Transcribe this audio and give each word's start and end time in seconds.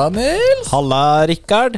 Halla, 0.00 0.16
Nils! 0.16 0.68
Halla, 0.72 1.26
Rikard. 1.28 1.74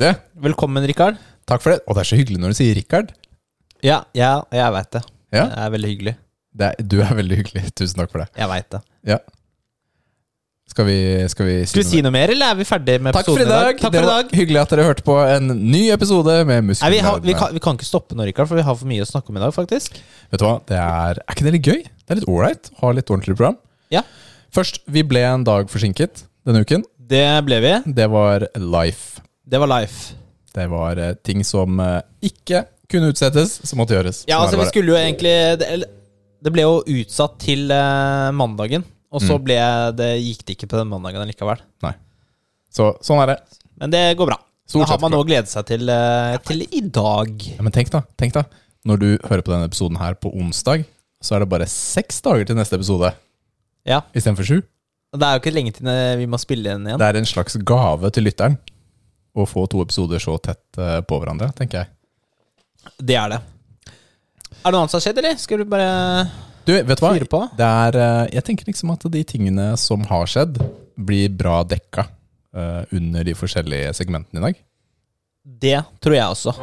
Det, 0.00 0.14
Velkommen, 0.40 0.86
Rikard. 0.88 1.18
takk 1.44 1.60
for 1.60 1.74
det. 1.74 1.82
Og 1.84 1.98
det 1.98 2.00
er 2.00 2.08
så 2.08 2.16
hyggelig 2.16 2.40
når 2.40 2.54
du 2.54 2.56
sier 2.56 2.78
Rikard. 2.78 3.10
Ja, 3.84 3.98
ja 4.16 4.30
jeg 4.56 4.72
veit 4.72 4.88
det. 4.94 5.02
Ja. 5.36 5.42
Det 5.42 5.58
er 5.66 5.74
veldig 5.74 5.90
hyggelig. 5.90 6.14
Det 6.48 6.70
er, 6.70 6.86
du 6.94 6.94
er 7.04 7.12
veldig 7.18 7.38
hyggelig. 7.42 7.64
Tusen 7.76 8.00
takk 8.00 8.14
for 8.14 8.22
det. 8.24 8.28
Jeg 8.40 8.48
veit 8.54 8.70
det. 8.72 8.80
Ja. 9.12 9.18
Skal 10.72 10.88
vi, 10.88 10.96
skal 11.28 11.50
vi 11.50 11.58
Skal 11.68 11.82
vi 11.82 11.86
si 11.90 12.00
noe 12.06 12.14
mer, 12.16 12.32
eller 12.32 12.54
er 12.54 12.58
vi 12.62 12.68
ferdige 12.70 13.04
med 13.04 13.18
Takk 13.18 13.28
episoden 13.28 13.44
i 13.44 13.52
dag. 13.52 13.84
Takk 13.84 13.92
det 13.92 14.00
for 14.00 14.08
i 14.08 14.12
var 14.14 14.24
dag. 14.24 14.34
hyggelig 14.40 14.62
at 14.64 14.72
dere 14.72 14.88
hørte 14.88 15.04
på 15.04 15.20
en 15.26 15.54
ny 15.68 15.84
episode 15.92 16.40
med 16.48 16.70
Muskelnerdene. 16.72 16.96
vi, 16.96 17.04
har, 17.04 17.22
vi, 17.28 17.38
kan, 17.42 17.56
vi 17.58 17.64
kan 17.68 17.76
ikke 17.76 17.92
stoppe 17.92 18.16
nå, 18.16 18.24
Rikard, 18.32 18.48
for 18.48 18.56
vi 18.56 18.64
har 18.64 18.80
for 18.80 18.88
mye 18.88 19.04
å 19.04 19.12
snakke 19.12 19.28
om 19.28 19.36
i 19.36 19.44
dag, 19.44 19.52
faktisk. 19.52 20.00
Vet 20.32 20.40
du 20.40 20.48
hva, 20.48 20.56
det 20.72 20.80
er, 20.80 21.20
er 21.20 21.36
ikke 21.36 21.50
det 21.50 21.58
litt 21.58 21.68
gøy? 21.68 21.84
Det 21.84 22.16
er 22.16 22.22
litt 22.22 22.32
ålreit 22.32 22.72
å 22.78 22.86
ha 22.86 22.96
litt 22.96 23.12
ordentlig 23.12 23.36
program. 23.36 23.60
Ja. 23.92 24.06
Først, 24.56 24.80
vi 24.88 25.04
ble 25.04 25.28
en 25.28 25.44
dag 25.44 25.68
forsinket 25.68 26.24
denne 26.48 26.64
uken. 26.64 26.88
Det 27.08 27.24
ble 27.46 27.58
vi. 27.64 27.74
Det 27.96 28.06
var 28.12 28.44
life. 28.60 29.22
Det 29.48 29.60
var 29.62 29.70
life. 29.70 30.14
Det 30.54 30.66
var 30.70 30.98
eh, 31.00 31.14
ting 31.24 31.44
som 31.46 31.78
eh, 31.80 32.00
ikke 32.28 32.64
kunne 32.90 33.10
utsettes, 33.12 33.58
som 33.68 33.80
måtte 33.80 33.96
gjøres. 33.96 34.22
Ja, 34.28 34.40
altså, 34.42 34.58
vi 34.60 34.66
skulle 34.70 34.94
jo 34.94 34.98
egentlig 34.98 35.32
Det, 35.60 36.52
ble 36.54 36.64
jo 36.64 36.78
utsatt 37.00 37.38
til 37.42 37.70
eh, 37.74 38.28
mandagen, 38.36 38.84
og 39.12 39.22
så 39.24 39.36
Mm. 39.38 39.44
ble 39.44 39.56
det, 39.98 40.10
gikk 40.22 40.44
det 40.46 40.56
ikke 40.56 40.68
på 40.70 40.78
den 40.80 40.88
mandagen 40.90 41.24
likevel. 41.28 41.60
Så, 42.70 42.90
sånn 43.02 43.20
er 43.22 43.30
det. 43.32 43.38
Men 43.80 43.90
det 43.90 44.02
går 44.18 44.28
bra. 44.28 44.36
Stort 44.68 44.84
Da 44.84 44.92
har 44.92 45.00
man 45.00 45.10
noe 45.14 45.24
å 45.24 45.26
glede 45.26 45.48
seg 45.48 45.64
til, 45.70 45.88
til 46.44 46.60
i 46.68 46.82
dag. 46.92 47.30
Ja, 47.56 47.62
men 47.64 47.72
tenk 47.72 47.88
da, 47.90 48.02
tenk 48.20 48.34
da. 48.36 48.42
Når 48.84 49.00
du 49.00 49.06
hører 49.24 49.40
på 49.42 49.54
denne 49.54 49.66
episoden 49.70 49.96
her 49.98 50.14
på 50.20 50.28
onsdag, 50.36 50.84
så 51.24 51.34
er 51.34 51.42
det 51.42 51.48
bare 51.48 51.66
seks 51.72 52.20
dager 52.22 52.44
til 52.46 52.58
neste 52.60 52.76
episode 52.76 53.14
Ja. 53.88 54.02
istedenfor 54.12 54.44
sju. 54.44 54.58
Og 55.18 55.22
Det 55.22 55.26
er 55.28 55.34
jo 55.34 55.40
ikke 55.42 55.50
lenge 55.56 55.72
til 55.74 55.88
vi 56.20 56.26
må 56.30 56.38
spille 56.38 56.70
den 56.70 56.84
igjen. 56.86 56.98
Det 57.02 57.06
er 57.08 57.16
en 57.18 57.26
slags 57.26 57.56
gave 57.66 58.10
til 58.14 58.22
lytteren 58.28 58.54
å 59.34 59.46
få 59.50 59.64
to 59.70 59.80
episoder 59.82 60.22
så 60.22 60.36
tett 60.38 60.78
eh, 60.78 61.00
på 61.02 61.18
hverandre, 61.18 61.48
tenker 61.58 61.80
jeg. 61.80 61.90
Det 63.02 63.16
er 63.18 63.32
det. 63.34 63.40
Er 64.62 64.70
det 64.70 64.74
noe 64.76 64.84
annet 64.84 64.92
som 64.94 65.00
har 65.00 65.04
skjedd, 65.08 65.18
eller? 65.18 65.40
Skal 65.42 65.58
du 65.62 65.66
bare 65.70 65.88
Du, 66.62 66.70
vet 66.70 67.02
du 67.02 67.02
hva? 67.02 67.12
på? 67.34 67.42
Det 67.58 67.66
er, 67.66 67.98
eh, 68.04 68.22
jeg 68.38 68.46
tenker 68.46 68.70
liksom 68.70 68.94
at 68.94 69.08
de 69.18 69.24
tingene 69.26 69.66
som 69.80 70.06
har 70.06 70.30
skjedd, 70.30 70.62
blir 70.98 71.34
bra 71.34 71.60
dekka 71.66 72.06
eh, 72.54 72.82
under 72.94 73.26
de 73.26 73.34
forskjellige 73.38 73.94
segmentene 73.98 74.38
i 74.38 74.46
dag. 74.46 74.64
Det 75.66 75.78
tror 75.98 76.14
jeg 76.14 76.38
også. 76.38 76.54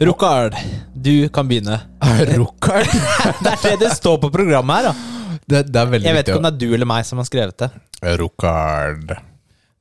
Rokard, 0.00 0.54
du 0.94 1.28
kan 1.28 1.48
begynne. 1.48 1.80
Rukard? 2.38 2.86
Det 3.42 3.50
er 3.50 3.62
det 3.62 3.78
det 3.80 3.88
står 3.96 4.20
på 4.22 4.30
programmet 4.30 4.76
her, 4.76 4.92
da. 4.92 5.38
Det, 5.48 5.62
det 5.72 5.80
er 5.80 5.90
veldig 5.90 6.06
Jeg 6.06 6.14
vet 6.14 6.28
ikke 6.28 6.38
om 6.38 6.44
det 6.46 6.52
er 6.52 6.60
du 6.60 6.74
eller 6.76 6.86
meg 6.86 7.06
som 7.08 7.18
har 7.18 7.26
skrevet 7.26 7.56
det. 7.64 7.68
Rukard. 8.20 9.16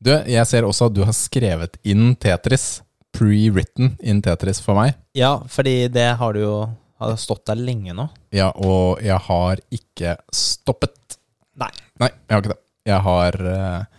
Du, 0.01 0.09
jeg 0.09 0.49
ser 0.49 0.65
også 0.65 0.87
at 0.89 0.95
du 0.97 1.03
har 1.05 1.13
skrevet 1.13 1.77
inn 1.85 2.15
Tetris. 2.17 2.65
Pre-written 3.13 3.93
in 4.01 4.23
Tetris 4.25 4.57
for 4.63 4.79
meg. 4.79 4.95
Ja, 5.17 5.35
fordi 5.53 5.75
det 5.93 6.07
har 6.17 6.33
du 6.33 6.41
jo 6.41 6.55
har 6.97 7.13
stått 7.21 7.45
der 7.51 7.61
lenge 7.61 7.93
nå. 7.93 8.07
Ja, 8.33 8.49
og 8.57 9.03
jeg 9.05 9.21
har 9.27 9.61
ikke 9.69 10.15
stoppet. 10.33 11.19
Nei. 11.61 11.69
Nei, 12.01 12.09
jeg 12.25 12.33
har 12.33 12.41
ikke 12.41 12.55
det. 12.55 12.61
Jeg 12.89 13.03
har 13.05 13.39
eh, 13.53 13.96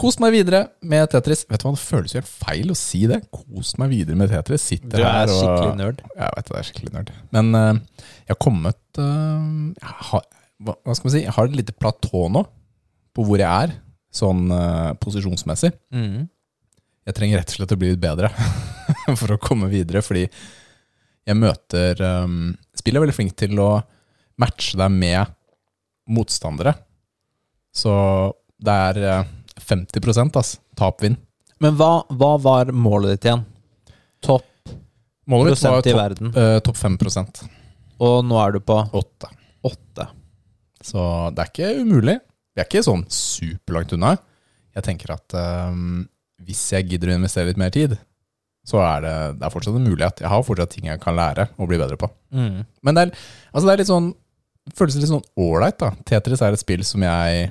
kost 0.00 0.20
meg 0.20 0.34
videre 0.34 0.62
med 0.84 1.08
Tetris. 1.12 1.44
Vet 1.48 1.62
du 1.62 1.66
hva, 1.68 1.74
det 1.76 1.82
føles 1.82 2.12
jo 2.12 2.20
helt 2.20 2.28
feil 2.30 2.72
å 2.72 2.76
si 2.78 3.02
det. 3.08 3.22
Kost 3.32 3.78
meg 3.80 3.92
videre 3.94 4.18
med 4.18 4.30
Tetris. 4.32 4.66
Sitter 4.68 5.00
Du 5.00 5.04
er 5.04 5.32
og 5.32 5.40
skikkelig 5.40 5.78
nerd. 5.78 6.02
Jeg 6.12 6.36
vet 6.36 6.44
det, 6.44 6.52
det 6.52 6.60
er 6.60 6.68
skikkelig 6.68 6.94
nerd. 6.94 7.12
Men 7.36 7.50
uh, 7.56 8.04
jeg 8.26 8.34
har 8.34 8.40
kommet 8.42 9.00
uh, 9.00 9.48
jeg 9.72 9.96
har, 10.10 10.26
hva, 10.66 10.76
skal 10.92 11.08
man 11.08 11.16
si? 11.16 11.24
Jeg 11.24 11.36
har 11.38 11.48
et 11.48 11.58
lite 11.62 11.76
platå 11.76 12.26
nå 12.32 12.44
på 13.16 13.24
hvor 13.24 13.40
jeg 13.40 13.48
er, 13.48 13.72
sånn 14.12 14.50
uh, 14.52 14.92
posisjonsmessig. 15.00 15.72
Mm. 15.96 16.26
Jeg 17.08 17.16
trenger 17.16 17.40
rett 17.40 17.54
og 17.54 17.60
slett 17.60 17.72
å 17.72 17.80
bli 17.80 17.94
litt 17.94 18.02
bedre 18.02 18.28
for 19.20 19.32
å 19.32 19.40
komme 19.40 19.70
videre, 19.72 20.02
fordi 20.04 20.26
jeg 21.26 21.38
møter 21.38 21.98
um, 22.22 22.52
Spillet 22.76 23.00
er 23.00 23.02
veldig 23.02 23.16
flink 23.16 23.32
til 23.40 23.58
å 23.58 23.70
matche 24.38 24.76
deg 24.78 24.92
med 24.92 25.32
motstandere. 26.12 26.76
Så 27.74 27.94
det 28.62 28.74
er 28.90 29.24
50 29.60 30.36
ass, 30.36 30.56
tap-vinn. 30.76 31.16
Men 31.62 31.78
hva, 31.78 32.04
hva 32.12 32.34
var 32.42 32.72
målet 32.72 33.16
ditt 33.16 33.30
igjen? 33.30 33.46
Topp 34.24 34.44
Målet 35.26 35.56
mitt 35.56 35.64
var 35.64 35.88
i 35.88 35.94
verden. 35.96 36.28
Uh, 36.36 36.58
topp 36.62 36.76
5% 36.78 37.40
Og 37.98 38.20
nå 38.22 38.36
er 38.38 38.52
du 38.54 38.60
på 38.62 38.76
8 38.94 39.30
åtte. 39.66 40.08
Så 40.84 41.02
det 41.34 41.42
er 41.42 41.50
ikke 41.50 41.70
umulig. 41.82 42.18
Vi 42.54 42.62
er 42.62 42.68
ikke 42.68 42.84
sånn 42.86 43.04
superlangt 43.12 43.94
unna. 43.96 44.14
Jeg 44.76 44.86
tenker 44.86 45.14
at 45.16 45.34
um, 45.72 46.04
hvis 46.46 46.62
jeg 46.74 46.86
gidder 46.92 47.12
å 47.12 47.16
investere 47.18 47.50
litt 47.50 47.60
mer 47.60 47.72
tid, 47.74 47.96
så 48.66 48.80
er 48.82 49.02
det, 49.04 49.16
det 49.40 49.46
er 49.46 49.54
fortsatt 49.54 49.78
en 49.78 49.86
mulighet. 49.86 50.22
Jeg 50.24 50.32
har 50.32 50.46
fortsatt 50.46 50.72
ting 50.74 50.88
jeg 50.90 51.02
kan 51.02 51.16
lære 51.16 51.48
og 51.56 51.70
bli 51.70 51.80
bedre 51.80 51.98
på. 52.00 52.08
Mm. 52.34 52.64
Men 52.86 52.96
det 52.96 53.06
er, 53.06 53.26
altså 53.52 53.66
det 53.68 53.74
er 53.74 53.82
litt 53.82 53.92
sånn 53.92 54.12
det 54.66 54.74
føles 54.74 54.96
litt 54.98 55.10
sånn 55.12 55.22
ålreit, 55.38 55.76
da. 55.78 55.92
Tetris 56.08 56.40
er 56.42 56.56
et 56.56 56.62
spill 56.62 56.82
som 56.86 57.04
jeg 57.06 57.50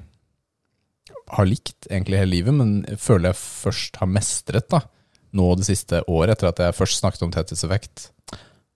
har 1.28 1.48
likt 1.50 1.88
egentlig 1.90 2.20
hele 2.22 2.34
livet, 2.34 2.54
men 2.54 2.98
føler 3.02 3.32
jeg 3.32 3.42
først 3.42 4.02
har 4.02 4.10
mestret 4.12 4.70
da. 4.72 4.84
nå 5.36 5.48
det 5.60 5.68
siste 5.68 6.02
året, 6.08 6.38
etter 6.38 6.52
at 6.52 6.62
jeg 6.64 6.78
først 6.78 7.02
snakket 7.02 7.26
om 7.26 7.32
tetthetseffekt. 7.34 8.10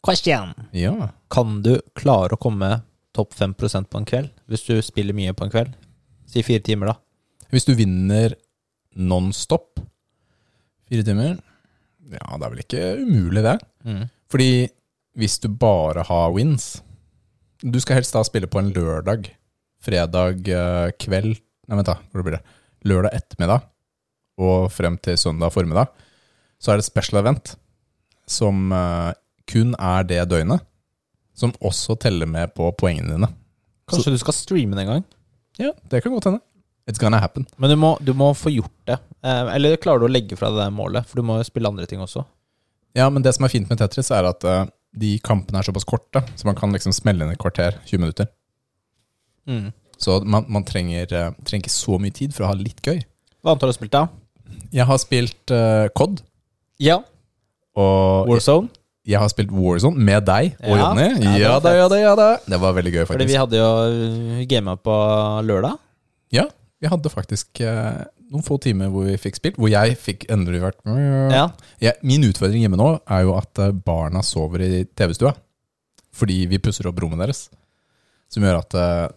Question. 0.06 0.54
Ja. 0.76 1.12
Kan 1.32 1.62
du 1.64 1.78
klare 1.96 2.36
å 2.36 2.42
komme 2.42 2.82
topp 3.16 3.36
5% 3.36 3.90
på 3.92 4.00
en 4.00 4.08
kveld? 4.08 4.32
Hvis 4.48 4.66
du 4.68 4.80
spiller 4.84 5.16
mye 5.16 5.36
på 5.36 5.46
en 5.46 5.54
kveld? 5.54 5.78
Si 6.30 6.44
fire 6.46 6.64
timer, 6.64 6.94
da. 6.94 6.98
Hvis 7.54 7.68
du 7.68 7.74
vinner 7.78 8.36
non-stop 9.00 9.80
fire 10.90 11.06
timer 11.06 11.38
Ja, 12.10 12.38
det 12.38 12.46
er 12.46 12.52
vel 12.52 12.64
ikke 12.64 12.84
umulig, 13.02 13.44
det. 13.46 13.58
Mm. 13.86 14.04
Fordi 14.30 14.52
hvis 15.20 15.40
du 15.42 15.50
bare 15.50 16.04
har 16.06 16.34
wins 16.36 16.82
Du 17.64 17.80
skal 17.82 18.00
helst 18.00 18.16
da 18.16 18.24
spille 18.26 18.50
på 18.50 18.62
en 18.62 18.72
lørdag, 18.74 19.32
fredag 19.84 20.48
eh, 20.48 20.92
kveld 21.02 21.40
Nei, 21.70 21.78
vent, 21.78 21.90
da. 21.92 22.00
Hvor 22.10 22.26
blir 22.26 22.40
det? 22.40 22.42
Lørdag 22.90 23.14
ettermiddag 23.14 23.68
og 24.40 24.70
frem 24.72 24.96
til 25.04 25.18
søndag 25.20 25.52
formiddag. 25.54 25.92
Så 26.60 26.74
er 26.74 26.80
det 26.80 26.88
special 26.88 27.22
event 27.22 27.54
som 28.30 28.72
eh, 28.74 29.12
kun 29.50 29.76
er 29.76 30.08
det 30.08 30.24
døgnet. 30.32 30.66
Som 31.38 31.54
også 31.64 31.96
teller 32.02 32.28
med 32.28 32.52
på 32.58 32.68
poengene 32.76 33.14
dine. 33.16 33.30
Kanskje 33.90 34.12
du 34.12 34.20
skal 34.20 34.36
streame 34.36 34.76
det 34.76 34.84
en 34.84 34.92
gang? 34.94 35.06
Ja, 35.60 35.72
det 35.92 36.02
kan 36.04 36.12
godt 36.12 36.28
hende. 36.28 36.42
It's 36.90 37.00
gonna 37.00 37.20
happen. 37.22 37.46
Men 37.58 37.72
du 37.72 37.78
må, 37.80 37.94
du 38.02 38.12
må 38.18 38.32
få 38.36 38.52
gjort 38.52 38.74
det. 38.90 38.98
Eh, 39.22 39.54
eller 39.56 39.80
klarer 39.82 40.02
du 40.02 40.10
å 40.10 40.12
legge 40.12 40.40
fra 40.40 40.50
deg 40.52 40.64
det 40.64 40.74
målet? 40.76 41.08
For 41.08 41.22
du 41.22 41.28
må 41.28 41.38
jo 41.40 41.48
spille 41.48 41.70
andre 41.70 41.86
ting 41.88 42.02
også. 42.02 42.26
Ja, 42.98 43.06
men 43.14 43.24
det 43.24 43.36
som 43.38 43.46
er 43.46 43.54
fint 43.54 43.70
med 43.70 43.80
Tetris, 43.80 44.10
er 44.16 44.26
at 44.28 44.44
eh, 44.48 44.66
de 45.00 45.14
kampene 45.24 45.62
er 45.62 45.68
såpass 45.68 45.86
korte, 45.88 46.24
så 46.36 46.50
man 46.50 46.58
kan 46.58 46.74
liksom 46.74 46.96
smelle 46.96 47.24
inn 47.24 47.36
et 47.36 47.42
kvarter, 47.42 47.78
20 47.86 48.02
minutter. 48.02 48.32
Mm. 49.50 49.70
Så 50.00 50.22
man, 50.24 50.46
man 50.48 50.64
trenger, 50.68 51.12
eh, 51.12 51.32
trenger 51.44 51.66
ikke 51.68 51.74
så 51.76 51.98
mye 52.00 52.14
tid 52.16 52.34
for 52.36 52.46
å 52.48 52.52
ha 52.54 52.58
litt 52.58 52.80
gøy. 52.86 53.02
Hva 53.44 53.52
annet 53.54 53.66
har 53.66 53.72
du 53.74 53.76
spilt, 53.78 53.92
da? 53.96 54.06
Jeg 54.74 54.86
har 54.90 54.98
spilt 55.02 55.52
uh, 55.54 55.88
COD, 55.98 56.22
Ja. 56.82 57.00
og 57.78 58.30
Warzone. 58.30 58.70
jeg, 59.06 59.20
har 59.20 59.30
spilt 59.32 59.52
Warzone 59.52 59.98
med 59.98 60.26
deg 60.28 60.56
og 60.64 60.78
Ja. 60.78 60.86
Jonny. 60.90 61.10
Ja, 61.10 61.34
det 61.34 61.40
Ja, 61.42 61.52
var 61.52 61.60
da, 61.62 61.70
fett. 61.70 61.78
ja 61.80 61.88
da, 61.90 62.00
ja 62.04 62.14
da. 62.16 62.30
Det 62.48 62.60
var 62.62 62.74
veldig 62.78 62.94
gøy, 62.94 63.06
Fordi 63.06 63.26
faktisk. 63.26 63.34
vi 63.34 63.40
hadde 63.42 63.60
jo 63.60 64.46
gama 64.54 64.76
på 64.78 64.96
lørdag. 65.50 65.78
Ja, 66.32 66.46
vi 66.82 66.88
hadde 66.88 67.10
faktisk 67.12 67.62
eh, 67.66 68.04
noen 68.32 68.44
få 68.46 68.60
timer 68.62 68.88
hvor 68.94 69.04
vi 69.10 69.18
fikk 69.18 69.36
spilt, 69.40 69.58
hvor 69.58 69.70
jeg 69.72 69.98
fikk 69.98 70.28
endelig 70.30 70.62
vært 70.62 70.80
Ja. 71.34 71.50
Ja, 71.82 71.92
Min 72.04 72.24
utfordring 72.24 72.62
hjemme 72.64 72.78
nå 72.80 73.00
er 73.10 73.24
jo 73.26 73.36
at 73.38 73.60
eh, 73.60 73.72
barna 73.72 74.22
sover 74.24 74.62
i 74.64 74.84
TV-stua. 74.86 75.34
Fordi 76.14 76.46
vi 76.50 76.58
pusser 76.60 76.88
opp 76.90 77.00
rommet 77.02 77.20
deres. 77.20 77.50
Som 78.30 78.44
gjør 78.44 78.60
at 78.62 78.74
eh, 78.78 79.08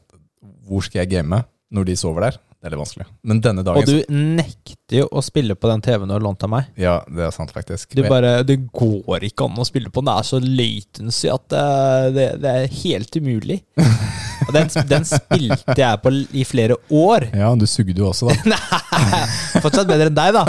Hvor 0.69 0.83
skal 0.87 1.05
jeg 1.05 1.13
game 1.17 1.43
når 1.73 1.87
de 1.89 1.97
sover 1.97 2.29
der? 2.29 2.41
Det 2.63 2.69
er 2.69 2.75
litt 2.77 2.79
vanskelig. 2.85 3.05
Men 3.27 3.41
denne 3.43 3.63
dagen 3.67 3.83
Og 3.83 3.89
du 3.89 4.13
nekter 4.15 5.01
jo 5.01 5.07
å 5.11 5.23
spille 5.27 5.57
på 5.59 5.67
den 5.67 5.81
TV-en 5.83 6.07
du 6.07 6.15
har 6.15 6.23
lånt 6.23 6.45
av 6.47 6.51
meg. 6.53 6.69
Ja, 6.79 7.01
det 7.11 7.25
er 7.27 7.33
sant, 7.35 7.51
faktisk. 7.51 7.91
Du 7.99 8.05
bare, 8.07 8.45
Det 8.47 8.55
går 8.71 9.25
ikke 9.27 9.49
an 9.49 9.59
å 9.59 9.67
spille 9.67 9.91
på 9.91 9.99
den. 9.99 10.13
Det 10.13 10.15
er 10.21 10.29
så 10.29 10.39
latency 10.45 11.31
at 11.33 11.49
det, 11.51 11.65
det, 12.15 12.27
det 12.45 12.53
er 12.61 12.77
helt 12.85 13.19
umulig. 13.19 13.57
Og 14.47 14.53
den, 14.55 14.71
den 14.91 15.05
spilte 15.07 15.75
jeg 15.79 16.01
på 16.05 16.13
i 16.39 16.45
flere 16.47 16.77
år. 16.91 17.27
Ja, 17.35 17.51
du 17.59 17.67
sugde 17.71 17.99
jo 17.99 18.13
også, 18.13 18.31
da. 18.47 18.59
Fortsatt 19.65 19.91
bedre 19.91 20.07
enn 20.13 20.17
deg, 20.19 20.39
da. 20.39 20.45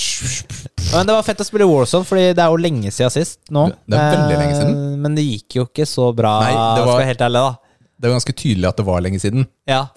Men 0.96 1.06
det 1.08 1.14
var 1.14 1.24
fett 1.26 1.40
å 1.42 1.46
spille 1.46 1.66
Warzone, 1.68 2.06
Fordi 2.08 2.26
det 2.34 2.42
er 2.42 2.50
jo 2.50 2.58
lenge 2.62 2.90
siden 2.94 3.12
sist 3.12 3.38
nå. 3.54 3.68
Det 3.86 3.98
er 3.98 4.12
veldig 4.16 4.38
lenge 4.40 4.58
siden. 4.58 4.74
Eh, 4.74 4.98
Men 5.06 5.14
det 5.18 5.24
gikk 5.28 5.58
jo 5.60 5.68
ikke 5.68 5.86
så 5.86 6.10
bra, 6.16 6.34
Nei, 6.42 6.52
det 6.56 6.82
var- 6.86 6.90
skal 6.90 7.04
jeg 7.06 7.12
helt 7.14 7.24
ærlig, 7.28 7.42
da. 7.46 7.54
Det 7.96 8.04
er 8.04 8.12
jo 8.12 8.16
ganske 8.18 8.34
tydelig 8.36 8.68
at 8.68 8.76
det 8.76 8.84
var 8.86 9.00
lenge 9.04 9.18
siden. 9.22 9.46
Ja. 9.68 9.86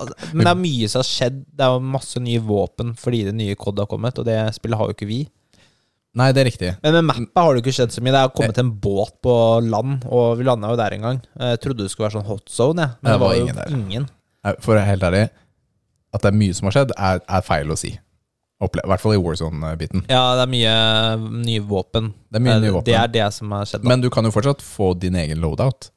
Altså, 0.00 0.14
Men 0.32 0.44
det 0.46 0.50
er 0.52 0.60
mye 0.60 0.88
som 0.90 1.00
har 1.02 1.08
skjedd. 1.08 1.40
Det 1.50 1.66
er 1.66 1.74
jo 1.74 1.80
masse 1.92 2.20
nye 2.22 2.40
våpen 2.46 2.92
fordi 2.98 3.24
det 3.28 3.34
nye 3.36 3.56
COD 3.58 3.82
har 3.82 3.88
kommet, 3.90 4.18
og 4.22 4.26
det 4.28 4.36
spillet 4.56 4.78
har 4.80 4.90
jo 4.90 4.94
ikke 4.96 5.08
vi. 5.10 5.20
Nei, 6.18 6.28
det 6.34 6.42
er 6.42 6.48
riktig. 6.48 6.70
Men 6.82 6.96
med 6.98 7.06
mappa 7.06 7.44
har 7.46 7.54
det 7.54 7.62
ikke 7.62 7.74
skjedd 7.76 7.92
så 7.94 8.02
mye. 8.02 8.14
Det 8.14 8.22
har 8.24 8.32
kommet 8.34 8.58
en 8.58 8.72
båt 8.82 9.12
på 9.22 9.34
land, 9.62 10.00
og 10.10 10.38
vi 10.40 10.46
landa 10.48 10.72
jo 10.72 10.78
der 10.80 10.96
en 10.96 11.04
gang. 11.06 11.20
Jeg 11.38 11.60
trodde 11.62 11.84
det 11.86 11.92
skulle 11.92 12.08
være 12.08 12.16
sånn 12.18 12.26
hot 12.30 12.50
zone, 12.50 12.86
jeg. 12.86 12.96
Men 13.02 13.10
Det 13.10 13.14
det 13.14 13.22
var 13.22 13.34
ingen 13.34 13.46
jo 13.46 13.52
ingen 13.52 13.60
der. 13.60 13.76
ingen. 13.78 14.08
Nei, 14.46 14.54
For 14.64 14.72
å 14.74 14.78
være 14.80 14.88
helt 14.90 15.06
ærlig, 15.10 15.22
at 16.16 16.24
det 16.24 16.32
er 16.32 16.38
mye 16.40 16.56
som 16.58 16.66
har 16.70 16.76
skjedd, 16.78 16.94
er, 16.98 17.20
er 17.28 17.44
feil 17.46 17.70
å 17.70 17.78
si. 17.78 17.92
Opple 18.60 18.82
I 18.84 18.90
hvert 18.90 19.00
fall 19.00 19.14
i 19.16 19.20
Warzone-biten. 19.22 20.02
Ja, 20.10 20.24
det 20.36 20.42
er 20.44 20.50
mye 20.52 20.74
nye 21.46 21.62
våpen. 21.64 22.10
Det 22.28 22.40
er 22.40 22.44
mye 22.44 22.58
nye 22.60 22.74
våpen. 22.74 22.90
Det 22.90 22.96
er 22.98 23.14
det 23.14 23.28
som 23.32 23.54
har 23.54 23.70
skjedd. 23.70 23.84
da. 23.86 23.88
Men 23.94 24.02
du 24.02 24.10
kan 24.12 24.26
jo 24.26 24.32
fortsatt 24.34 24.60
få 24.66 24.90
din 25.00 25.14
egen 25.16 25.40
loadout. 25.40 25.88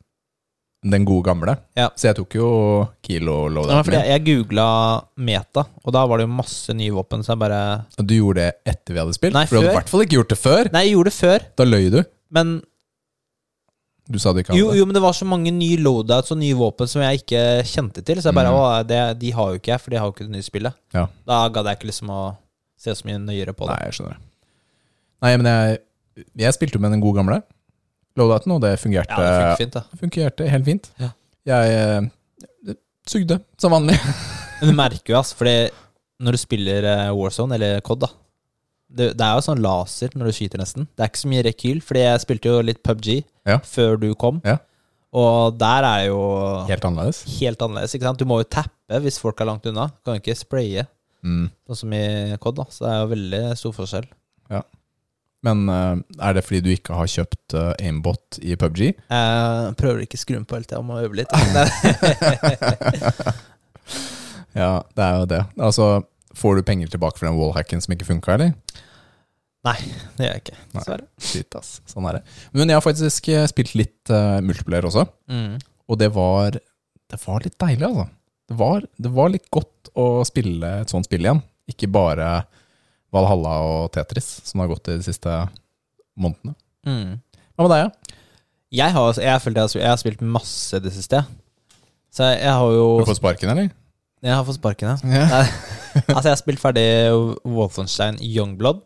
Den 0.84 1.06
gode 1.08 1.24
gamle. 1.30 1.54
Ja. 1.80 1.90
Så 1.96 2.10
jeg 2.10 2.18
tok 2.18 2.36
jo 2.36 2.48
Ja, 2.84 2.88
kilo-loadouten 3.08 3.86
fordi 3.88 4.02
min. 4.02 4.10
jeg 4.12 4.24
googla 4.28 4.66
meta, 5.18 5.64
og 5.86 5.94
da 5.96 6.02
var 6.06 6.20
det 6.20 6.26
jo 6.28 6.34
masse 6.36 6.74
nye 6.76 6.92
våpen. 6.92 7.24
Så 7.24 7.32
jeg 7.34 7.40
bare 7.40 7.60
du 8.04 8.14
gjorde 8.18 8.42
det 8.44 8.52
etter 8.74 8.94
vi 8.94 9.00
hadde 9.00 9.16
spilt? 9.16 9.34
Nei, 9.38 9.46
for 9.48 9.56
du 9.56 9.62
hadde 9.62 9.72
i 9.72 9.78
hvert 9.80 9.90
fall 9.94 10.04
ikke 10.04 10.18
gjort 10.20 10.34
det 10.36 10.40
før. 10.42 10.72
Nei, 10.76 10.84
jeg 10.90 10.96
gjorde 10.98 11.12
det 11.14 11.18
før, 11.22 11.46
Da 11.56 11.64
løy 11.70 11.90
du. 11.94 12.04
men 12.36 12.62
Du 14.12 14.20
sa 14.20 14.34
du 14.36 14.42
ikke 14.42 14.52
hadde 14.52 14.60
jo, 14.60 14.74
jo, 14.76 14.84
men 14.86 14.94
det 14.98 15.02
var 15.06 15.14
så 15.16 15.24
mange 15.26 15.52
nye 15.56 15.78
loadouts 15.80 16.34
og 16.36 16.38
nye 16.42 16.56
våpen 16.60 16.90
som 16.92 17.02
jeg 17.06 17.22
ikke 17.24 17.44
kjente 17.64 18.04
til. 18.04 18.20
Så 18.20 18.28
jeg 18.30 18.36
bare 18.36 18.52
Mm. 18.52 18.60
Å, 18.60 18.84
det, 18.86 19.00
de 19.22 19.32
har 19.32 19.54
jo 19.54 19.60
ikke 19.62 19.72
jeg, 19.72 19.80
for 19.80 19.90
de 19.92 19.98
har 20.02 20.06
jo 20.10 20.12
ikke 20.12 20.28
det 20.28 20.34
nye 20.36 20.44
spillet. 20.44 20.74
Ja. 20.94 21.06
Da 21.26 21.48
gadd 21.48 21.66
jeg 21.72 21.78
ikke 21.80 21.88
liksom 21.88 22.10
å 22.12 22.36
se 22.78 22.92
så 22.92 23.06
mye 23.08 23.22
nøyere 23.24 23.56
på 23.56 23.64
det. 23.70 23.78
Nei, 23.80 23.86
jeg 23.88 23.94
skjønner 23.96 24.18
det. 24.18 24.22
Nei, 25.24 25.38
men 25.40 25.48
jeg, 25.48 25.80
jeg 26.44 26.54
spilte 26.58 26.76
jo 26.76 26.84
med 26.84 26.92
den 26.92 27.00
gode 27.06 27.16
gamle 27.22 27.40
loadouten, 28.20 28.52
og 28.56 28.62
det 28.62 28.74
fungerte, 28.80 29.10
Ja, 29.10 29.22
det 29.22 29.32
fungerte 29.34 29.62
fint, 29.64 29.74
da. 29.74 29.84
fungerte 30.00 30.50
helt 30.50 30.66
fint. 30.66 30.92
Ja. 31.02 31.10
Jeg 31.46 31.78
eh, 31.78 32.76
sugde 33.10 33.40
som 33.60 33.72
vanlig. 33.76 33.98
Men 34.62 34.70
du 34.72 34.76
merker 34.78 35.14
jo, 35.14 35.20
ass, 35.20 35.34
fordi 35.36 35.70
når 36.24 36.32
du 36.38 36.38
spiller 36.38 36.86
eh, 36.88 37.10
Warzone, 37.18 37.56
eller 37.58 37.82
COD, 37.82 38.06
da 38.06 38.12
det, 38.94 39.08
det 39.18 39.26
er 39.26 39.34
jo 39.40 39.42
sånn 39.42 39.62
laser 39.64 40.12
når 40.14 40.28
du 40.30 40.36
skyter, 40.38 40.62
nesten. 40.62 40.86
Det 40.94 41.02
er 41.02 41.10
ikke 41.10 41.22
så 41.24 41.30
mye 41.32 41.44
rekyl, 41.48 41.80
fordi 41.82 42.04
jeg 42.04 42.22
spilte 42.22 42.52
jo 42.52 42.60
litt 42.62 42.84
PubG 42.86 43.24
Ja. 43.50 43.58
før 43.66 43.98
du 44.00 44.12
kom. 44.14 44.38
Ja. 44.46 44.60
Og 45.14 45.58
der 45.58 45.86
er 45.88 46.04
jo 46.12 46.20
Helt 46.70 46.86
annerledes. 46.86 47.24
helt 47.40 47.60
annerledes. 47.62 47.96
ikke 47.98 48.06
sant? 48.06 48.20
Du 48.22 48.26
må 48.30 48.38
jo 48.42 48.46
tappe 48.54 49.00
hvis 49.02 49.18
folk 49.22 49.42
er 49.42 49.50
langt 49.50 49.66
unna. 49.66 49.88
Du 49.90 50.12
kan 50.12 50.22
ikke 50.22 50.38
spraye, 50.38 50.86
Mm. 51.24 51.50
sånn 51.70 51.78
som 51.80 51.94
i 51.94 52.38
COD. 52.38 52.56
da 52.56 52.64
Så 52.70 52.80
det 52.86 52.92
er 52.94 53.02
jo 53.02 53.12
veldig 53.16 53.58
stor 53.58 53.72
forskjell. 53.74 54.08
Men 55.44 55.66
eh, 55.70 55.96
er 56.24 56.34
det 56.38 56.46
fordi 56.48 56.62
du 56.64 56.70
ikke 56.72 56.96
har 56.96 57.10
kjøpt 57.12 57.54
eh, 57.60 57.74
aimbot 57.84 58.38
i 58.42 58.56
PubG? 58.60 58.80
Jeg 58.96 59.74
prøver 59.80 60.06
ikke 60.06 60.16
å 60.20 60.24
skru 60.24 60.38
den 60.38 60.46
på 60.48 60.56
hele 60.56 60.70
tida, 60.70 60.80
må 60.88 61.02
øve 61.04 61.20
litt. 61.20 61.34
Ja, 64.54 64.84
det 64.94 65.02
er 65.02 65.16
jo 65.18 65.26
det. 65.32 65.40
Altså, 65.66 65.86
får 66.38 66.60
du 66.60 66.68
penger 66.68 66.92
tilbake 66.94 67.18
for 67.18 67.26
den 67.26 67.38
wallhacken 67.40 67.82
som 67.82 67.96
ikke 67.96 68.06
funka, 68.06 68.36
eller? 68.36 68.52
Nei, 69.66 69.78
det 70.18 70.28
gjør 70.28 70.34
jeg 70.36 70.42
ikke, 70.44 70.58
dessverre. 70.76 71.08
Shit, 71.24 71.56
ass. 71.58 71.72
Sånn 71.90 72.06
er 72.10 72.20
det. 72.20 72.24
Men 72.54 72.70
jeg 72.70 72.78
har 72.78 72.84
faktisk 72.86 73.30
eh, 73.34 73.46
spilt 73.50 73.74
litt 73.80 74.12
uh, 74.14 74.38
multiplayer 74.46 74.86
også, 74.90 75.08
Mm. 75.32 75.56
og 75.90 75.98
det 76.02 76.10
var, 76.14 76.60
det 77.10 77.20
var 77.26 77.46
litt 77.48 77.58
deilig, 77.64 77.88
altså. 77.88 78.06
Det 78.52 78.58
var, 78.60 78.84
det 79.00 79.12
var 79.16 79.32
litt 79.34 79.48
godt 79.56 79.90
å 79.98 80.08
spille 80.28 80.70
et 80.84 80.92
sånt 80.92 81.08
spill 81.08 81.24
igjen. 81.26 81.40
Ikke 81.72 81.88
bare 81.90 82.28
Valhalla 83.14 83.54
og 83.68 83.92
Tetris, 83.94 84.28
som 84.48 84.64
har 84.64 84.72
gått 84.72 84.90
de 84.90 84.98
siste 85.06 85.30
månedene. 86.18 86.56
Mm. 86.88 87.20
Hva 87.54 87.68
med 87.68 87.74
deg, 87.76 87.84
ja? 87.86 88.20
Jeg 88.74 88.94
har, 88.96 89.12
jeg, 89.14 89.24
jeg, 89.30 89.54
har, 89.54 89.70
jeg 89.78 89.90
har 89.92 90.00
spilt 90.02 90.22
masse 90.26 90.80
det 90.82 90.92
siste. 90.96 91.20
Så 92.14 92.26
jeg 92.34 92.50
har 92.58 92.74
jo 92.74 92.88
Du 93.02 93.06
får 93.10 93.20
sparken, 93.22 93.52
eller? 93.54 93.70
Jeg 94.24 94.34
har 94.34 94.46
fått 94.48 94.58
sparken, 94.60 94.96
ja. 94.96 95.22
Ja. 95.30 95.44
Altså, 96.10 96.24
jeg 96.26 96.34
har 96.34 96.40
spilt 96.42 96.62
ferdig 96.62 96.84
Wolfenstein 97.46 98.16
Youngblood, 98.26 98.80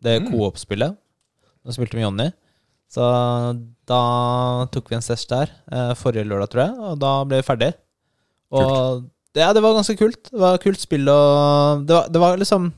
det 0.00 0.14
Mm. 0.22 0.30
co-op-spillet. 0.32 0.94
Da 1.66 1.74
spilte 1.74 1.92
vi 1.96 2.00
med 2.00 2.06
Jonny. 2.06 2.30
Så 2.88 3.04
da 3.90 3.98
tok 4.72 4.88
vi 4.88 4.96
en 4.96 5.04
sesj 5.04 5.26
der 5.28 5.50
eh, 5.72 5.92
forrige 5.98 6.24
lørdag, 6.24 6.48
tror 6.52 6.62
jeg, 6.64 6.78
og 6.80 6.98
da 7.02 7.10
ble 7.28 7.40
vi 7.42 7.46
ferdig. 7.48 7.68
Og 8.56 8.62
kult. 8.70 9.10
ja, 9.36 9.50
det 9.52 9.62
var 9.64 9.74
ganske 9.76 9.96
kult. 10.00 10.30
Det 10.30 10.40
var 10.40 10.56
kult 10.62 10.80
spill, 10.80 11.08
og 11.12 11.84
det 11.88 11.96
var, 11.98 12.08
det 12.14 12.22
var 12.22 12.40
liksom 12.40 12.70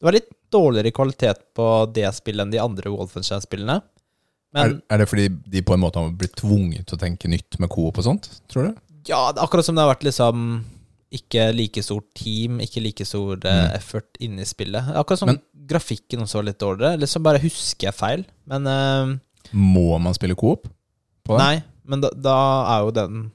Det 0.00 0.06
var 0.08 0.16
litt 0.16 0.30
dårligere 0.52 0.92
kvalitet 0.94 1.40
på 1.56 1.66
det 1.94 2.08
spillet 2.16 2.44
enn 2.44 2.52
de 2.52 2.60
andre 2.62 2.90
Wolfenstein-spillene. 2.92 3.80
Er, 4.54 4.76
er 4.92 5.00
det 5.02 5.08
fordi 5.10 5.28
de 5.50 5.62
på 5.66 5.74
en 5.74 5.82
måte 5.82 5.98
har 5.98 6.12
blitt 6.14 6.36
tvunget 6.38 6.86
til 6.86 6.94
å 6.98 7.00
tenke 7.00 7.30
nytt 7.30 7.56
med 7.62 7.70
coop 7.72 7.96
og 7.98 8.04
sånt, 8.06 8.28
tror 8.52 8.68
du? 8.68 8.76
Ja, 9.10 9.32
det 9.34 9.40
er 9.40 9.46
akkurat 9.48 9.66
som 9.66 9.74
det 9.74 9.82
har 9.82 9.90
vært 9.94 10.06
liksom 10.06 10.44
ikke 11.14 11.48
like 11.54 11.82
stort 11.86 12.06
team, 12.18 12.60
ikke 12.62 12.82
like 12.82 13.04
stor 13.06 13.34
eh, 13.46 13.58
Mm. 13.64 13.74
effort 13.76 14.18
inni 14.20 14.44
spillet. 14.46 14.92
Akkurat 14.94 15.18
som 15.18 15.28
Men- 15.30 15.40
grafikken 15.66 16.22
også 16.22 16.38
var 16.40 16.46
litt 16.48 16.58
dårligere. 16.58 16.92
Eller 16.94 17.06
så 17.10 17.22
bare 17.22 17.38
husker 17.42 17.88
jeg 17.88 17.94
feil. 17.94 18.24
Men 18.46 18.66
uh, 18.66 19.14
Må 19.52 19.98
man 20.02 20.14
spille 20.14 20.34
coop 20.36 20.66
på 21.24 21.38
det? 21.38 21.42
Nei, 21.44 21.62
men 21.86 22.00
da, 22.02 22.10
da 22.10 22.36
er 22.76 22.84
jo 22.86 22.90
den 22.96 23.30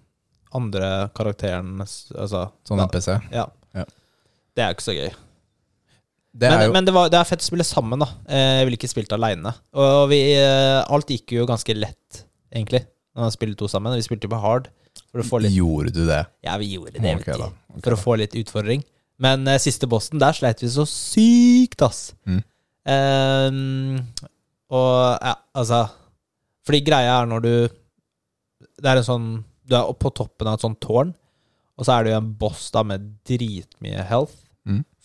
andre 0.54 1.10
karakteren 1.16 1.80
Altså 1.80 2.50
Sånn 2.68 2.80
NPC? 2.84 3.20
Ja. 3.32 3.46
Ja. 3.76 3.86
Det 4.56 4.64
er 4.66 4.74
ikke 4.74 4.88
så 4.88 4.96
gøy. 4.98 5.12
Det 6.30 6.50
men 6.52 6.68
jo 6.68 6.74
men 6.76 6.86
det, 6.86 6.94
var, 6.94 7.10
det 7.10 7.18
er 7.18 7.26
fett 7.28 7.42
å 7.42 7.48
spille 7.48 7.66
sammen, 7.66 8.00
da. 8.04 8.08
Eh, 8.30 8.60
Jeg 8.60 8.68
ville 8.68 8.78
ikke 8.78 8.92
spilt 8.92 9.14
aleine. 9.16 9.54
Og 9.74 10.10
vi, 10.12 10.20
eh, 10.38 10.82
alt 10.86 11.10
gikk 11.10 11.34
jo 11.40 11.48
ganske 11.50 11.74
lett, 11.74 12.24
egentlig, 12.54 12.84
når 13.16 13.26
man 13.26 13.34
spilte 13.34 13.58
to 13.64 13.70
sammen. 13.72 13.96
Vi 13.98 14.06
spilte 14.06 14.30
jo 14.30 14.36
på 14.36 14.42
hard. 14.44 14.70
For 15.10 15.24
å 15.24 15.26
få 15.26 15.40
litt 15.42 15.56
Gjorde 15.56 15.94
du 15.96 16.04
det? 16.06 16.22
Ja, 16.46 16.58
vi 16.62 16.70
gjorde 16.76 17.00
det. 17.00 17.02
Okay, 17.02 17.18
vet 17.18 17.26
du. 17.34 17.42
da. 17.42 17.50
Ok, 17.74 17.82
for 17.86 17.96
å 17.96 18.02
få 18.04 18.18
litt 18.22 18.36
utfordring. 18.38 18.84
Men 19.20 19.48
uh, 19.50 19.58
siste 19.60 19.88
bossen, 19.90 20.22
der 20.22 20.38
sleit 20.38 20.62
vi 20.64 20.70
så 20.72 20.86
sykt, 20.88 21.82
ass. 21.84 22.12
Mm. 22.30 22.44
Ehm, 22.90 23.98
og 24.72 24.94
ja, 25.20 25.34
altså 25.58 25.84
Fordi 26.66 26.80
greia 26.86 27.18
er 27.20 27.28
når 27.28 27.42
du 27.44 27.52
Det 28.80 28.88
er 28.88 29.02
en 29.02 29.06
sånn 29.06 29.26
Du 29.68 29.76
er 29.76 29.90
på 30.00 30.12
toppen 30.16 30.48
av 30.48 30.56
et 30.56 30.64
sånt 30.64 30.80
tårn, 30.82 31.12
og 31.78 31.86
så 31.86 31.98
er 31.98 32.06
det 32.06 32.14
jo 32.14 32.20
en 32.22 32.32
boss 32.40 32.70
da 32.74 32.82
med 32.88 33.04
dritmye 33.28 34.06
health. 34.10 34.34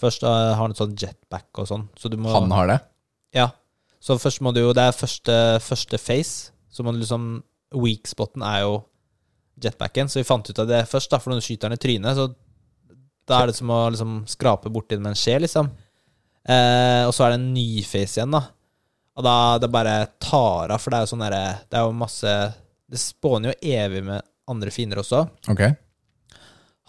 Først 0.00 0.24
eh, 0.26 0.28
har 0.28 0.60
han 0.60 0.74
et 0.74 0.80
sånn 0.80 0.96
jetpack 0.98 1.62
og 1.62 1.68
sånn, 1.70 1.86
så 1.98 2.10
du 2.10 2.16
må 2.20 2.32
Han 2.34 2.52
har 2.54 2.70
det? 2.70 2.78
Ja. 3.36 3.48
Så 4.02 4.18
først 4.20 4.42
må 4.44 4.52
du 4.52 4.60
jo 4.60 4.72
Det 4.76 4.82
er 4.88 4.96
første, 4.96 5.36
første 5.64 6.00
face, 6.02 6.52
så 6.70 6.84
må 6.84 6.92
du 6.94 7.00
liksom 7.02 7.42
Weak-spoten 7.74 8.42
er 8.46 8.64
jo 8.66 8.74
jetpacken, 9.64 10.10
så 10.10 10.20
vi 10.20 10.26
fant 10.26 10.46
ut 10.50 10.58
av 10.62 10.68
det 10.68 10.84
først, 10.90 11.10
da, 11.10 11.18
for 11.22 11.32
når 11.32 11.40
du 11.40 11.46
skyter 11.46 11.70
den 11.70 11.78
i 11.78 11.82
trynet, 11.82 12.18
så 12.18 12.28
da 13.26 13.40
er 13.40 13.50
det 13.50 13.56
som 13.56 13.70
å 13.72 13.80
liksom 13.90 14.16
skrape 14.28 14.70
borti 14.70 14.94
den 14.96 15.02
med 15.06 15.14
en 15.14 15.18
skje, 15.18 15.38
liksom. 15.42 15.70
Eh, 16.44 17.02
og 17.06 17.14
så 17.16 17.24
er 17.24 17.32
det 17.32 17.38
en 17.40 17.52
ny 17.54 17.82
face 17.86 18.18
igjen, 18.18 18.34
da. 18.34 18.42
Og 19.14 19.24
da 19.24 19.36
det 19.62 19.70
bare 19.72 19.94
tar 20.22 20.74
av, 20.74 20.82
for 20.82 20.90
det 20.90 20.98
er 20.98 21.06
jo 21.06 21.10
sånn 21.12 21.22
derre 21.22 21.42
Det 21.70 21.78
er 21.78 21.84
jo 21.86 21.92
masse 21.94 22.30
Det 22.90 22.98
spåner 22.98 23.52
jo 23.52 23.74
evig 23.78 24.00
med 24.02 24.24
andre 24.50 24.72
fiender 24.74 25.00
også. 25.00 25.20
Ok. 25.52 25.62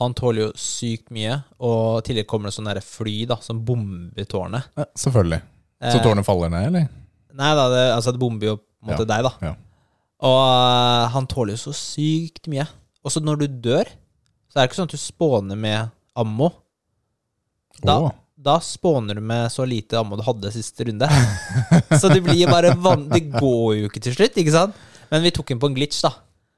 Han 0.02 0.16
tåler 0.18 0.48
jo 0.48 0.54
sykt 0.60 1.12
mye, 1.16 1.38
og 1.64 2.04
tidligere 2.04 2.28
kommer 2.28 2.52
det 2.52 2.58
sånne 2.58 2.82
fly 2.84 3.18
da 3.30 3.38
som 3.44 3.62
bomber 3.68 4.28
tårnet. 4.28 4.68
Ja, 4.76 4.88
selvfølgelig. 5.00 5.42
Så 5.86 5.98
Eh, 6.00 6.04
tårnet 6.04 6.28
faller 6.28 6.52
ned, 6.52 6.68
eller? 6.70 6.90
Nei 7.36 7.52
da, 7.58 7.68
det, 7.72 7.84
altså 7.94 8.14
det 8.16 8.22
bomber 8.22 8.54
jo 8.54 8.58
på 8.60 8.86
en 8.86 8.92
måte 8.92 9.06
Ja, 9.06 9.10
deg, 9.12 9.28
da. 9.28 9.50
ja. 9.50 9.54
Og 10.26 10.38
uh, 10.40 11.08
han 11.12 11.28
tåler 11.30 11.56
jo 11.56 11.64
så 11.68 11.74
sykt 11.76 12.48
mye. 12.52 12.66
Og 13.06 13.14
så 13.14 13.22
når 13.22 13.44
du 13.44 13.48
dør, 13.68 13.90
så 14.50 14.58
er 14.58 14.64
det 14.64 14.70
ikke 14.70 14.80
sånn 14.80 14.90
at 14.90 14.96
du 14.96 15.02
spåner 15.02 15.60
med 15.60 15.92
ammo. 16.18 16.50
Da, 17.84 17.98
oh. 18.08 18.14
da 18.40 18.56
spåner 18.64 19.20
du 19.20 19.24
med 19.26 19.52
så 19.54 19.68
lite 19.68 20.00
ammo 20.00 20.18
du 20.18 20.24
hadde 20.26 20.54
siste 20.56 20.88
runde. 20.88 21.10
så 22.00 22.10
det 22.10 22.24
blir 22.26 22.48
bare 22.50 22.72
vann... 22.80 23.10
Det 23.12 23.26
går 23.36 23.76
jo 23.82 23.92
ikke 23.92 24.04
til 24.08 24.16
slutt, 24.16 24.40
ikke 24.40 24.56
sant? 24.56 24.80
Men 25.12 25.26
vi 25.26 25.34
tok 25.36 25.52
den 25.52 25.62
på 25.62 25.70
en 25.70 25.76
glitch, 25.76 26.00
da. 26.08 26.16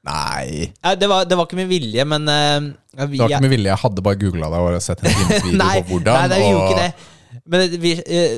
Nei. 0.08 0.74
Ja, 0.84 0.94
det, 0.96 1.08
var, 1.10 1.26
det 1.28 1.36
var 1.36 1.48
ikke 1.50 1.58
med 1.60 1.68
vilje, 1.72 2.04
men 2.08 2.28
uh, 2.30 2.68
ja, 2.96 3.06
vi, 3.10 3.18
Det 3.18 3.24
var 3.26 3.34
ikke 3.34 3.46
med 3.48 3.54
vilje. 3.56 3.72
Jeg 3.74 3.82
hadde 3.84 4.04
bare 4.06 4.20
googla 4.22 4.52
deg 4.54 4.68
og 4.68 4.84
sett 4.86 5.02
en 5.04 5.18
video 5.34 5.58
nei, 5.60 5.74
på 5.82 5.96
hvordan. 5.98 6.20
nei, 6.22 6.28
det 6.32 6.42
gjorde 6.44 6.62
og- 6.62 6.70
ikke 6.72 6.84
det. 6.86 7.14
Men 7.48 7.64
det, 7.64 7.80
vi, 7.80 7.92
eh, 8.02 8.38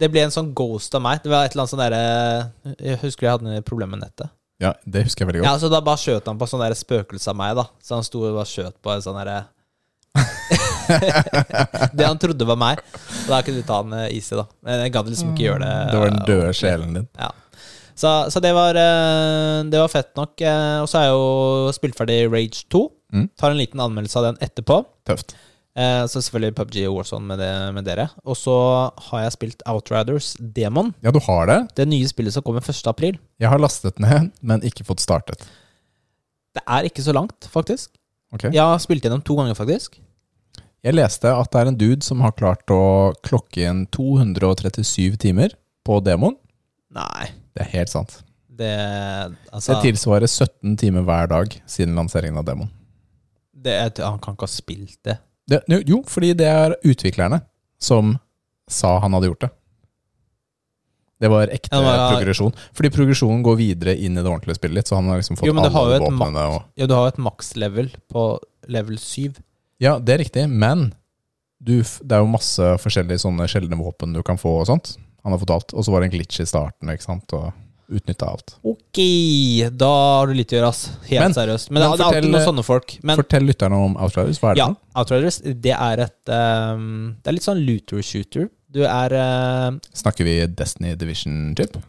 det 0.00 0.08
ble 0.12 0.22
en 0.24 0.32
sånn 0.32 0.50
ghost 0.56 0.94
av 0.96 1.02
meg. 1.04 1.20
Det 1.24 1.30
var 1.32 1.44
et 1.44 1.54
eller 1.54 1.64
annet 1.66 1.72
sånn 1.74 1.82
derre 1.82 2.76
Jeg 2.88 3.00
husker 3.04 3.26
jeg 3.26 3.34
hadde 3.36 3.62
problemer 3.68 3.96
med 3.98 4.06
nettet. 4.06 4.32
Ja, 4.60 4.74
det 4.84 5.06
husker 5.06 5.24
jeg 5.24 5.30
veldig 5.30 5.42
godt. 5.42 5.48
Ja, 5.48 5.60
så 5.60 5.70
da 5.72 5.80
bare 5.84 6.00
skjøt 6.00 6.26
han 6.28 6.40
på 6.40 6.48
sånn 6.48 6.64
spøkelse 6.76 7.32
av 7.32 7.38
meg, 7.40 7.54
da. 7.56 7.64
Så 7.84 7.96
han 7.96 8.04
sto 8.04 8.24
og 8.26 8.36
bare 8.36 8.48
skjøt 8.48 8.76
på 8.84 8.92
en 8.92 9.04
sånn 9.04 9.16
derre 9.20 9.38
Det 11.96 12.04
han 12.06 12.18
trodde 12.20 12.48
var 12.48 12.58
meg. 12.60 12.82
Og 13.22 13.30
da 13.30 13.40
kunne 13.46 13.62
du 13.62 13.66
ta 13.66 13.78
han 13.80 13.94
eh, 13.96 14.08
easy, 14.16 14.34
da. 14.36 14.44
Men 14.66 14.84
jeg 14.84 14.94
gadd 14.96 15.08
liksom 15.12 15.32
ikke 15.32 15.46
gjøre 15.46 15.62
det. 15.64 15.76
Det 15.92 16.02
var 16.02 16.12
den 16.12 16.26
døde 16.28 16.50
sjelen 16.56 16.98
din. 16.98 17.08
Ja. 17.20 17.30
Så, 18.00 18.10
så 18.32 18.40
det 18.40 18.54
var 18.56 18.76
eh, 18.80 19.60
Det 19.68 19.76
var 19.82 19.90
fett 19.92 20.14
nok. 20.16 20.40
eh, 20.40 20.78
Og 20.80 20.88
så 20.88 21.00
er 21.02 21.06
jeg 21.10 21.14
jo 21.18 21.72
spilt 21.76 21.98
ferdig 21.98 22.18
Rage 22.32 22.64
2. 22.72 22.80
Mm. 23.12 23.26
Tar 23.36 23.52
en 23.52 23.60
liten 23.60 23.82
anmeldelse 23.84 24.16
av 24.20 24.28
den 24.30 24.38
etterpå. 24.46 24.78
Tøft. 25.08 25.34
Eh, 25.76 26.04
Så 26.08 26.22
selvfølgelig 26.24 26.54
PubG 26.58 26.78
og 26.88 26.96
Warzone 27.00 27.26
med, 27.28 27.38
det, 27.42 27.50
med 27.76 27.84
dere. 27.86 28.08
Og 28.24 28.38
så 28.40 28.54
har 29.10 29.24
jeg 29.26 29.34
spilt 29.36 29.64
Outriders 29.68 30.32
Demon. 30.40 30.94
Ja, 31.04 31.12
du 31.14 31.20
har 31.26 31.46
det. 31.50 31.58
Det 31.76 31.88
nye 31.90 32.08
spillet 32.10 32.32
som 32.36 32.46
kommer 32.46 32.64
1. 32.64 32.80
april. 32.90 33.18
Jeg 33.42 33.52
har 33.52 33.60
lastet 33.62 34.00
ned, 34.02 34.30
men 34.40 34.64
ikke 34.66 34.86
fått 34.88 35.04
startet. 35.04 35.44
Det 36.56 36.62
er 36.66 36.88
ikke 36.88 37.04
så 37.04 37.12
langt, 37.14 37.46
faktisk. 37.52 37.92
Okay. 38.34 38.50
Jeg 38.54 38.62
har 38.62 38.78
spilt 38.82 39.04
gjennom 39.04 39.22
to 39.26 39.36
ganger, 39.38 39.54
faktisk. 39.58 40.00
Jeg 40.82 40.96
leste 40.96 41.28
at 41.28 41.50
det 41.52 41.60
er 41.60 41.68
en 41.70 41.76
dude 41.78 42.02
som 42.06 42.22
har 42.24 42.32
klart 42.32 42.70
å 42.72 43.12
klokke 43.26 43.66
inn 43.68 43.84
237 43.92 45.18
timer 45.20 45.52
på 45.84 45.98
Demon. 46.06 46.34
Nei, 46.94 47.28
Det 47.56 47.64
er 47.66 47.70
helt 47.72 47.88
sant. 47.92 48.22
det 48.60 48.70
Altså, 49.52 49.74
Det 49.74 49.82
tilsvarer 49.92 50.28
17 50.28 50.76
timer 50.78 51.02
hver 51.06 51.28
dag 51.28 51.54
siden 51.66 51.94
lanseringen 51.96 52.38
av 52.38 52.44
demoen. 52.44 52.70
det, 53.54 53.72
er- 53.72 54.04
han 54.06 54.18
kan 54.18 54.34
ikke 54.34 54.46
ha 54.46 54.52
spilt 54.52 54.98
det. 55.04 55.18
Det, 55.50 55.62
jo, 55.88 56.02
fordi 56.06 56.32
det 56.36 56.46
er 56.46 56.76
utviklerne 56.86 57.42
som 57.80 58.18
sa 58.70 58.98
han 59.00 59.12
hadde 59.12 59.26
gjort 59.32 59.40
det. 59.40 59.50
Det 61.20 61.28
var 61.28 61.50
ekte 61.52 61.68
Ja, 61.76 61.80
men 61.84 62.14
progresjon. 62.16 62.54
Fordi 62.72 62.88
progresjonen 62.94 63.42
går 63.44 63.56
videre 63.58 63.92
inn 63.98 64.16
i 64.16 64.22
det 64.22 64.30
ordentlige 64.30 64.56
spillet 64.56 64.78
litt, 64.78 64.88
så 64.88 64.96
han 64.96 65.08
har 65.10 65.18
liksom 65.20 65.36
fått 65.36 65.46
Jo, 65.50 65.52
men 65.52 65.66
har 65.68 65.82
alle 65.82 65.98
våpnene. 66.00 66.44
Og, 66.54 66.62
Ja, 66.80 66.86
du 66.86 66.94
har 66.96 67.02
jo 67.10 67.12
et 67.12 67.20
maks-level 67.26 67.90
på 68.08 68.22
level 68.68 68.96
7. 68.96 69.34
ja, 69.80 69.98
det 69.98 70.14
er 70.14 70.22
riktig, 70.24 70.46
men 70.48 70.94
du, 71.60 71.82
det 71.82 72.12
er 72.16 72.22
jo 72.24 72.30
masse 72.32 72.70
forskjellige 72.80 73.20
sånne 73.20 73.44
sjeldne 73.52 73.76
våpen 73.76 74.14
du 74.16 74.22
kan 74.22 74.38
få 74.40 74.60
og 74.62 74.66
sånt. 74.70 74.94
Han 75.24 75.34
har 75.34 75.40
fått 75.42 75.52
alt. 75.56 75.74
Og 75.74 75.84
så 75.84 75.92
var 75.92 76.02
det 76.02 76.10
en 76.10 76.14
glitch 76.18 76.40
i 76.42 76.46
starten, 76.48 76.90
ikke 76.92 77.06
sant, 77.06 77.34
og 77.36 77.50
utnytta 77.90 78.28
alt. 78.30 78.54
Ok, 78.62 79.00
da 79.74 79.88
har 79.90 80.30
du 80.30 80.36
litt 80.38 80.52
å 80.54 80.58
gjøre, 80.58 80.70
ass. 80.70 80.84
Helt 81.08 81.24
Men- 81.24 81.34
seriøst. 81.34 81.70
Men, 81.70 81.82
men 81.82 81.84
det, 81.90 81.98
det 81.98 82.04
er 82.04 82.18
alltid 82.20 82.34
noen 82.34 82.46
sånne 82.46 82.64
folk. 82.66 82.94
Men 83.02 83.18
Fortell 83.18 83.48
lytterne 83.48 83.80
om 83.88 83.96
Outriders. 83.98 84.38
Hva 84.42 84.52
er 84.52 84.58
det? 84.58 84.62
ja, 84.62 84.68
for? 84.70 85.00
Outriders, 85.02 85.40
det 85.66 85.74
er 85.76 86.04
et 86.06 86.34
um, 86.34 87.16
Det 87.18 87.32
er 87.32 87.36
litt 87.38 87.48
sånn 87.48 87.62
looter-shooter. 87.66 88.50
Du 88.70 88.84
er 88.86 89.16
uh, 89.18 89.80
Snakker 89.98 90.28
vi 90.28 90.36
Destiny 90.46 90.94
Division-chip? 90.98 91.80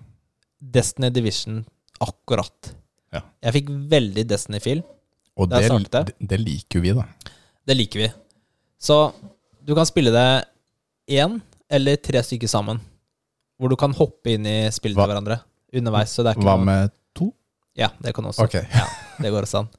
Destiny 0.61 1.11
Division 1.13 1.61
akkurat. 2.01 2.73
Ja. 3.13 3.21
Jeg 3.45 3.59
fikk 3.59 3.69
veldig 3.91 4.25
Destiny-feel. 4.29 4.81
Og 5.37 5.49
Det 5.49 5.61
det, 5.69 5.91
det, 5.91 6.15
det 6.33 6.39
liker 6.41 6.79
jo 6.79 6.83
vi, 6.83 6.95
da. 6.97 7.05
Det 7.67 7.77
liker 7.77 8.03
vi. 8.03 8.09
Så 8.81 8.97
du 9.61 9.75
kan 9.77 9.85
spille 9.85 10.11
det 10.13 10.27
én 11.13 11.37
eller 11.71 12.01
tre 12.01 12.23
stykker 12.25 12.49
sammen. 12.49 12.81
Hvor 13.61 13.69
du 13.69 13.77
kan 13.77 13.93
hoppe 13.93 14.33
inn 14.33 14.47
i 14.49 14.57
spillet 14.73 14.97
til 14.97 15.05
hverandre 15.11 15.37
underveis. 15.77 16.15
Så 16.15 16.25
det 16.25 16.31
er 16.33 16.39
ikke 16.39 16.47
Hva 16.49 16.57
noe- 16.57 16.65
med 16.65 16.95
to? 17.17 17.29
Ja, 17.77 17.91
det 18.01 18.15
kan 18.17 18.25
også. 18.25 18.47
Ok. 18.47 18.57
Ja, 18.79 18.87
det 19.21 19.31
går 19.31 19.45
også 19.45 19.61
an. 19.61 19.69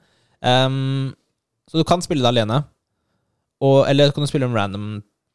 Um, 0.43 1.15
så 1.71 1.81
du 1.83 1.85
kan 1.89 2.03
spille 2.05 2.23
det 2.23 2.31
alene. 2.31 2.63
Og, 3.63 3.83
eller 3.91 4.15
kan 4.15 4.25
du 4.25 4.31
spille 4.31 4.47
med 4.51 4.59
random 4.59 4.87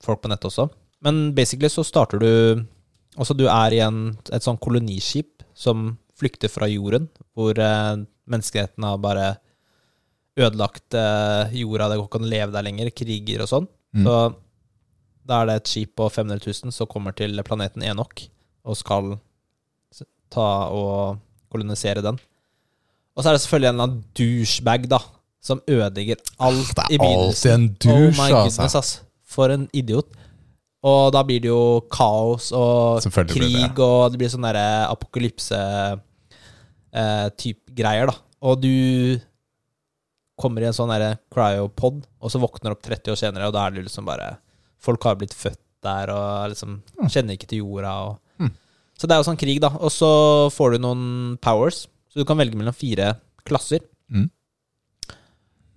folk 0.04 0.22
på 0.24 0.32
nett 0.32 0.48
også. 0.48 0.70
Men 1.04 1.34
basically 1.38 1.70
så 1.72 1.84
starter 1.86 2.20
du 2.24 2.32
Altså 3.18 3.34
du 3.34 3.48
er 3.50 3.74
i 3.74 3.80
en, 3.82 4.12
et 4.30 4.46
sånn 4.46 4.60
koloniskip 4.62 5.42
som 5.58 5.96
flykter 6.20 6.52
fra 6.54 6.68
jorden, 6.70 7.08
hvor 7.34 7.58
eh, 7.58 7.96
menneskeheten 8.30 8.86
har 8.86 9.00
bare 9.02 9.32
ødelagt 10.38 10.94
eh, 10.94 11.56
jorda, 11.58 11.88
det 11.90 11.98
går 11.98 12.06
ikke 12.06 12.20
an 12.22 12.28
å 12.28 12.30
leve 12.30 12.54
der 12.54 12.66
lenger, 12.68 12.92
kriger 12.94 13.42
og 13.42 13.50
sånn. 13.50 13.66
Mm. 13.98 14.06
Så 14.06 14.18
da 15.28 15.40
er 15.42 15.50
det 15.50 15.56
et 15.64 15.72
skip 15.72 15.96
på 15.98 16.12
500 16.14 16.44
000 16.46 16.76
som 16.78 16.90
kommer 16.92 17.16
til 17.18 17.42
planeten 17.48 17.82
Enok 17.90 18.28
og 18.68 18.76
skal 18.78 19.14
ta 20.34 20.48
og 20.76 21.18
kolonisere 21.52 22.02
den. 22.04 22.18
Og 23.16 23.24
så 23.24 23.30
er 23.32 23.36
det 23.38 23.42
selvfølgelig 23.44 23.70
en 23.70 23.76
eller 23.76 23.88
annen 23.88 24.04
douchebag, 24.20 24.82
da, 24.92 25.00
som 25.42 25.62
ødelegger 25.64 26.18
alt 26.44 26.76
Det 26.76 26.84
er 27.00 27.04
alltid 27.08 27.52
en 27.54 27.68
Oh 27.70 27.74
douche, 27.86 28.22
altså. 28.22 28.36
goodness, 28.36 28.76
ass. 28.76 28.92
For 29.28 29.46
en 29.54 29.70
idiot. 29.74 30.08
Og 30.88 31.12
da 31.16 31.24
blir 31.26 31.40
det 31.42 31.50
jo 31.50 31.82
kaos 31.92 32.52
og 32.56 33.02
krig, 33.32 33.74
det 33.74 33.80
og 33.82 34.12
det 34.12 34.18
blir 34.22 34.30
sånn 34.32 34.46
derre 34.46 34.68
apokalypse-type 34.92 37.66
greier, 37.76 38.06
da. 38.12 38.16
Og 38.46 38.54
du 38.62 38.76
kommer 40.38 40.62
i 40.62 40.68
en 40.70 40.78
sånn 40.78 40.92
derre 40.94 41.18
cryopod, 41.34 41.98
og 42.22 42.28
så 42.32 42.38
våkner 42.42 42.70
du 42.70 42.74
opp 42.78 42.86
30 42.86 43.12
år 43.16 43.20
senere, 43.20 43.48
og 43.50 43.54
da 43.56 43.62
er 43.66 43.72
det 43.74 43.88
liksom 43.88 44.06
bare 44.08 44.28
Folk 44.78 45.02
har 45.10 45.16
blitt 45.18 45.34
født 45.34 45.58
der 45.82 46.06
og 46.14 46.52
liksom 46.52 46.72
kjenner 47.10 47.34
ikke 47.34 47.50
til 47.50 47.64
jorda 47.64 47.92
og. 48.06 48.14
Så 48.98 49.06
det 49.08 49.14
er 49.16 49.22
jo 49.22 49.28
sånn 49.30 49.38
krig, 49.40 49.60
da. 49.62 49.70
Og 49.78 49.92
så 49.94 50.10
får 50.54 50.74
du 50.76 50.80
noen 50.82 51.38
powers, 51.44 51.84
så 52.10 52.20
du 52.22 52.26
kan 52.26 52.38
velge 52.40 52.58
mellom 52.58 52.74
fire 52.74 53.14
klasser. 53.46 53.84
Mm. 54.10 54.30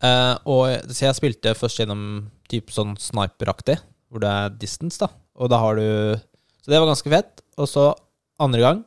Uh, 0.01 0.35
og 0.49 0.89
Så 0.89 1.05
jeg 1.05 1.17
spilte 1.19 1.53
først 1.59 1.83
gjennom 1.83 2.05
type 2.51 2.73
sånn 2.73 2.95
sniperaktig, 2.99 3.77
hvor 4.11 4.23
det 4.25 4.31
er 4.33 4.55
distance, 4.63 4.97
da. 5.03 5.11
Og 5.41 5.51
da 5.53 5.59
har 5.61 5.77
du 5.77 6.17
Så 6.61 6.73
det 6.73 6.81
var 6.81 6.89
ganske 6.91 7.13
fett. 7.13 7.43
Og 7.61 7.69
så 7.69 7.91
andre 8.41 8.61
gang 8.65 8.79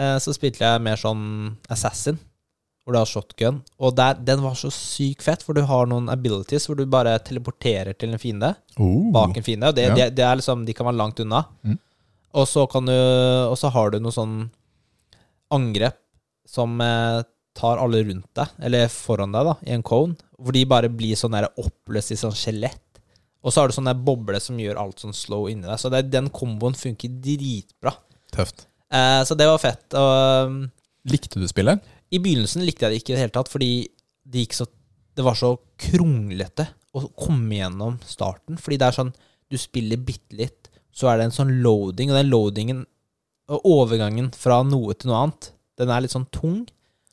uh, 0.00 0.18
så 0.20 0.34
spilte 0.36 0.60
jeg 0.64 0.82
mer 0.84 1.00
sånn 1.00 1.56
assassin, 1.72 2.18
hvor 2.84 2.92
du 2.94 3.00
har 3.00 3.08
shotgun. 3.08 3.62
Og 3.80 3.96
der, 3.96 4.14
den 4.20 4.44
var 4.44 4.54
så 4.60 4.68
sykt 4.72 5.24
fett, 5.24 5.42
for 5.42 5.56
du 5.56 5.62
har 5.66 5.88
noen 5.88 6.10
abilities 6.12 6.68
hvor 6.68 6.76
du 6.78 6.84
bare 6.86 7.16
teleporterer 7.24 7.96
til 7.96 8.12
en 8.12 8.20
fiende 8.20 8.52
Oh. 8.76 9.08
bak 9.10 9.38
en 9.38 9.42
fiende. 9.42 9.70
Og 9.72 9.74
det, 9.74 9.86
Ja. 9.88 9.94
det, 9.96 10.10
det 10.20 10.24
er 10.28 10.36
liksom, 10.36 10.66
de 10.68 10.74
kan 10.76 10.84
være 10.86 11.00
langt 11.00 11.20
unna. 11.24 11.46
Mm. 11.64 11.78
Og 12.34 12.48
så 12.50 12.66
kan 12.66 12.88
du 12.88 12.92
Og 12.92 13.56
så 13.58 13.70
har 13.72 13.92
du 13.92 14.00
noe 14.02 14.14
sånn 14.14 14.50
angrep 15.54 15.98
som 16.46 16.80
eh, 16.82 17.22
tar 17.56 17.80
alle 17.80 18.02
rundt 18.04 18.28
deg, 18.36 18.50
eller 18.66 18.90
foran 18.92 19.32
deg, 19.34 19.46
da, 19.48 19.54
i 19.66 19.74
en 19.74 19.84
cone. 19.86 20.16
Hvor 20.38 20.54
de 20.54 20.64
bare 20.68 20.90
blir 20.92 21.18
sånn 21.18 21.34
der 21.34 21.48
oppløst 21.58 22.12
i 22.12 22.18
sånn 22.18 22.34
skjelett. 22.36 23.00
Og 23.46 23.54
så 23.54 23.62
har 23.62 23.70
du 23.70 23.76
sånn 23.76 23.88
der 23.88 23.98
boble 23.98 24.38
som 24.42 24.58
gjør 24.60 24.78
alt 24.82 25.02
sånn 25.02 25.14
slow 25.16 25.46
inni 25.50 25.66
deg. 25.66 25.78
Så 25.80 25.90
det, 25.92 26.04
den 26.10 26.28
komboen 26.34 26.76
funker 26.78 27.14
dritbra. 27.22 27.94
Tøft. 28.34 28.66
Eh, 28.90 29.22
så 29.26 29.38
det 29.38 29.46
var 29.48 29.62
fett. 29.62 29.86
Og 29.98 30.50
um, 30.50 30.58
Likte 31.06 31.38
du 31.38 31.46
spillet? 31.46 31.82
i 32.14 32.20
begynnelsen 32.22 32.64
likte 32.66 32.86
jeg 32.86 32.92
det 32.92 32.98
ikke 33.00 33.12
i 33.12 33.16
det 33.16 33.22
hele 33.24 33.34
tatt, 33.34 33.50
fordi 33.50 33.70
det 34.26 34.44
gikk 34.44 34.58
så 34.60 34.66
Det 35.16 35.24
var 35.24 35.36
så 35.38 35.54
kronglete 35.80 36.66
å 36.92 37.06
komme 37.16 37.56
gjennom 37.56 37.94
starten. 38.04 38.58
Fordi 38.60 38.76
det 38.76 38.88
er 38.88 38.96
sånn 38.98 39.14
Du 39.48 39.56
spiller 39.56 39.96
bitte 39.96 40.36
litt, 40.36 40.65
så 40.96 41.10
er 41.10 41.18
det 41.18 41.28
en 41.28 41.36
sånn 41.36 41.52
loading, 41.64 42.12
og 42.12 42.18
den 42.18 42.30
loadingen 42.32 42.84
og 43.52 43.68
overgangen 43.68 44.30
fra 44.34 44.62
noe 44.66 44.96
til 44.96 45.10
noe 45.10 45.26
annet, 45.26 45.50
den 45.78 45.92
er 45.92 46.02
litt 46.02 46.14
sånn 46.14 46.28
tung. 46.34 46.62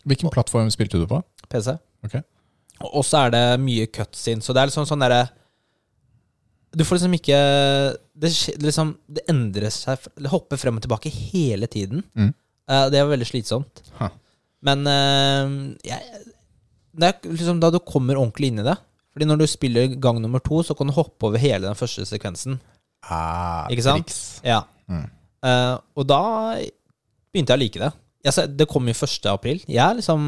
Hvilken 0.07 0.31
plattform 0.33 0.71
spilte 0.73 1.01
du 1.01 1.05
på? 1.09 1.19
PC. 1.51 1.75
Ok. 2.05 2.17
Og 2.89 3.03
så 3.05 3.25
er 3.25 3.33
det 3.35 3.43
mye 3.63 3.87
cutscene, 3.91 4.43
så 4.43 4.55
det 4.55 4.63
er 4.63 4.71
liksom 4.71 4.87
sånn 4.89 5.03
derre 5.03 5.21
Du 6.73 6.81
får 6.83 6.97
liksom 6.97 7.13
ikke 7.15 7.37
Det, 8.17 8.31
liksom 8.63 8.95
Det 9.05 9.21
endrer 9.29 9.71
seg 9.71 10.07
Det 10.17 10.31
hopper 10.33 10.57
frem 10.59 10.79
og 10.79 10.83
tilbake 10.83 11.11
hele 11.13 11.69
tiden. 11.69 12.01
Mm. 12.17 12.33
Eh, 12.33 12.85
det 12.91 12.99
er 12.99 13.07
veldig 13.07 13.29
slitsomt. 13.29 13.83
Ha. 13.99 14.09
Men 14.65 14.87
eh, 14.89 15.53
jeg, 15.91 16.23
liksom 17.29 17.61
da 17.61 17.71
du 17.71 17.79
kommer 17.79 18.19
ordentlig 18.19 18.51
inn 18.51 18.63
i 18.63 18.67
det 18.67 18.75
Fordi 19.13 19.29
når 19.29 19.43
du 19.43 19.47
spiller 19.47 19.95
gang 20.01 20.19
nummer 20.23 20.43
to, 20.43 20.63
så 20.65 20.75
kan 20.75 20.89
du 20.89 20.97
hoppe 20.97 21.29
over 21.29 21.41
hele 21.41 21.67
den 21.67 21.77
første 21.77 22.07
sekvensen. 22.09 22.57
Ah, 23.09 23.67
Ikke 23.71 23.83
sant? 23.85 24.07
triks. 24.07 24.39
Ja. 24.45 24.61
Mm. 24.87 25.07
Uh, 25.43 25.75
og 25.99 26.07
da 26.07 26.21
begynte 27.33 27.53
jeg 27.53 27.59
å 27.59 27.63
like 27.63 27.81
det. 27.81 27.91
Jeg, 28.23 28.51
det 28.55 28.67
kom 28.71 28.87
jo 28.87 28.95
1. 28.95 29.25
april. 29.31 29.63
Jeg 29.67 29.83
er 29.83 29.97
liksom 29.99 30.21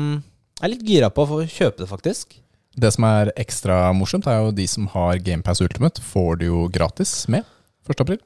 Jeg 0.59 0.65
er 0.67 0.73
litt 0.73 0.87
gira 0.87 1.09
på 1.13 1.23
å 1.23 1.43
kjøpe 1.47 1.83
det, 1.83 1.87
faktisk. 1.91 2.35
Det 2.75 2.91
som 2.91 3.05
er 3.07 3.31
ekstra 3.39 3.93
morsomt, 3.95 4.27
er 4.27 4.41
jo 4.43 4.51
de 4.55 4.65
som 4.67 4.89
har 4.91 5.21
GamePass 5.23 5.61
Ultimate, 5.63 6.03
får 6.03 6.41
det 6.41 6.49
jo 6.49 6.65
gratis 6.71 7.13
med 7.31 7.45
1. 7.87 8.01
april. 8.03 8.19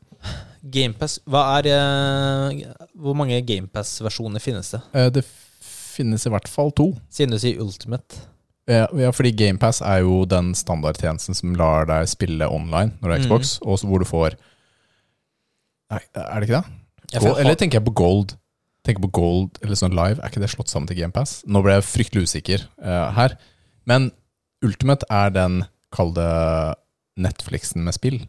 GamePass 0.60 1.20
Hva 1.30 1.46
er 1.60 1.70
uh, 1.72 2.74
Hvor 3.00 3.16
mange 3.16 3.38
GamePass-versjoner 3.48 4.44
finnes 4.44 4.74
det? 4.74 4.82
Uh, 4.92 5.08
Det 5.14 5.24
finnes 5.64 6.26
i 6.26 6.32
hvert 6.34 6.50
fall 6.50 6.74
to. 6.76 6.90
Siden 7.12 7.36
du 7.36 7.40
sier 7.40 7.62
Ultimate. 7.64 8.26
Ja, 8.70 9.10
fordi 9.16 9.32
GamePass 9.34 9.82
er 9.82 10.04
jo 10.06 10.22
den 10.30 10.52
standardtjenesten 10.58 11.38
som 11.38 11.56
lar 11.58 11.88
deg 11.90 12.10
spille 12.12 12.46
online 12.46 12.94
når 13.00 13.08
du 13.08 13.14
har 13.16 13.24
Xbox, 13.24 13.56
Xbox, 13.56 13.66
og 13.66 13.80
så 13.82 13.90
hvor 13.90 14.04
du 14.04 14.06
får 14.10 14.36
Nei, 15.90 16.04
er 16.14 16.36
det 16.38 16.46
ikke 16.50 16.60
det? 16.60 16.76
Gold, 17.18 17.40
eller 17.42 17.58
tenker 17.58 17.80
jeg 17.80 17.88
på 17.88 17.96
Gold? 17.98 18.36
Tenker 18.86 19.02
på 19.08 19.12
Gold 19.18 19.58
eller 19.64 19.80
sånn 19.80 19.96
live, 19.98 20.22
er 20.22 20.30
ikke 20.30 20.44
det 20.44 20.52
slått 20.54 20.70
sammen 20.70 20.90
til 20.90 21.00
GamePass? 21.00 21.40
Nå 21.50 21.64
ble 21.66 21.80
jeg 21.80 21.88
fryktelig 21.88 22.30
usikker 22.30 22.68
uh, 22.86 23.10
her. 23.18 23.34
Men 23.90 24.12
Ultimate 24.66 25.08
er 25.10 25.34
den, 25.34 25.64
kall 25.96 26.14
det 26.14 26.30
Netflixen 27.20 27.82
med 27.88 27.98
spill. 27.98 28.20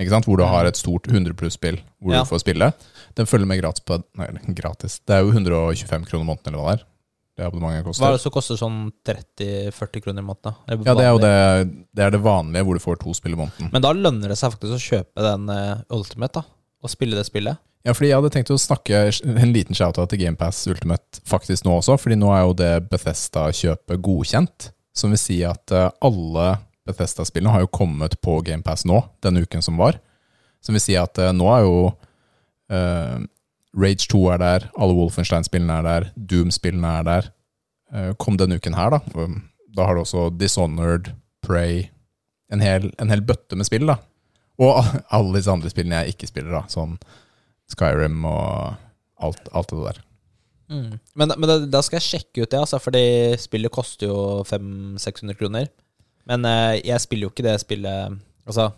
Ikke 0.00 0.12
sant? 0.12 0.28
Hvor 0.28 0.40
du 0.40 0.44
har 0.48 0.68
et 0.68 0.78
stort 0.78 1.08
100 1.08 1.36
pluss-spill 1.38 1.78
hvor 2.00 2.12
Ja. 2.16 2.24
du 2.24 2.28
får 2.28 2.42
spille. 2.44 2.72
Den 3.16 3.28
følger 3.28 3.48
med 3.48 3.60
gratis 3.60 3.84
på 3.84 4.00
Nei, 4.16 4.28
gratis. 4.54 5.00
Det 5.04 5.16
er 5.16 5.24
jo 5.24 5.32
125 5.32 6.04
kroner 6.08 6.24
måneden, 6.24 6.48
eller 6.48 6.58
hva 6.60 6.72
det 6.72 6.80
er. 6.80 6.86
Det 7.36 7.44
abonnementet 7.44 7.84
koster. 7.84 8.00
Hva 8.00 8.08
er 8.08 8.16
det 8.16 8.22
som 8.22 8.32
koster 8.32 8.56
sånn 8.56 8.78
30-40 9.04 10.02
kroner 10.06 10.24
i 10.24 10.26
måneden? 10.26 10.54
Ja, 10.86 10.94
det 10.96 11.04
er 11.04 11.10
jo 11.10 11.20
det, 11.20 11.32
det 11.92 12.04
er 12.06 12.14
det 12.14 12.20
vanlige, 12.24 12.64
hvor 12.64 12.78
du 12.78 12.80
får 12.80 13.00
to 13.02 13.12
spill 13.16 13.36
i 13.36 13.40
måneden. 13.42 13.68
Men 13.74 13.84
da 13.84 13.90
lønner 13.92 14.32
det 14.32 14.38
seg 14.40 14.54
faktisk 14.54 14.72
å 14.72 14.80
kjøpe 14.80 15.24
den 15.26 15.50
eh, 15.52 15.82
Ultimate, 15.92 16.40
da. 16.40 16.56
Og 16.80 16.92
spille 16.92 17.18
det 17.18 17.26
spillet. 17.28 17.60
Ja, 17.86 17.92
fordi 17.94 18.08
jeg 18.08 18.18
hadde 18.18 18.32
tenkt 18.34 18.50
å 18.50 18.56
snakke 18.58 19.04
en 19.12 19.52
liten 19.54 19.76
shout-out 19.76 20.10
til 20.10 20.24
GamePass 20.24 20.64
Ultimate 20.72 21.20
faktisk 21.28 21.68
nå 21.68 21.76
også, 21.78 21.98
fordi 22.00 22.16
nå 22.18 22.32
er 22.34 22.42
jo 22.42 22.56
det 22.58 22.72
Bethesda-kjøpet 22.90 24.02
godkjent. 24.02 24.70
Som 24.96 25.12
vil 25.12 25.20
si 25.20 25.36
at 25.44 25.76
eh, 25.76 25.92
alle 26.08 26.48
Bethesda-spillene 26.88 27.52
har 27.52 27.66
jo 27.66 27.70
kommet 27.70 28.16
på 28.24 28.40
GamePass 28.46 28.86
nå, 28.88 29.02
denne 29.22 29.44
uken 29.44 29.62
som 29.62 29.76
var. 29.78 30.00
Som 30.64 30.78
vil 30.78 30.82
si 30.82 30.96
at 30.98 31.20
eh, 31.20 31.34
nå 31.36 31.52
er 31.52 31.66
jo 31.68 31.76
eh, 32.72 33.16
Rage 33.76 34.08
2 34.08 34.22
er 34.32 34.40
der, 34.40 34.68
alle 34.78 34.96
Wolfenstein-spillene 34.96 35.74
er 35.80 35.84
der, 35.86 36.08
Doom-spillene 36.16 36.92
er 37.00 37.06
der. 37.06 37.30
eh, 37.92 38.14
kom 38.18 38.38
denne 38.40 38.56
uken 38.56 38.74
her, 38.74 38.96
da. 38.96 39.26
Da 39.76 39.84
har 39.86 39.94
du 39.94 40.00
også 40.00 40.30
Dishonored, 40.38 41.12
Prey 41.42 41.90
En 42.52 42.60
hel, 42.62 42.92
en 43.02 43.10
hel 43.10 43.20
bøtte 43.26 43.56
med 43.58 43.66
spill, 43.66 43.86
da. 43.86 43.96
Og 44.62 44.84
alle 45.16 45.34
disse 45.36 45.50
andre 45.50 45.70
spillene 45.70 46.04
jeg 46.04 46.14
ikke 46.14 46.28
spiller, 46.30 46.52
da. 46.54 46.64
Sånn 46.70 46.96
Skyrim 47.66 48.24
og 48.24 48.76
alt, 49.18 49.48
alt 49.50 49.72
det 49.72 49.80
der. 49.82 50.00
Mm. 50.70 50.98
Men, 51.18 51.34
men 51.38 51.66
da 51.70 51.82
skal 51.82 51.98
jeg 51.98 52.06
sjekke 52.06 52.44
ut 52.44 52.50
det, 52.52 52.60
altså, 52.60 52.78
fordi 52.82 53.02
spillet 53.42 53.74
koster 53.74 54.06
jo 54.06 54.18
500-600 54.46 55.38
kroner. 55.38 55.68
Men 56.30 56.46
eh, 56.46 56.80
jeg 56.86 57.02
spiller 57.02 57.28
jo 57.28 57.34
ikke 57.34 57.46
det 57.46 57.58
spillet 57.62 58.16
Altså, 58.46 58.68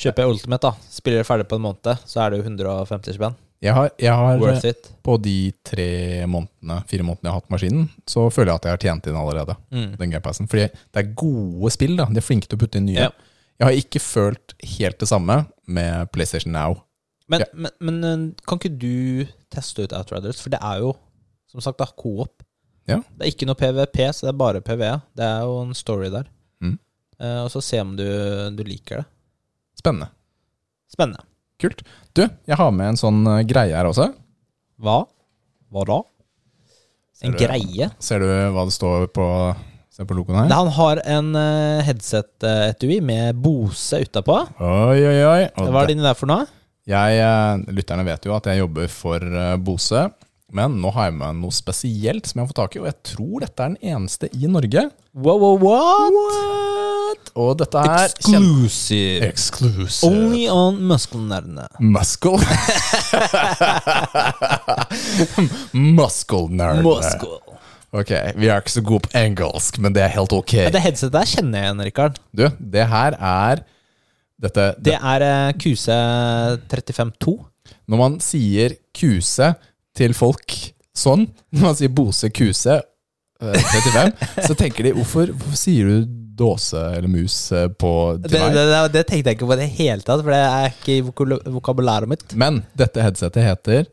kjøper 0.00 0.24
jeg 0.24 0.32
Ultimate, 0.32 0.70
da, 0.70 0.88
spiller 0.88 1.20
det 1.20 1.28
ferdig 1.28 1.44
på 1.50 1.58
en 1.58 1.66
måned, 1.66 2.06
så 2.08 2.22
er 2.22 2.32
det 2.32 2.38
jo 2.40 2.46
150 2.48 3.18
spenn. 3.18 3.36
Jeg 3.64 3.72
har, 3.72 3.90
jeg 3.98 4.12
har 4.12 4.42
it. 4.68 4.90
på 5.02 5.14
de 5.22 5.52
tre 5.64 5.86
månedene, 6.28 6.76
fire 6.90 7.04
månedene 7.06 7.28
jeg 7.30 7.32
har 7.32 7.40
hatt 7.40 7.52
maskinen, 7.54 7.86
så 8.06 8.26
føler 8.30 8.52
jeg 8.52 8.60
at 8.60 8.66
jeg 8.68 8.74
har 8.74 8.82
tjent 8.84 9.06
inn 9.10 9.16
allerede. 9.16 9.56
Mm. 9.72 9.94
den 9.96 10.10
gamepassen. 10.12 10.48
Fordi 10.50 10.66
det 10.68 11.00
er 11.02 11.14
gode 11.16 11.70
spill, 11.72 11.96
da. 11.96 12.04
De 12.12 12.20
er 12.20 12.26
flinke 12.26 12.50
til 12.50 12.58
å 12.58 12.60
putte 12.60 12.78
inn 12.82 12.90
nye. 12.90 13.06
Ja. 13.06 13.10
Jeg 13.56 13.64
har 13.66 13.78
ikke 13.80 14.02
følt 14.04 14.52
helt 14.76 14.98
det 15.00 15.08
samme 15.08 15.38
med 15.66 16.10
PlayStation 16.12 16.52
Now. 16.52 16.82
Men, 17.28 17.40
Ja. 17.40 17.46
men, 17.54 17.72
men 17.80 18.04
eh, 18.04 18.44
kan 18.46 18.60
ikke 18.60 18.76
du 18.78 19.26
teste 19.50 19.86
ut 19.86 19.94
Outriders? 19.96 20.42
For 20.44 20.52
det 20.52 20.60
er 20.62 20.82
jo, 20.84 20.92
som 21.50 21.64
sagt, 21.64 21.78
da, 21.80 21.86
co-op. 21.86 22.44
Ja. 22.86 23.00
Det 23.16 23.24
er 23.24 23.32
ikke 23.32 23.48
noe 23.48 23.58
PVP, 23.58 24.02
så 24.14 24.28
det 24.28 24.34
er 24.34 24.38
bare 24.44 24.60
PVE. 24.62 24.92
Det 25.16 25.24
er 25.24 25.40
jo 25.48 25.56
en 25.64 25.72
story 25.74 26.10
der. 26.12 26.28
Mm. 26.62 26.76
Uh, 27.18 27.40
og 27.46 27.50
så 27.50 27.64
se 27.64 27.80
om 27.80 27.96
du, 27.98 28.04
du 28.54 28.62
liker 28.68 29.00
det. 29.00 29.06
Spennende. 29.80 30.12
Spennende. 30.92 31.24
Kult. 31.62 31.80
Du, 32.16 32.22
jeg 32.48 32.56
har 32.60 32.72
med 32.74 32.92
en 32.92 32.98
sånn 33.00 33.22
eh, 33.32 33.42
greie 33.48 33.72
her 33.76 33.88
også. 33.88 34.10
Hva? 34.82 34.98
Hva 35.72 35.84
da? 35.88 36.00
Ser 37.16 37.30
En 37.30 37.32
du- 37.32 37.40
greie? 37.40 37.88
Ser 37.98 38.20
du 38.20 38.28
hva 38.52 38.66
det 38.68 38.74
står 38.76 39.06
på, 39.16 39.26
på 39.96 40.16
logoen 40.18 40.42
her? 40.42 40.52
Han 40.52 40.68
har 40.76 41.00
en 41.08 41.30
uh, 41.32 41.80
headset-etui 41.86 42.98
med 43.00 43.38
Bose 43.40 44.02
utapå. 44.04 44.36
Oi, 44.60 45.00
oi, 45.00 45.16
oi. 45.24 45.42
Og 45.56 45.70
Hva 45.72 45.82
er 45.82 45.88
det- 45.88 45.96
inni 45.96 46.04
der 46.04 46.18
for 46.18 46.28
noe? 46.28 46.44
jeg, 46.86 47.16
eh, 47.18 47.64
lytterne 47.74 48.04
vet 48.06 48.22
jo 48.28 48.34
at 48.36 48.44
jeg 48.46 48.60
jobber 48.60 48.86
for 48.92 49.18
uh, 49.18 49.56
Bose, 49.58 50.04
men 50.54 50.76
nå 50.78 50.92
har 50.94 51.08
jeg 51.08 51.16
med 51.18 51.40
noe 51.40 51.50
spesielt 51.50 52.28
som 52.28 52.38
jeg 52.38 52.44
har 52.44 52.52
fått 52.52 52.60
tak 52.60 52.76
i, 52.76 52.82
og 52.84 52.86
jeg 52.92 53.00
tror 53.16 53.40
dette 53.42 53.64
er 53.64 53.72
den 53.72 53.80
eneste 53.96 54.28
i 54.30 54.46
Norge. 54.46 54.84
Wow, 55.16 55.40
wow, 55.40 55.56
what? 55.58 56.12
What? 56.14 56.95
Og 57.36 57.56
dette 57.60 57.82
her 57.82 58.06
Exclusive. 58.08 59.28
Exclusive. 59.28 60.08
Only 60.08 60.46
on 60.52 60.78
muskelnerdene. 60.88 61.66
Muskel? 61.80 62.38
muskelnerdene. 65.96 66.82
Muskel. 66.86 67.36
Ok, 67.96 68.10
vi 68.36 68.48
er 68.50 68.60
ikke 68.60 68.74
så 68.74 68.82
gode 68.84 69.06
på 69.06 69.12
engelsk, 69.16 69.78
men 69.80 69.94
det 69.96 70.02
er 70.04 70.12
helt 70.16 70.32
ok. 70.34 70.52
Ja, 70.66 70.72
det 70.74 70.82
headsetet 70.84 71.14
der 71.14 71.30
kjenner 71.30 71.62
jeg 71.62 71.68
igjen, 71.68 71.84
Rikard. 71.86 72.18
Du, 72.36 72.44
det 72.58 72.88
her 72.90 73.16
er 73.16 73.62
dette, 74.42 74.74
Det 74.84 74.96
er 74.98 75.52
Kuse 75.56 75.96
QC352. 76.68 77.36
Når 77.88 77.98
man 77.98 78.18
sier 78.22 78.76
kuse 78.94 79.54
til 79.96 80.14
folk 80.14 80.52
sånn, 80.96 81.26
når 81.54 81.62
man 81.64 81.78
sier 81.78 81.92
Bose 81.94 82.28
kuse 82.34 82.76
eh, 82.76 83.56
35, 83.72 84.12
så 84.46 84.56
tenker 84.58 84.88
de 84.88 84.92
hvorfor, 84.96 85.32
hvorfor 85.32 85.58
sier 85.58 85.88
du 85.88 86.12
dåse 86.36 86.80
eller 86.96 87.08
mus 87.10 87.36
eh, 87.52 87.66
på 87.72 87.92
Det, 88.20 88.30
til 88.30 88.38
det, 88.38 88.46
meg? 88.46 88.56
det, 88.56 88.80
det 88.96 89.04
tenkte 89.08 89.30
jeg 89.32 89.38
ikke 89.38 89.48
på 89.50 89.56
i 89.56 89.60
det 89.62 89.70
hele 89.78 90.04
tatt, 90.06 90.22
for 90.24 90.32
det 90.34 90.40
er 90.46 90.74
ikke 90.74 90.96
i 90.98 91.04
vokabulæret 91.58 92.10
mitt. 92.12 92.26
Men 92.38 92.62
dette 92.76 93.02
headsetet 93.04 93.46
heter 93.46 93.86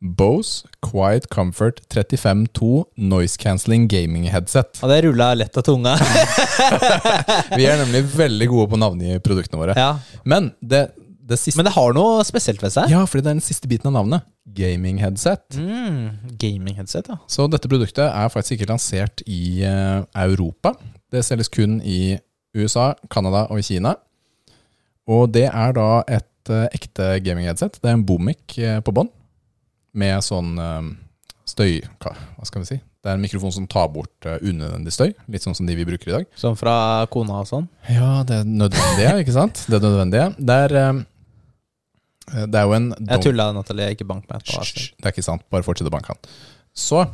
Bose 0.00 0.68
Quiet 0.84 1.24
Comfort 1.32 1.80
35.2 1.88 2.84
Noise 3.00 3.40
Cancelling 3.40 3.86
Gaming 3.88 4.26
Headset. 4.28 4.76
Og 4.84 4.92
det 4.92 4.98
rulla 5.06 5.30
lett 5.40 5.56
av 5.56 5.64
tunga. 5.66 5.94
Vi 7.56 7.64
er 7.66 7.80
nemlig 7.80 8.04
veldig 8.12 8.48
gode 8.52 8.68
på 8.70 8.78
å 8.78 8.82
navngi 8.84 9.16
produktene 9.24 9.60
våre. 9.62 9.76
ja. 9.78 9.94
Men 10.28 10.50
det, 10.60 10.88
det 11.26 11.38
siste 11.40 11.58
Men 11.58 11.68
det 11.70 11.74
har 11.78 11.94
noe 11.96 12.24
spesielt 12.28 12.60
ved 12.62 12.74
seg. 12.74 12.90
Ja, 12.92 13.04
fordi 13.08 13.24
det 13.24 13.32
er 13.32 13.38
den 13.40 13.46
siste 13.48 13.70
biten 13.70 13.88
av 13.90 13.96
navnet. 13.96 14.26
Gaming 14.56 15.00
headset. 15.02 15.56
Mm, 15.58 16.36
Gaming-headset, 16.38 17.08
ja. 17.10 17.16
Så 17.30 17.48
dette 17.50 17.68
produktet 17.68 18.04
er 18.06 18.30
faktisk 18.32 18.60
ikke 18.60 18.70
lansert 18.70 19.24
i 19.26 19.64
eh, 19.66 20.04
Europa. 20.22 20.76
Det 21.12 21.22
selges 21.22 21.50
kun 21.52 21.78
i 21.86 22.16
USA, 22.56 22.94
Canada 23.12 23.46
og 23.52 23.62
Kina. 23.64 23.94
Og 25.06 25.30
det 25.30 25.46
er 25.46 25.74
da 25.76 25.90
et 26.10 26.50
eh, 26.50 26.66
ekte 26.74 27.16
gaming 27.22 27.46
headset. 27.46 27.78
Det 27.78 27.90
er 27.90 27.98
en 27.98 28.06
Bomic 28.06 28.58
eh, 28.58 28.80
på 28.82 28.94
bånn, 28.94 29.10
med 29.96 30.24
sånn 30.26 30.56
eh, 30.58 30.88
støy... 31.46 31.78
Hva, 32.02 32.14
skal 32.48 32.64
vi 32.64 32.70
si? 32.72 32.78
Det 33.06 33.12
er 33.12 33.20
en 33.20 33.22
mikrofon 33.22 33.54
som 33.54 33.68
tar 33.70 33.86
bort 33.94 34.26
unødvendig 34.26 34.90
støy, 34.94 35.12
litt 35.30 35.44
sånn 35.44 35.54
som 35.54 35.68
de 35.68 35.76
vi 35.78 35.86
bruker 35.86 36.10
i 36.10 36.14
dag. 36.16 36.24
Som 36.34 36.56
fra 36.58 37.06
kona 37.12 37.44
og 37.44 37.46
sånn. 37.46 37.68
Ja, 37.86 38.24
det 38.26 38.40
er 38.40 38.48
nødvendige, 38.48 39.12
ikke 39.22 39.36
sant? 39.36 39.62
Det 39.70 39.78
er 39.78 39.84
nødvendige. 39.84 40.24
Det 40.40 40.56
er, 40.64 40.74
det 42.50 42.58
er 42.58 42.66
jo 42.66 42.74
en 42.74 42.88
Jeg 42.98 43.22
tulla, 43.28 43.46
Natalie. 43.54 43.92
Ikke 43.94 44.08
bank 44.10 44.26
meg. 44.26 44.42
Hysj. 44.50 44.88
Det 44.98 45.06
er 45.06 45.14
ikke 45.14 45.22
sant. 45.22 45.46
Bare 45.54 45.62
fortsett 45.62 45.86
å 45.86 45.94
banke 45.94 46.16
han. 46.16 46.34
Så, 46.74 47.04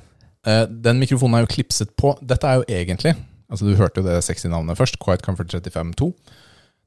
den 0.88 1.02
mikrofonen 1.02 1.37
er 1.37 1.44
jo 1.44 1.52
klipset 1.59 1.92
på. 2.00 2.14
Dette 2.24 2.48
er 2.48 2.62
jo 2.62 2.66
egentlig 2.72 3.12
Altså 3.53 3.69
Du 3.69 3.77
hørte 3.77 4.01
jo 4.01 4.07
det 4.07 4.17
sexy 4.25 4.49
navnet 4.49 4.79
først. 4.79 4.97
Quiet 5.03 5.23
Comfort 5.25 5.53
35.2. 5.53 6.09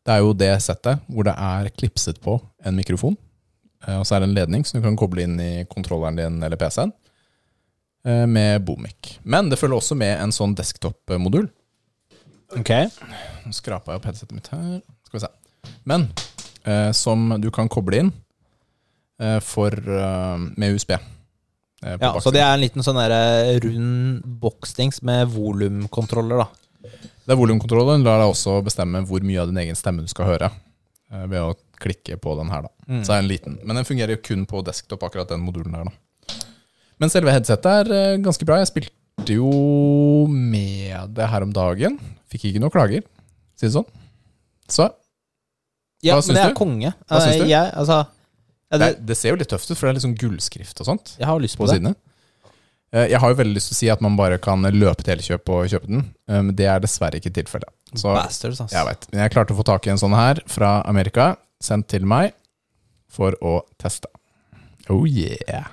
Det 0.06 0.14
er 0.16 0.22
jo 0.26 0.34
det 0.38 0.52
settet 0.66 1.02
hvor 1.10 1.26
det 1.28 1.34
er 1.38 1.70
klipset 1.78 2.18
på 2.22 2.40
en 2.66 2.78
mikrofon. 2.78 3.16
Eh, 3.86 4.00
og 4.00 4.06
så 4.06 4.16
er 4.18 4.24
det 4.24 4.30
en 4.32 4.38
ledning 4.38 4.66
som 4.66 4.80
du 4.80 4.86
kan 4.86 4.98
koble 4.98 5.24
inn 5.26 5.38
i 5.42 5.52
kontrolleren 5.70 6.18
din 6.18 6.42
eller 6.46 6.58
PC-en. 6.62 6.92
eh, 8.06 8.26
Med 8.26 8.66
Bomic. 8.66 9.20
Men 9.24 9.50
det 9.50 9.60
følger 9.62 9.78
også 9.78 9.98
med 9.98 10.18
en 10.22 10.34
sånn 10.34 10.56
desktop-modul. 10.58 11.48
Ok. 12.58 12.72
Nå 13.46 13.54
skrapa 13.54 13.94
jeg 13.94 14.02
opp 14.02 14.06
headsetet 14.10 14.36
mitt 14.38 14.50
her. 14.54 14.82
Skal 15.08 15.20
vi 15.20 15.24
se. 15.26 15.74
Men 15.90 16.08
eh, 16.66 16.92
som 16.94 17.30
du 17.42 17.50
kan 17.54 17.70
koble 17.70 18.04
inn 18.06 18.12
eh, 19.22 19.40
for, 19.42 19.74
eh, 19.74 20.38
med 20.58 20.78
USB. 20.78 20.94
Eh, 21.86 21.98
Ja, 22.02 22.12
så 22.20 22.34
det 22.34 22.42
er 22.44 22.54
en 22.56 22.64
liten 22.64 22.84
sånn 22.86 22.98
der, 23.00 23.14
eh, 23.16 23.60
rund 23.64 24.24
boksdings 24.42 25.02
med 25.06 25.30
volumkontroller, 25.34 26.44
da. 26.44 26.48
Det 27.26 27.34
er 27.34 27.40
volumkontrollen. 27.40 28.04
lar 28.06 28.20
deg 28.22 28.30
også 28.34 28.60
bestemme 28.66 29.02
hvor 29.08 29.24
mye 29.26 29.42
av 29.42 29.48
din 29.50 29.58
egen 29.64 29.76
stemme 29.78 30.02
du 30.06 30.08
skal 30.12 30.26
høre. 30.34 30.52
eh, 31.12 31.26
Ved 31.28 31.40
å 31.42 31.56
klikke 31.80 32.18
på 32.22 32.36
den 32.38 32.50
her, 32.50 32.62
da. 32.68 32.70
Mm. 32.88 33.04
Så 33.06 33.14
er 33.14 33.22
den 33.22 33.30
liten. 33.30 33.60
Men 33.66 33.76
den 33.78 33.86
fungerer 33.86 34.16
jo 34.16 34.22
kun 34.24 34.46
på 34.46 34.64
desktop, 34.66 35.02
akkurat 35.04 35.30
den 35.30 35.42
modulen 35.46 35.72
der, 35.74 35.86
da. 35.86 36.36
Men 37.00 37.10
selve 37.10 37.32
headsetet 37.34 37.66
er 37.92 38.18
ganske 38.24 38.46
bra. 38.46 38.58
Jeg 38.62 38.70
spilte 38.72 39.34
jo 39.36 40.28
med 40.30 41.14
det 41.16 41.28
her 41.28 41.44
om 41.44 41.52
dagen. 41.52 41.98
Fikk 42.32 42.46
ikke 42.52 42.62
noe 42.64 42.72
klager, 42.74 43.04
si 43.58 43.68
det 43.68 43.74
sånn. 43.76 43.88
Så 44.68 44.86
hva 44.88 44.94
Ja, 46.06 46.16
Hva 46.16 46.22
men 46.22 46.24
syns 46.28 46.38
det 46.38 46.46
er 46.46 46.54
konge. 46.54 46.94
Hva 47.10 47.20
syns 47.24 47.42
du? 47.42 47.48
Jeg, 47.50 47.72
altså, 47.74 47.98
ja, 48.72 48.80
det, 48.82 48.90
det, 49.06 49.16
ser 49.18 49.34
jo 49.34 49.40
litt 49.40 49.52
tøft 49.52 49.70
ut, 49.70 49.78
for 49.78 49.86
det 49.86 49.94
er 49.94 49.98
litt 50.00 50.06
sånn 50.08 50.20
gullskrift 50.20 50.82
og 50.82 50.90
sånt. 50.90 51.16
jeg 51.20 51.28
har 51.30 51.42
lyst 51.42 51.58
på 51.58 51.64
på 51.66 51.70
det. 51.70 51.80
sidene. 51.80 51.96
Eh, 52.96 53.10
Jeg 53.12 53.20
har 53.22 53.34
jo 53.34 53.38
veldig 53.42 53.58
lyst 53.58 53.72
til 53.72 53.76
å 53.76 53.80
si 53.82 53.90
at 53.94 54.02
man 54.06 54.18
bare 54.20 54.40
kan 54.42 54.62
løpe 54.62 55.04
til 55.04 55.18
Elkjøp 55.18 55.52
og 55.54 55.70
kjøpe 55.72 55.92
den, 55.92 56.04
eh, 56.30 56.42
men 56.42 56.56
det 56.56 56.70
er 56.72 56.82
dessverre 56.84 57.20
ikke 57.22 57.34
tilfellet. 57.36 57.70
Så 57.96 58.14
Bastards, 58.16 58.62
ass. 58.62 58.74
jeg 58.74 58.88
vet. 58.88 59.08
Men 59.12 59.26
jeg 59.26 59.36
klarte 59.36 59.56
å 59.56 59.60
få 59.60 59.66
tak 59.68 59.88
i 59.88 59.94
en 59.94 60.02
sånn 60.02 60.16
her 60.16 60.42
fra 60.50 60.82
Amerika, 60.90 61.36
sendt 61.64 61.90
til 61.94 62.06
meg 62.06 62.34
for 63.12 63.38
å 63.42 63.62
teste. 63.82 64.10
Oh 64.90 65.06
yeah. 65.08 65.72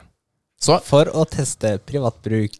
Så 0.62 0.77
For 0.87 1.11
å 1.11 1.25
teste 1.27 1.75
privatbruk. 1.83 2.55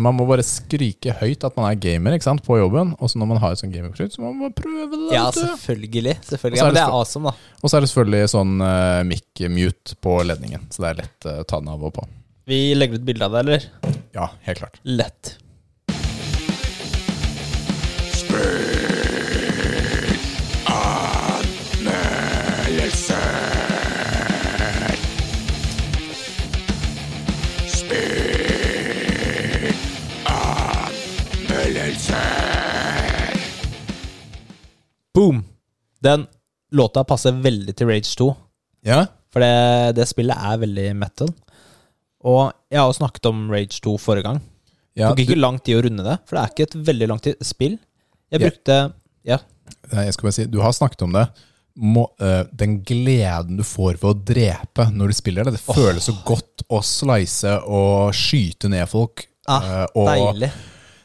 man 0.00 0.16
må 0.16 0.24
bare 0.28 0.44
skrike 0.46 1.12
høyt 1.20 1.44
at 1.46 1.58
man 1.58 1.68
er 1.68 1.76
gamer 1.80 2.16
ikke 2.16 2.26
sant, 2.26 2.42
på 2.46 2.56
jobben, 2.58 2.94
og 2.96 3.10
så 3.12 3.20
når 3.20 3.30
man 3.34 3.42
har 3.42 3.54
et 3.54 3.60
sånt 3.60 3.74
gamerprodukt, 3.74 4.16
så 4.16 4.24
må 4.24 4.32
man 4.32 4.46
bare 4.46 4.56
prøve 4.62 4.88
det. 4.96 5.12
ja, 5.14 5.26
selvfølgelig. 5.36 6.16
selvfølgelig. 6.30 6.60
Ja, 6.60 6.66
men 6.70 6.78
det 6.78 6.84
er 6.86 6.96
awesome, 6.96 7.30
da. 7.30 7.54
Og 7.60 7.68
så 7.70 7.76
er 7.76 7.84
det 7.84 7.92
selvfølgelig 7.92 8.32
sånn 8.32 8.56
uh, 8.64 9.04
mic-mute 9.08 10.00
på 10.04 10.18
ledningen, 10.26 10.66
så 10.72 10.86
det 10.86 10.90
er 10.90 11.00
lett 11.04 11.30
å 11.30 11.38
å 11.44 11.46
ta 11.52 11.60
den 11.60 11.72
av 11.74 11.84
og 11.84 11.94
på. 11.98 12.08
Vi 12.48 12.60
legger 12.76 13.00
ut 13.00 13.06
bilde 13.06 13.28
av 13.28 13.36
det, 13.36 13.44
eller? 13.44 13.68
Ja, 14.16 14.30
helt 14.48 14.60
klart. 14.60 14.80
Lett. 14.88 15.36
Boom! 35.14 35.44
Den 36.02 36.26
låta 36.74 37.04
passer 37.06 37.32
veldig 37.32 37.74
til 37.78 37.88
Rage 37.88 38.10
2. 38.18 38.26
Ja, 38.88 39.04
For 39.32 39.40
det, 39.44 39.94
det 39.98 40.08
spillet 40.10 40.36
er 40.36 40.58
veldig 40.60 40.88
metal. 40.98 41.30
Og 42.24 42.50
jeg 42.72 42.80
har 42.80 42.88
jo 42.88 42.96
snakket 42.98 43.28
om 43.30 43.46
Rage 43.52 43.80
2 43.84 43.94
forrige 44.00 44.26
gang. 44.26 44.42
Ja 44.94 45.08
tok 45.10 45.24
ikke 45.24 45.38
lang 45.38 45.56
tid 45.58 45.78
å 45.78 45.82
runde 45.88 46.04
det, 46.06 46.18
for 46.22 46.36
det 46.36 46.42
er 46.44 46.52
ikke 46.52 46.66
et 46.68 46.76
veldig 46.86 47.08
langt 47.10 47.26
spill. 47.42 47.78
Jeg 48.30 48.42
brukte 48.44 48.76
Ja. 49.26 49.38
Nei, 49.92 50.04
Jeg 50.04 50.14
skal 50.14 50.26
bare 50.28 50.36
si, 50.36 50.44
Du 50.46 50.60
har 50.60 50.72
snakket 50.72 51.02
om 51.02 51.12
det. 51.12 51.28
må, 51.76 52.04
eh, 52.20 52.44
den 52.54 52.76
gleden 52.84 53.56
du 53.56 53.64
får 53.64 53.96
ved 53.98 54.04
å 54.04 54.24
drepe 54.24 54.84
når 54.94 55.08
du 55.08 55.12
spiller 55.14 55.44
det, 55.44 55.56
det 55.56 55.60
føles 55.74 56.04
så 56.06 56.12
godt 56.24 56.62
å 56.70 56.78
slice 56.86 57.56
og 57.66 58.12
skyte 58.14 58.68
ned 58.70 58.86
folk. 58.88 59.26
Ah, 59.48 59.62
eh, 59.82 59.86
og 59.96 60.06
Deilig. 60.06 60.50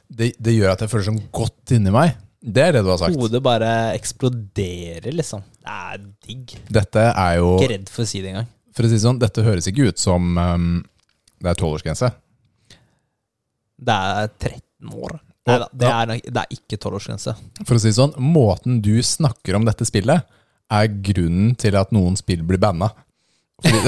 det, 0.09 0.33
det 0.39 0.53
gjør 0.53 0.73
at 0.73 0.79
jeg 0.81 0.89
føler 0.89 1.07
sånn 1.09 1.23
godt 1.33 1.73
inni 1.73 1.89
meg. 1.91 2.13
Det 2.39 2.63
er 2.63 2.77
det 2.77 2.83
du 2.85 2.89
har 2.93 2.99
sagt. 3.01 3.17
Hodet 3.19 3.41
bare 3.43 3.69
eksploderer, 3.97 5.11
liksom. 5.11 5.43
Det 5.59 5.75
er 5.75 6.03
digg. 6.27 6.55
Dette 6.71 7.03
er 7.11 7.33
jo 7.41 7.57
Ikke 7.57 7.73
redd 7.73 7.91
for 7.91 8.05
å 8.05 8.09
si 8.09 8.21
det 8.23 8.31
engang. 8.31 8.47
For 8.75 8.87
å 8.87 8.91
si 8.91 8.95
det 8.95 9.03
sånn, 9.03 9.19
dette 9.19 9.43
høres 9.43 9.67
ikke 9.67 9.89
ut 9.91 9.99
som 9.99 10.37
um, 10.39 10.69
det 11.43 11.51
er 11.51 11.59
tolvårsgrense. 11.59 12.11
Det 13.79 13.95
er 13.95 14.31
13 14.39 14.95
år. 14.95 15.19
Nei 15.49 15.57
da, 15.63 15.67
det 15.71 16.21
det 16.29 16.41
er 16.43 16.55
ikke 16.55 16.79
tolvårsgrense. 16.79 17.33
For 17.65 17.75
å 17.75 17.81
si 17.81 17.91
det 17.91 17.97
sånn, 17.97 18.15
måten 18.21 18.79
du 18.85 18.95
snakker 19.03 19.57
om 19.59 19.67
dette 19.67 19.87
spillet, 19.87 20.27
er 20.69 20.89
grunnen 21.03 21.55
til 21.59 21.75
at 21.79 21.91
noen 21.95 22.15
spill 22.19 22.43
blir 22.45 22.61
banna. 22.61 22.91
Det 23.59 23.75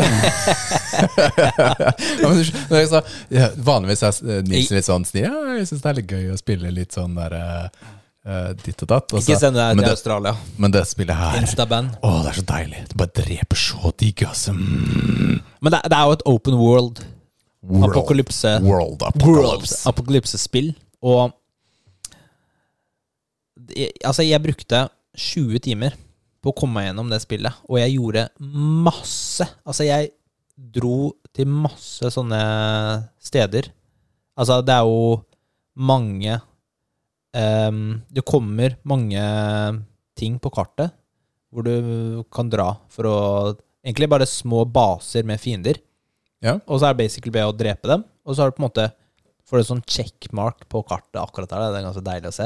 ja, 2.20 2.88
sa, 2.92 3.00
ja, 3.32 3.46
Vanligvis 3.56 4.02
er 4.04 4.18
eh, 4.28 4.42
Nils 4.44 4.72
litt 4.74 4.88
sånn 4.88 5.06
snill. 5.08 5.30
Ja, 5.30 5.54
jeg 5.56 5.70
syns 5.70 5.84
det 5.86 5.92
er 5.92 6.00
litt 6.02 6.12
gøy 6.12 6.26
å 6.34 6.40
spille 6.40 6.74
litt 6.76 6.92
sånn 6.98 7.16
der 7.16 7.38
eh, 8.26 8.52
ditt 8.64 8.82
og 8.84 8.88
datt. 8.92 9.14
og 9.14 9.20
Ikke 9.22 9.38
send 9.40 9.56
deg 9.56 9.76
til 9.78 9.84
det, 9.86 9.92
Australia. 9.96 10.36
men 10.58 10.72
det 10.72 10.84
spillet 10.88 11.16
her 11.16 11.40
Instaband. 11.42 11.96
Å, 12.04 12.12
det 12.24 12.30
er 12.34 12.40
så 12.42 12.46
deilig. 12.52 12.84
Det 12.92 12.98
bare 12.98 13.16
dreper 13.22 13.56
så 13.58 13.92
digg, 13.98 14.24
altså. 14.28 14.54
Mm. 14.54 15.42
Men 15.62 15.72
det, 15.76 15.82
det 15.90 15.98
er 15.98 16.06
jo 16.10 16.12
et 16.20 16.26
open 16.26 16.58
world 16.62 17.04
World, 17.62 17.92
apokalypse 17.94 18.56
world 18.66 19.04
apocalypse. 19.06 19.84
apokalypsespill. 19.90 20.72
Og 21.06 21.32
det- 23.56 23.92
Altså, 24.04 24.24
jeg 24.24 24.42
brukte 24.42 24.90
20 25.16 25.60
timer 25.60 25.92
på 26.42 26.50
å 26.52 26.56
komme 26.58 26.74
meg 26.74 26.88
gjennom 26.90 27.10
det 27.10 27.22
spillet, 27.22 27.54
og 27.70 27.78
jeg 27.78 27.98
gjorde 28.00 28.30
masse. 28.42 29.46
Altså, 29.66 29.84
jeg 29.86 30.10
dro 30.58 31.14
til 31.34 31.46
masse 31.46 32.02
sånne 32.12 32.42
steder. 33.22 33.70
Altså, 34.38 34.62
det 34.66 34.74
er 34.74 34.82
jo 34.84 35.24
mange 35.78 36.42
ehm, 37.38 38.02
Det 38.12 38.26
kommer 38.28 38.78
mange 38.84 39.22
ting 40.18 40.40
på 40.40 40.52
kartet 40.54 40.92
hvor 41.52 41.66
du 41.68 42.24
kan 42.32 42.50
dra 42.50 42.74
for 42.92 43.10
å 43.10 43.18
Egentlig 43.82 44.12
bare 44.12 44.28
små 44.30 44.60
baser 44.70 45.26
med 45.26 45.42
fiender. 45.42 45.80
Ja. 46.38 46.60
Og 46.70 46.78
så 46.78 46.86
er 46.86 46.94
det 46.94 47.00
basically 47.00 47.32
bare 47.34 47.50
å 47.50 47.56
drepe 47.58 47.90
dem. 47.90 48.04
Og 48.22 48.36
så 48.36 48.44
har 48.44 48.52
du 48.52 48.54
på 48.54 48.62
en 48.62 48.68
måte 48.68 48.92
Får 49.50 49.58
du 49.58 49.66
sånn 49.66 49.82
checkmark 49.90 50.68
på 50.70 50.84
kartet 50.86 51.18
akkurat 51.18 51.50
der. 51.50 51.64
Det 51.74 51.80
er 51.80 51.88
ganske 51.88 52.04
deilig 52.06 52.30
å 52.30 52.36
se. 52.36 52.46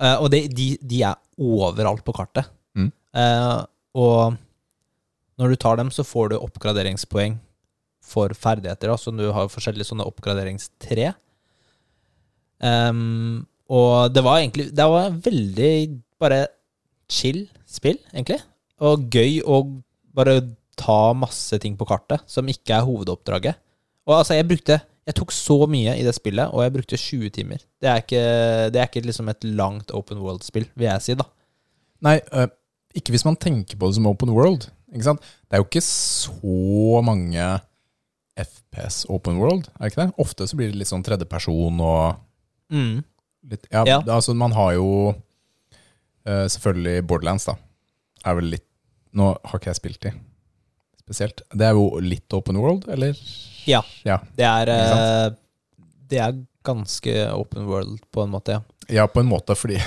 Eh, 0.00 0.14
og 0.22 0.30
det, 0.32 0.44
de, 0.56 0.68
de 0.80 1.02
er 1.04 1.18
overalt 1.36 2.04
på 2.06 2.14
kartet. 2.16 2.48
Mm. 2.78 2.86
Eh, 3.18 3.58
og 4.00 4.38
når 5.42 5.52
du 5.52 5.58
tar 5.60 5.76
dem, 5.82 5.90
så 5.92 6.06
får 6.06 6.32
du 6.32 6.38
oppgraderingspoeng 6.38 7.36
for 8.04 8.32
ferdigheter. 8.38 8.92
Altså 8.94 9.12
du 9.14 9.26
har 9.34 9.50
forskjellige 9.52 9.90
sånne 9.90 10.06
oppgraderingstre. 10.08 11.10
Ehm, 12.64 13.44
og 13.72 14.12
det 14.12 14.22
var 14.24 14.40
egentlig 14.42 14.66
Det 14.76 14.84
var 14.92 15.14
veldig 15.24 15.70
bare 16.20 16.46
chill 17.08 17.44
spill, 17.68 17.98
egentlig. 18.12 18.40
Og 18.84 19.06
gøy 19.12 19.38
å 19.44 19.62
bare 20.14 20.40
ta 20.76 21.12
masse 21.16 21.56
ting 21.62 21.76
på 21.78 21.86
kartet 21.88 22.24
som 22.30 22.48
ikke 22.50 22.74
er 22.76 22.86
hovedoppdraget. 22.86 23.60
Og 24.08 24.18
altså, 24.18 24.34
jeg 24.34 24.48
brukte 24.48 24.80
Jeg 25.06 25.14
tok 25.18 25.32
så 25.36 25.66
mye 25.68 25.98
i 26.00 26.04
det 26.04 26.14
spillet, 26.16 26.48
og 26.48 26.62
jeg 26.64 26.72
brukte 26.72 26.96
20 26.96 27.30
timer. 27.36 27.58
Det 27.80 27.88
er 27.90 27.98
ikke, 28.00 28.22
det 28.72 28.80
er 28.80 28.86
ikke 28.88 29.02
liksom 29.04 29.28
et 29.28 29.44
langt 29.44 29.90
open 29.92 30.16
world-spill, 30.24 30.64
vil 30.74 30.86
jeg 30.88 31.02
si, 31.04 31.16
da. 31.20 31.26
Nei, 32.00 32.14
øh, 32.32 32.46
ikke 32.96 33.12
hvis 33.12 33.26
man 33.28 33.36
tenker 33.36 33.76
på 33.76 33.90
det 33.90 33.98
som 33.98 34.06
open 34.08 34.32
world. 34.32 34.70
Ikke 34.94 35.04
sant? 35.04 35.20
Det 35.44 35.58
er 35.58 35.60
jo 35.60 35.66
ikke 35.68 35.84
så 35.84 37.02
mange 37.04 37.50
FPS 38.40 39.04
open 39.12 39.36
world, 39.42 39.68
er 39.76 39.84
det 39.84 39.92
ikke 39.92 40.06
det? 40.06 40.14
Ofte 40.24 40.48
så 40.48 40.56
blir 40.56 40.72
det 40.72 40.80
litt 40.80 40.88
sånn 40.90 41.04
tredjeperson 41.04 41.80
og 41.84 42.22
Mm. 42.72 43.04
Litt 43.50 43.66
Ja, 43.72 43.84
Ja. 43.86 43.98
altså 44.14 44.34
man 44.34 44.52
har 44.52 44.72
jo 44.76 44.88
uh, 45.14 46.46
selvfølgelig 46.48 47.06
Borderlands, 47.06 47.44
da. 47.50 47.56
Er 48.24 48.38
vel 48.40 48.52
litt 48.56 48.66
Nå 49.14 49.28
har 49.44 49.60
ikke 49.60 49.70
jeg 49.70 49.78
spilt 49.78 50.00
de 50.02 50.10
spesielt. 51.04 51.42
Det 51.54 51.66
er 51.68 51.76
jo 51.76 52.00
litt 52.02 52.32
open 52.34 52.56
world, 52.58 52.88
eller? 52.90 53.14
Ja. 53.68 53.82
Ja, 54.04 54.16
Det 54.34 54.44
er, 54.48 54.70
eh, 54.72 55.34
det 56.10 56.18
er 56.18 56.38
ganske 56.64 57.14
open 57.36 57.66
world, 57.68 58.00
på 58.10 58.24
en 58.24 58.32
måte, 58.32 58.56
ja. 58.56 58.62
ja 58.88 59.06
på 59.06 59.20
en 59.20 59.28
måte, 59.28 59.54
fordi 59.54 59.78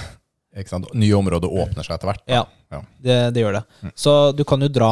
nye 0.94 1.14
områder 1.18 1.50
åpner 1.50 1.84
seg 1.84 1.98
etter 1.98 2.12
hvert. 2.12 2.24
da. 2.26 2.34
Ja, 2.38 2.46
Ja. 2.72 2.82
Det, 3.02 3.18
det 3.34 3.44
gjør 3.44 3.54
det. 3.60 3.64
Mm. 3.82 3.92
Så 3.96 4.14
du 4.38 4.44
kan 4.48 4.62
jo 4.62 4.68
dra 4.68 4.92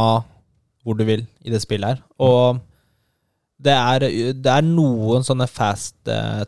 hvor 0.84 0.98
du 0.98 1.04
vil 1.08 1.26
i 1.44 1.50
det 1.54 1.62
spillet 1.64 1.96
her. 1.96 2.04
Og 2.20 2.60
det 3.62 3.74
er, 3.74 4.06
det 4.34 4.52
er 4.52 4.62
noen 4.68 5.24
sånne 5.26 5.48
fast 5.50 5.96
eh, 6.08 6.44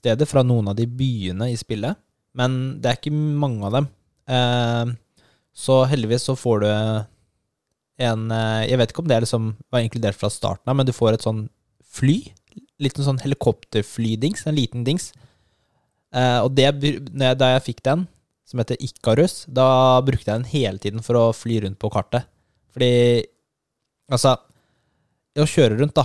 travel-steder 0.00 0.26
fra 0.26 0.42
noen 0.42 0.68
av 0.68 0.76
de 0.76 0.86
byene 0.86 1.50
i 1.50 1.56
spillet, 1.56 1.96
men 2.34 2.80
det 2.80 2.90
er 2.90 2.98
ikke 2.98 3.12
mange 3.12 3.64
av 3.66 3.72
dem. 3.72 3.88
Eh, 4.28 4.92
så 5.52 5.84
heldigvis 5.86 6.24
så 6.28 6.36
får 6.36 6.60
du 6.60 6.68
en 8.00 8.30
eh, 8.30 8.68
Jeg 8.70 8.78
vet 8.78 8.90
ikke 8.92 9.02
om 9.02 9.08
det 9.08 9.20
liksom 9.20 9.56
var 9.70 9.80
inkludert 9.80 10.16
fra 10.16 10.30
starten 10.30 10.70
av, 10.70 10.76
men 10.76 10.86
du 10.86 10.92
får 10.92 11.14
et 11.14 11.22
sånn 11.24 11.48
fly. 11.84 12.32
Litt 12.80 12.96
sånn 12.96 13.20
helikopterflydings. 13.20 14.46
En 14.46 14.54
liten 14.56 14.84
dings. 14.84 15.12
Eh, 16.14 16.40
og 16.40 16.54
det, 16.54 16.70
da 17.12 17.52
jeg 17.56 17.66
fikk 17.66 17.82
den, 17.82 18.06
som 18.46 18.58
heter 18.58 18.80
Ikarus, 18.80 19.44
da 19.46 20.00
brukte 20.02 20.30
jeg 20.30 20.40
den 20.40 20.48
hele 20.50 20.78
tiden 20.78 21.02
for 21.02 21.18
å 21.18 21.26
fly 21.36 21.60
rundt 21.66 21.78
på 21.78 21.90
kartet. 21.92 22.26
Fordi 22.72 23.26
Altså, 24.10 24.32
å 25.38 25.44
kjøre 25.46 25.76
rundt, 25.78 25.94
da. 25.94 26.02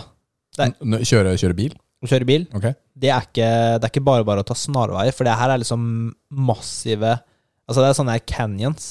Kjøre, 1.02 1.32
kjøre 1.42 1.56
bil? 1.58 1.72
Å 2.06 2.12
kjøre 2.12 2.28
bil, 2.30 2.46
Okay. 2.56 2.76
det 2.96 3.10
er 3.12 3.26
ikke, 3.26 3.50
det 3.80 3.88
er 3.88 3.92
ikke 3.92 4.06
bare 4.06 4.28
bare 4.28 4.44
å 4.46 4.48
ta 4.48 4.56
snarveier, 4.58 5.14
for 5.16 5.28
det 5.28 5.34
her 5.40 5.56
er 5.56 5.64
liksom 5.64 5.88
massive 6.32 7.18
Altså, 7.66 7.82
det 7.82 7.88
er 7.90 7.96
sånne 7.98 8.14
her 8.14 8.22
canyons. 8.30 8.84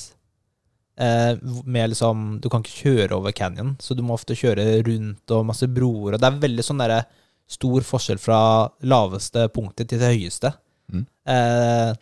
Eh, 0.99 1.37
med 1.67 1.91
liksom 1.93 2.41
Du 2.43 2.49
kan 2.51 2.63
ikke 2.63 2.81
kjøre 2.89 3.15
over 3.15 3.31
canyon, 3.35 3.77
så 3.79 3.95
du 3.95 4.03
må 4.03 4.15
ofte 4.17 4.35
kjøre 4.35 4.81
rundt 4.87 5.31
og 5.31 5.45
masse 5.47 5.67
broer. 5.71 6.15
Og 6.17 6.19
det 6.23 6.27
er 6.27 6.41
veldig 6.43 6.65
sånn 6.67 6.83
derre 6.83 7.05
stor 7.51 7.85
forskjell 7.87 8.19
fra 8.19 8.39
laveste 8.83 9.45
punktet 9.55 9.91
til 9.93 10.01
det 10.03 10.11
høyeste. 10.11 10.51
Mm. 10.91 11.05
Eh, 11.31 11.93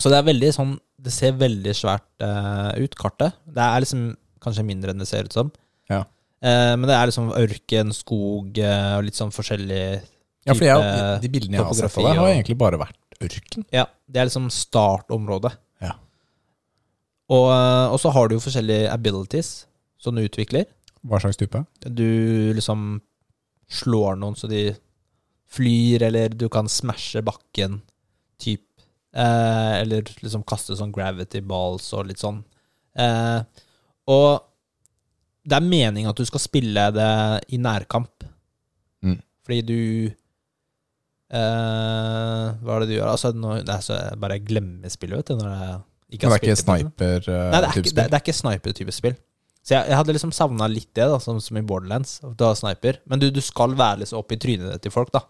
så 0.00 0.08
det 0.12 0.18
er 0.22 0.26
veldig 0.30 0.50
sånn 0.56 0.72
Det 1.00 1.12
ser 1.12 1.32
veldig 1.36 1.72
svært 1.76 2.24
eh, 2.24 2.80
ut, 2.84 2.96
kartet. 2.96 3.36
Det 3.48 3.60
er 3.64 3.80
liksom 3.84 4.02
kanskje 4.40 4.64
mindre 4.68 4.92
enn 4.92 5.00
det 5.00 5.08
ser 5.08 5.24
ut 5.28 5.32
som. 5.36 5.52
Ja. 5.88 6.02
Eh, 6.44 6.74
men 6.76 6.88
det 6.88 6.96
er 6.96 7.08
liksom 7.08 7.30
ørken, 7.36 7.92
skog 7.96 8.58
eh, 8.60 8.96
og 8.98 9.04
litt 9.06 9.16
sånn 9.16 9.32
forskjellig 9.32 10.00
Ja, 10.48 10.54
for 10.56 10.64
jeg, 10.64 11.20
de 11.22 11.30
bildene 11.32 11.58
jeg 11.58 11.66
har 11.66 11.76
sett 11.76 11.98
av 12.00 12.06
deg, 12.06 12.18
har 12.18 12.30
egentlig 12.32 12.56
bare 12.60 12.80
vært 12.80 12.98
ørken. 13.20 13.66
Ja, 13.74 13.84
det 14.08 14.22
er 14.22 14.28
liksom 14.30 14.48
startområdet. 14.54 15.52
Ja. 15.84 15.94
Og, 17.30 17.48
eh, 17.52 17.86
og 17.92 17.98
så 18.00 18.12
har 18.14 18.28
du 18.28 18.38
jo 18.38 18.44
forskjellige 18.44 18.90
abilities 18.92 19.52
som 20.00 20.16
du 20.16 20.24
utvikler. 20.24 20.66
Hva 21.06 21.20
slags 21.22 21.38
type? 21.40 21.60
Du 21.84 22.52
liksom 22.56 23.00
slår 23.70 24.18
noen 24.20 24.36
så 24.36 24.48
de 24.50 24.70
flyr, 25.50 26.06
eller 26.08 26.32
du 26.34 26.48
kan 26.52 26.68
smashe 26.70 27.22
bakken, 27.26 27.80
typ. 28.40 28.64
Eh, 29.10 29.72
eller 29.80 30.06
liksom 30.22 30.44
kaste 30.46 30.76
sånn 30.78 30.94
gravity 30.94 31.42
balls 31.42 31.88
og 31.96 32.06
litt 32.08 32.22
sånn. 32.22 32.40
Eh, 32.94 33.40
og 34.10 34.30
det 35.46 35.56
er 35.56 35.66
meninga 35.66 36.12
at 36.12 36.20
du 36.20 36.26
skal 36.28 36.42
spille 36.42 36.86
det 36.94 37.12
i 37.54 37.58
nærkamp. 37.60 38.26
Mm. 39.02 39.18
Fordi 39.46 39.60
du 39.66 39.80
eh, 41.30 42.44
Hva 42.60 42.76
er 42.76 42.84
det 42.84 42.90
du 42.90 42.96
gjør? 42.96 43.08
Altså, 43.12 43.32
nå, 43.36 43.56
så 43.84 43.96
jeg 43.96 44.20
bare 44.22 44.38
glemmer 44.44 44.92
spillet, 44.92 45.22
vet 45.22 45.32
du. 45.32 45.40
Når 45.40 45.50
jeg 45.54 45.80
ikke 46.16 46.26
har 46.26 46.34
det 46.34 46.40
er 46.40 46.46
ikke 46.50 46.62
spilt 46.62 46.94
det. 46.98 47.10
Nei, 47.28 47.60
det 47.60 47.68
er 47.68 47.74
ikke, 47.74 47.90
sniper-type 47.90 47.96
det, 47.96 48.06
det 48.06 48.16
er 48.18 48.24
ikke 48.24 48.38
sniper-type 48.40 48.94
spill. 48.96 49.18
Så 49.60 49.74
jeg, 49.76 49.90
jeg 49.92 49.98
hadde 50.00 50.14
liksom 50.16 50.32
savna 50.34 50.66
litt 50.72 50.88
det, 50.96 51.06
da, 51.12 51.18
som, 51.22 51.38
som 51.44 51.58
i 51.60 51.64
Borderlands. 51.66 52.18
Du 52.24 52.44
har 52.46 52.56
sniper. 52.58 52.98
Men 53.10 53.20
du, 53.22 53.28
du 53.30 53.40
skal 53.44 53.76
være 53.78 54.02
liksom 54.02 54.22
opp 54.22 54.32
i 54.34 54.38
trynet 54.40 54.82
til 54.82 54.94
folk, 54.94 55.12
da. 55.14 55.22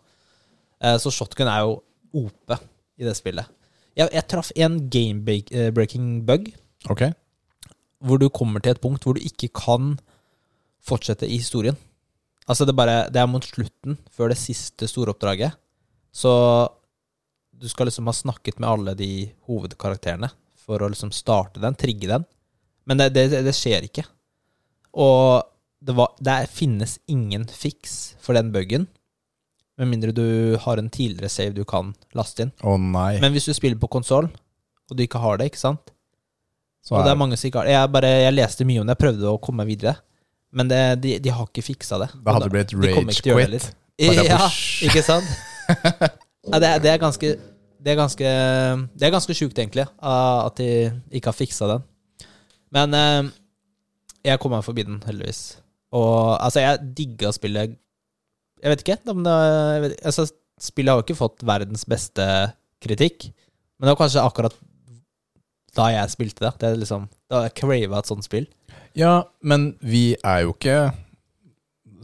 Uh, 0.81 0.97
så 1.03 1.13
shotgun 1.13 1.51
er 1.51 1.67
jo 1.67 1.81
OP 2.17 2.55
i 3.01 3.05
det 3.07 3.17
spillet. 3.19 3.51
Jeg, 3.99 4.09
jeg 4.15 4.27
traff 4.31 4.53
en 4.57 4.79
game-breaking 4.93 6.23
bug, 6.29 6.47
Ok. 6.89 7.03
hvor 8.07 8.21
du 8.23 8.31
kommer 8.33 8.63
til 8.65 8.73
et 8.73 8.81
punkt 8.81 9.05
hvor 9.05 9.19
du 9.19 9.21
ikke 9.27 9.51
kan 9.53 9.97
fortsette 10.87 11.29
i 11.29 11.37
historien. 11.43 11.77
Altså, 12.49 12.65
det, 12.65 12.75
bare, 12.79 13.11
det 13.13 13.21
er 13.21 13.29
mot 13.29 13.45
slutten, 13.45 13.99
før 14.15 14.33
det 14.33 14.39
siste 14.41 14.89
store 14.89 15.13
oppdraget. 15.13 15.59
Så 16.13 16.33
du 17.61 17.69
skal 17.69 17.87
liksom 17.91 18.07
ha 18.09 18.15
snakket 18.17 18.59
med 18.59 18.69
alle 18.71 18.95
de 18.99 19.11
hovedkarakterene 19.49 20.31
for 20.61 20.83
å 20.83 20.89
liksom 20.91 21.13
starte 21.15 21.61
den, 21.63 21.77
trigge 21.79 22.09
den. 22.11 22.25
Men 22.89 22.99
det, 23.03 23.11
det, 23.15 23.29
det 23.45 23.55
skjer 23.55 23.85
ikke. 23.87 24.05
Og 24.97 25.43
det, 25.81 25.95
var, 25.97 26.15
det 26.19 26.39
finnes 26.53 26.99
ingen 27.11 27.45
fiks 27.47 28.17
for 28.21 28.37
den 28.39 28.51
bugen, 28.55 28.89
med 29.81 29.89
mindre 29.89 30.13
du 30.13 30.57
har 30.61 30.77
en 30.81 30.91
tidligere 30.93 31.31
save 31.33 31.55
du 31.57 31.63
kan 31.65 31.95
laste 32.17 32.45
inn. 32.45 32.51
Å 32.67 32.75
nei. 32.77 33.15
Men 33.23 33.33
hvis 33.33 33.47
du 33.49 33.55
spiller 33.57 33.79
på 33.81 33.89
konsoll, 33.93 34.29
og 34.91 34.97
du 34.99 35.05
ikke 35.07 35.21
har 35.23 35.39
det, 35.41 35.51
ikke 35.53 35.63
sant? 35.63 35.93
Så 36.85 36.97
og 36.97 37.05
det 37.05 37.13
er- 37.13 37.21
mange 37.21 37.37
som 37.37 37.49
ikke 37.49 37.61
har 37.63 37.69
Jeg, 37.69 37.93
bare, 37.93 38.09
jeg 38.25 38.35
leste 38.35 38.65
mye 38.69 38.81
om 38.81 38.87
det, 38.89 38.97
jeg 38.99 39.05
prøvde 39.07 39.29
å 39.31 39.41
komme 39.41 39.63
meg 39.65 39.71
videre. 39.77 39.97
Men 40.53 40.69
det, 40.69 41.01
de, 41.01 41.19
de 41.23 41.31
har 41.31 41.47
ikke 41.47 41.63
fiksa 41.63 41.99
det. 42.03 42.11
Da 42.25 42.33
hadde 42.35 42.49
det 42.49 42.53
blitt 42.57 42.73
det 42.75 42.81
rage-quit. 43.37 43.71
Ja, 44.01 44.49
ikke 44.89 45.03
sant? 45.05 45.29
Ja, 46.51 46.59
det, 46.59 46.69
er, 46.69 46.79
det 46.81 46.91
er 46.91 47.01
ganske 47.03 47.29
Det 47.85 47.93
er 47.93 47.99
ganske 47.99 48.29
Det 48.97 49.07
er 49.07 49.13
ganske 49.13 49.35
sjukt, 49.37 49.59
egentlig, 49.59 49.87
at 50.01 50.57
de 50.61 50.71
ikke 51.13 51.33
har 51.33 51.37
fiksa 51.37 51.69
den. 51.75 51.85
Men 52.75 52.97
eh, 52.97 53.31
jeg 54.31 54.41
kom 54.41 54.55
meg 54.55 54.65
forbi 54.67 54.87
den, 54.87 55.01
heldigvis. 55.07 55.61
Og 55.97 56.37
altså, 56.39 56.63
jeg 56.63 56.95
digga 56.97 57.33
spillet 57.35 57.77
Jeg 58.63 58.73
vet 58.73 58.85
ikke 58.85 58.99
det 59.05 59.37
jeg 59.37 59.83
vet, 59.85 59.97
altså, 60.07 60.29
Spillet 60.61 60.93
har 60.93 61.01
jo 61.01 61.07
ikke 61.07 61.17
fått 61.17 61.45
verdens 61.49 61.87
beste 61.89 62.25
kritikk, 62.85 63.31
men 63.79 63.87
det 63.87 63.95
var 63.95 64.01
kanskje 64.03 64.25
akkurat 64.25 64.57
da 65.77 65.87
jeg 65.95 66.13
spilte 66.13 66.45
det. 66.45 66.51
Det 66.61 66.73
liksom 66.83 67.07
Da 67.31 67.47
jeg 67.47 67.55
crava 67.63 68.01
et 68.01 68.11
sånt 68.11 68.27
spill. 68.27 68.45
Ja, 68.99 69.23
men 69.41 69.71
vi 69.81 70.19
er 70.21 70.43
jo 70.45 70.53
ikke 70.53 70.91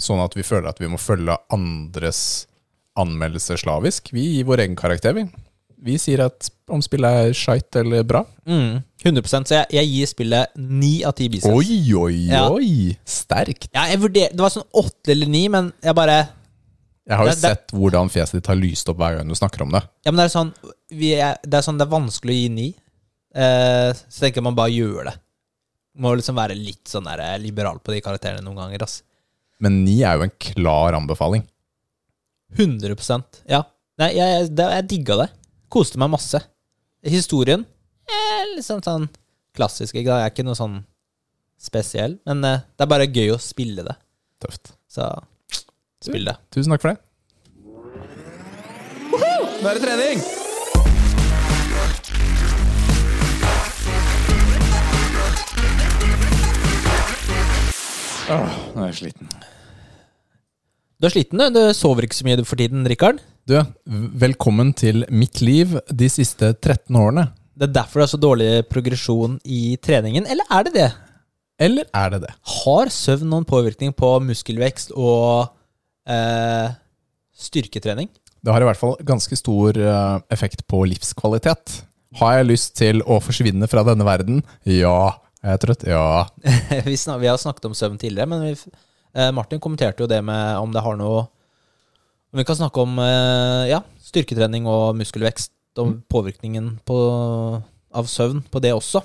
sånn 0.01 0.23
at 0.23 0.37
vi 0.37 0.45
føler 0.47 0.71
at 0.71 0.81
vi 0.81 0.89
må 0.89 1.01
følge 1.01 1.37
andres 1.53 2.47
anmeldelser 2.97 3.59
slavisk. 3.61 4.11
Vi 4.13 4.23
gir 4.37 4.45
vår 4.49 4.65
egen 4.65 4.77
karakter, 4.79 5.13
vi. 5.17 5.27
Vi 5.87 5.99
sier 6.01 6.23
at 6.25 6.49
om 6.73 6.81
spillet 6.83 7.19
er 7.29 7.35
shite 7.37 7.83
eller 7.83 8.03
bra. 8.09 8.23
Mm, 8.49 8.79
100 9.05 9.45
Så 9.47 9.55
jeg, 9.59 9.67
jeg 9.77 9.91
gir 9.93 10.07
spillet 10.11 10.57
ni 10.57 10.95
av 11.05 11.13
ti 11.19 11.29
biceps. 11.29 11.53
Oi, 11.53 11.93
oi, 11.95 12.15
Ja. 12.31 12.47
oi! 12.51 12.97
Sterkt. 13.05 13.69
Ja, 13.75 13.85
jeg 13.93 14.01
vurder, 14.01 14.33
det 14.33 14.41
var 14.41 14.51
sånn 14.55 14.67
åtte 14.75 15.13
eller 15.13 15.27
ni, 15.29 15.47
men 15.49 15.73
jeg 15.85 15.95
bare 15.95 16.29
Jeg 17.07 17.17
har 17.19 17.25
jo 17.27 17.31
Det- 17.31 17.41
det- 17.43 17.51
sett 17.51 17.69
hvordan 17.71 18.09
fjeset 18.11 18.33
ditt 18.33 18.47
har 18.49 18.57
lyst 18.57 18.89
opp 18.89 18.97
hver 18.99 19.17
gang 19.19 19.29
du 19.29 19.35
snakker 19.35 19.63
om 19.63 19.71
det. 19.71 19.83
Ja, 20.05 20.11
men 20.11 20.17
det 20.17 20.25
er 20.25 20.39
sånn 20.39 20.55
vi 20.91 21.13
er, 21.15 21.37
Det 21.45 21.55
er 21.55 21.63
sånn 21.63 21.79
det 21.79 21.87
er 21.87 21.91
vanskelig 22.01 22.35
å 22.35 22.41
gi 22.43 22.49
ni. 22.49 22.75
Eh, 23.35 23.93
så 23.93 24.19
tenker 24.21 24.37
jeg 24.37 24.43
man 24.45 24.57
bare 24.57 24.71
gjør 24.71 25.05
det. 25.05 25.15
Må 25.99 26.17
liksom 26.17 26.35
være 26.35 26.57
litt 26.57 26.85
sånn 26.85 27.05
der 27.05 27.21
eh, 27.21 27.39
liberal 27.39 27.79
på 27.79 27.93
de 27.93 28.01
karakterene 28.01 28.43
noen 28.43 28.57
ganger. 28.57 28.83
ass 28.83 29.03
Men 29.61 29.85
ni 29.85 30.03
er 30.03 30.17
jo 30.17 30.23
en 30.25 30.33
klar 30.41 30.95
anbefaling. 30.95 31.47
100% 32.55 33.43
Ja. 33.51 33.65
Nei, 33.99 34.11
jeg, 34.13 34.51
det, 34.53 34.67
jeg 34.77 34.89
digga 34.91 35.17
det. 35.23 35.31
Koste 35.73 35.99
meg 35.99 36.11
masse. 36.13 36.39
Historien 37.07 37.65
er 38.07 38.51
liksom 38.55 38.83
sånn 38.85 39.09
klassisk. 39.57 39.97
Ikke? 39.97 40.13
Jeg 40.13 40.29
er 40.29 40.35
ikke 40.35 40.45
noe 40.47 40.59
sånn 40.59 40.83
spesiell, 41.57 42.19
men 42.29 42.45
eh, 42.45 42.61
det 42.77 42.85
er 42.85 42.91
bare 42.93 43.09
gøy 43.09 43.33
å 43.35 43.41
spille 43.41 43.87
det. 43.87 43.97
Tøft. 44.45 44.75
Så 44.93 45.09
spill 46.05 46.29
det. 46.29 46.37
Tusen 46.53 46.77
takk 46.77 46.85
for 46.85 46.93
det. 46.93 47.01
Nå 49.57 49.71
er 49.71 49.79
det 49.79 49.87
trening! 49.87 50.21
Åh, 58.27 58.57
nå 58.75 58.83
er 58.83 58.91
jeg 58.91 58.99
sliten. 59.01 59.29
Du 60.97 61.05
er 61.05 61.13
sliten, 61.13 61.37
du. 61.37 61.53
Du 61.53 61.75
sover 61.77 62.07
ikke 62.07 62.17
så 62.17 62.25
mye 62.25 62.41
for 62.49 62.57
tiden, 62.57 62.87
Rikard. 62.89 63.19
Du, 63.47 63.59
velkommen 64.17 64.71
til 64.73 65.03
mitt 65.13 65.43
liv 65.45 65.75
de 65.93 66.07
siste 66.09 66.55
13 66.55 66.97
årene. 66.97 67.27
Det 67.53 67.67
er 67.69 67.75
derfor 67.75 68.01
det 68.01 68.07
er 68.07 68.13
så 68.15 68.21
dårlig 68.21 68.49
progresjon 68.71 69.35
i 69.45 69.77
treningen, 69.77 70.25
eller 70.25 70.49
er 70.49 70.65
det 70.65 70.73
det? 70.73 70.87
Eller 71.67 71.91
er 71.93 72.15
det 72.15 72.23
det? 72.25 72.33
Har 72.63 72.93
søvn 72.93 73.29
noen 73.29 73.45
påvirkning 73.49 73.93
på 73.97 74.15
muskelvekst 74.25 74.97
og 74.97 75.53
eh, 76.09 76.73
styrketrening? 77.45 78.09
Det 78.41 78.57
har 78.57 78.65
i 78.65 78.71
hvert 78.71 78.81
fall 78.81 78.97
ganske 79.05 79.37
stor 79.37 79.77
eh, 79.77 80.17
effekt 80.33 80.65
på 80.65 80.81
livskvalitet. 80.89 81.77
Har 82.23 82.39
jeg 82.39 82.51
lyst 82.55 82.73
til 82.81 83.05
å 83.05 83.21
forsvinne 83.21 83.69
fra 83.69 83.85
denne 83.85 84.09
verden? 84.09 84.41
Ja. 84.65 85.13
Er 85.45 85.59
jeg 85.59 85.67
trøtt? 85.69 85.89
Ja. 85.93 86.25
vi, 86.89 86.97
har 86.97 87.41
snakket 87.41 87.69
om 87.69 87.77
søvn 87.77 88.01
tidligere, 88.01 88.33
men 88.33 88.49
vi, 88.49 88.77
Martin 89.33 89.61
kommenterte 89.63 90.05
jo 90.05 90.11
det 90.11 90.21
med 90.25 90.59
om 90.61 90.73
det 90.75 90.83
har 90.85 90.99
noe 91.01 91.27
Om 92.33 92.41
vi 92.41 92.45
kan 92.45 92.59
snakke 92.59 92.83
om 92.83 92.99
eh, 93.01 93.71
ja, 93.71 93.81
styrketrening 94.05 94.67
og 94.69 94.97
muskelvekst, 94.99 95.53
og 95.81 95.99
påvirkningen 96.09 96.79
på, 96.89 96.97
av 97.93 98.09
søvn 98.09 98.43
på 98.51 98.61
det 98.65 98.73
også. 98.77 99.03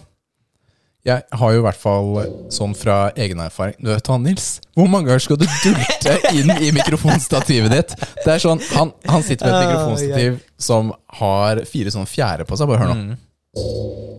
Jeg 1.02 1.24
har 1.34 1.54
jo 1.56 1.62
i 1.62 1.64
hvert 1.66 1.80
fall 1.82 2.10
sånn 2.54 2.76
fra 2.78 3.08
egen 3.18 3.40
erfaring 3.42 3.74
Du 3.82 3.88
vet 3.90 4.10
han, 4.12 4.22
Nils? 4.22 4.60
Hvor 4.78 4.86
mange 4.92 5.10
ganger 5.10 5.24
skal 5.26 5.40
du 5.42 5.48
dulte 5.64 6.14
inn 6.38 6.52
i 6.62 6.70
mikrofonstativet 6.76 7.74
ditt? 7.74 7.96
Det 8.22 8.36
er 8.36 8.44
sånn, 8.44 8.62
Han, 8.76 8.92
han 9.10 9.26
sitter 9.26 9.50
med 9.50 9.56
et 9.58 9.72
mikrofonstativ 9.72 10.38
som 10.62 10.92
har 11.18 11.64
fire 11.70 11.94
sånne 11.96 12.12
fjære 12.12 12.46
på 12.46 12.60
seg. 12.60 12.70
Bare 12.70 12.84
hør 12.84 12.92
nå. 12.94 13.00
Mm. 13.00 14.12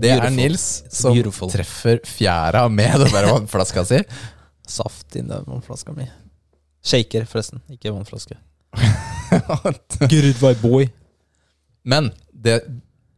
Det 0.00 0.12
er 0.14 0.30
Nils 0.32 0.68
som 0.94 1.16
beautiful. 1.16 1.50
treffer 1.50 1.98
fjæra 2.06 2.62
med 2.70 3.02
den 3.02 3.10
der 3.10 3.26
vannflaska 3.32 3.84
si. 3.88 3.98
Saft 4.70 5.16
inni 5.18 5.32
den 5.32 5.48
vannflaska 5.48 5.94
mi. 5.96 6.06
Shaker, 6.86 7.26
forresten. 7.28 7.62
Ikke 7.72 7.92
vannflaske. 7.92 8.38
Good 10.10 10.30
vibe 10.40 10.60
boy. 10.62 10.86
Men 11.86 12.10
det, 12.30 12.60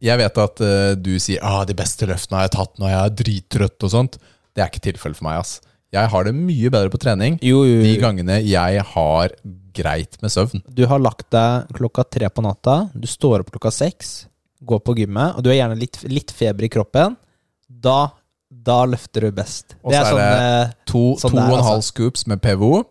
jeg 0.03 0.19
vet 0.19 0.39
at 0.43 0.63
uh, 0.63 0.93
du 0.99 1.13
sier 1.21 1.43
ah, 1.45 1.61
de 1.67 1.75
beste 1.77 2.07
løftene 2.09 2.39
har 2.41 2.49
jeg 2.49 2.55
tatt 2.57 2.81
når 2.81 2.91
jeg 2.91 2.99
er 3.01 3.15
drittrøtt 3.21 3.87
og 3.87 3.93
sånt. 3.93 4.17
Det 4.53 4.63
er 4.63 4.71
ikke 4.71 4.87
tilfellet 4.89 5.19
for 5.19 5.29
meg. 5.29 5.43
ass. 5.43 5.59
Jeg 5.93 6.09
har 6.09 6.25
det 6.25 6.33
mye 6.33 6.71
bedre 6.73 6.89
på 6.89 6.97
trening 6.97 7.35
Jo, 7.45 7.59
jo, 7.69 7.81
de 7.85 7.91
gangene 8.01 8.39
jeg 8.41 8.81
har 8.95 9.35
greit 9.77 10.17
med 10.23 10.33
søvn. 10.33 10.63
Du 10.65 10.85
har 10.89 11.01
lagt 11.01 11.27
deg 11.33 11.69
klokka 11.77 12.05
tre 12.05 12.29
på 12.33 12.43
natta, 12.45 12.87
du 12.93 13.05
står 13.09 13.43
opp 13.43 13.51
klokka 13.53 13.71
seks, 13.73 14.13
går 14.65 14.81
på 14.85 14.95
gymmet, 15.01 15.37
og 15.37 15.45
du 15.45 15.51
har 15.51 15.59
gjerne 15.63 15.77
litt, 15.77 15.99
litt 16.09 16.33
feber 16.33 16.65
i 16.65 16.71
kroppen. 16.73 17.17
Da, 17.67 18.13
da 18.63 18.79
løfter 18.89 19.27
du 19.27 19.35
best. 19.35 19.75
Og 19.83 19.93
så 19.93 20.01
er 20.03 20.17
det 20.17 20.47
eh, 20.47 20.73
To, 20.91 21.03
Sånn 21.21 21.35
to 21.35 21.41
og 21.41 21.43
en 21.57 21.67
halv 21.67 21.81
altså. 21.81 21.91
scoops 21.91 22.25
med 22.31 22.41
PVO. 22.43 22.83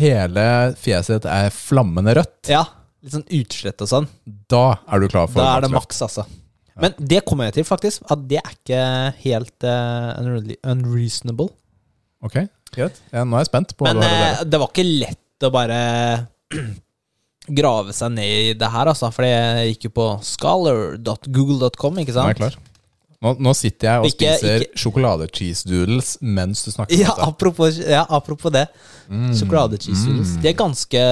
Hele 0.00 0.44
fjeset 0.80 1.20
ditt 1.20 1.30
er 1.30 1.50
flammende 1.54 2.14
rødt. 2.20 2.50
Ja, 2.50 2.64
litt 3.04 3.14
sånn 3.16 3.26
utslett 3.40 3.82
og 3.84 3.90
sånn. 3.90 4.10
Da 4.50 4.64
er 4.86 5.02
du 5.02 5.10
klar 5.10 5.30
for 5.30 5.42
Da 5.42 5.56
er 5.56 5.66
det 5.66 5.72
maks, 5.74 6.02
altså. 6.06 6.26
Men 6.80 6.94
det 6.96 7.22
kommer 7.28 7.50
jeg 7.50 7.58
til, 7.58 7.66
faktisk. 7.68 8.04
At 8.12 8.22
det 8.30 8.40
er 8.40 8.52
ikke 8.54 8.84
helt 9.24 9.66
uh, 9.66 10.46
unreasonable. 10.70 11.50
Ok, 12.24 12.38
greit. 12.74 13.00
Ja, 13.12 13.24
nå 13.24 13.36
er 13.36 13.44
jeg 13.44 13.50
spent 13.50 13.74
på 13.76 13.84
hva 13.84 13.92
Men 13.92 14.00
du 14.00 14.06
har 14.06 14.14
å 14.14 14.30
eh, 14.30 14.46
det 14.48 14.60
var 14.62 14.72
ikke 14.72 14.86
lett 14.88 15.46
å 15.46 15.50
bare 15.52 15.80
grave 17.60 17.94
seg 17.96 18.14
ned 18.16 18.50
i 18.50 18.56
det 18.60 18.72
her, 18.72 18.90
altså. 18.92 19.10
For 19.14 19.26
jeg 19.26 19.74
gikk 19.74 19.88
jo 19.88 19.94
på 20.00 20.08
scholar.google.com, 20.30 22.02
ikke 22.04 22.16
sant? 22.16 22.32
jeg 22.32 22.40
klar. 22.42 22.58
Nå, 23.20 23.34
nå 23.36 23.52
sitter 23.52 23.86
jeg 23.86 24.00
og 24.00 24.06
Ikke- 24.08 24.34
spiser 24.38 24.62
sjokolade-cheese 24.80 25.66
doodles 25.68 26.14
mens 26.24 26.62
du 26.64 26.70
snakker 26.72 26.96
Ja, 26.96 27.12
apropos, 27.26 27.76
ja, 27.76 28.06
apropos 28.08 28.52
det. 28.54 28.66
Mm. 29.10 29.34
Sjokolade-cheese 29.36 30.06
doodles. 30.06 30.30
Mm. 30.36 30.42
De 30.42 30.48
er 30.48 30.54
ganske, 30.56 31.02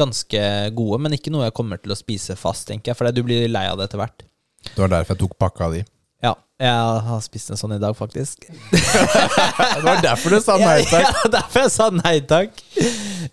ganske 0.00 0.40
gode, 0.74 0.98
men 1.04 1.14
ikke 1.14 1.30
noe 1.30 1.44
jeg 1.46 1.54
kommer 1.54 1.78
til 1.78 1.94
å 1.94 1.98
spise 1.98 2.34
fast, 2.36 2.66
tenker 2.66 2.90
jeg. 2.90 2.98
For 2.98 3.12
du 3.14 3.22
blir 3.22 3.46
lei 3.48 3.62
av 3.70 3.78
det 3.78 3.86
etter 3.86 4.02
hvert. 4.02 4.24
Det 4.66 4.80
var 4.82 4.90
derfor 4.90 5.14
jeg 5.14 5.22
tok 5.22 5.36
pakka 5.38 5.68
di. 5.76 5.84
Ja, 6.24 6.32
jeg 6.58 7.02
har 7.06 7.20
spist 7.20 7.50
en 7.52 7.60
sånn 7.60 7.76
i 7.76 7.78
dag, 7.78 7.94
faktisk. 7.94 8.48
Det 8.72 9.84
var 9.84 10.00
derfor 10.02 10.32
du 10.34 10.40
sa 10.40 10.56
nei 10.58 10.80
takk. 10.88 11.04
Ja, 11.12 11.30
derfor 11.36 11.66
jeg 11.66 11.72
sa 11.74 11.90
nei 11.92 12.16
takk. 12.26 12.58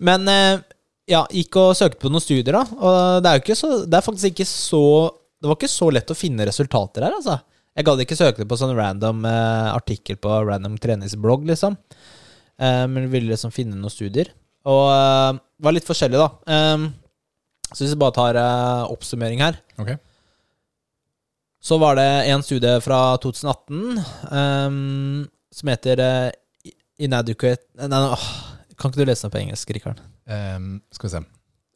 Men 0.04 0.28
eh, 0.28 0.60
ja, 1.10 1.24
gikk 1.32 1.56
og 1.62 1.72
søkte 1.78 1.98
på 2.04 2.12
noen 2.12 2.22
studier, 2.22 2.52
da. 2.60 2.62
Og 2.78 3.24
det 3.24 3.30
er 3.32 3.40
jo 3.40 3.44
ikke 3.44 3.58
så 3.58 3.72
Det 3.88 3.98
er 3.98 4.04
faktisk 4.04 4.30
ikke 4.30 4.46
så 4.48 4.82
Det 5.40 5.48
var 5.50 5.58
ikke 5.58 5.72
så 5.72 5.88
lett 5.92 6.12
å 6.12 6.16
finne 6.16 6.46
resultater 6.46 7.08
her, 7.08 7.16
altså. 7.18 7.38
Jeg 7.74 7.86
gadd 7.88 8.02
ikke 8.04 8.16
søke 8.18 8.44
på 8.46 8.56
sånn 8.60 8.76
random 8.78 9.24
eh, 9.26 9.68
artikkel 9.74 10.16
på 10.22 10.30
random 10.46 10.76
treningsblogg, 10.78 11.46
liksom. 11.50 11.74
Eh, 12.62 12.84
men 12.86 13.08
ville 13.10 13.32
liksom 13.32 13.50
finne 13.54 13.74
noen 13.74 13.90
studier. 13.90 14.30
Og 14.70 14.84
eh, 14.92 15.40
det 15.58 15.66
var 15.66 15.74
litt 15.74 15.88
forskjellig, 15.88 16.20
da. 16.22 16.28
Eh, 16.54 16.84
så 17.74 17.82
hvis 17.82 17.94
vi 17.96 18.00
bare 18.04 18.14
tar 18.14 18.38
eh, 18.38 18.84
oppsummering 18.94 19.40
her 19.42 19.56
Ok. 19.82 19.88
så 21.64 21.78
var 21.82 21.96
det 21.98 22.04
en 22.30 22.42
studie 22.46 22.76
fra 22.84 22.98
2018 23.24 23.98
eh, 23.98 24.76
som 25.58 25.70
heter 25.72 26.02
eh, 26.04 26.72
Inadequate 27.02 27.64
Nei, 27.80 27.88
nei, 27.90 28.02
åh, 28.14 28.26
Kan 28.78 28.92
ikke 28.92 29.00
du 29.02 29.08
lese 29.10 29.26
den 29.26 29.32
på 29.34 29.40
engelsk, 29.40 29.72
Rikard? 29.74 29.98
Ehm, 30.30 30.76
skal 30.94 31.08
vi 31.08 31.12
se. 31.16 31.24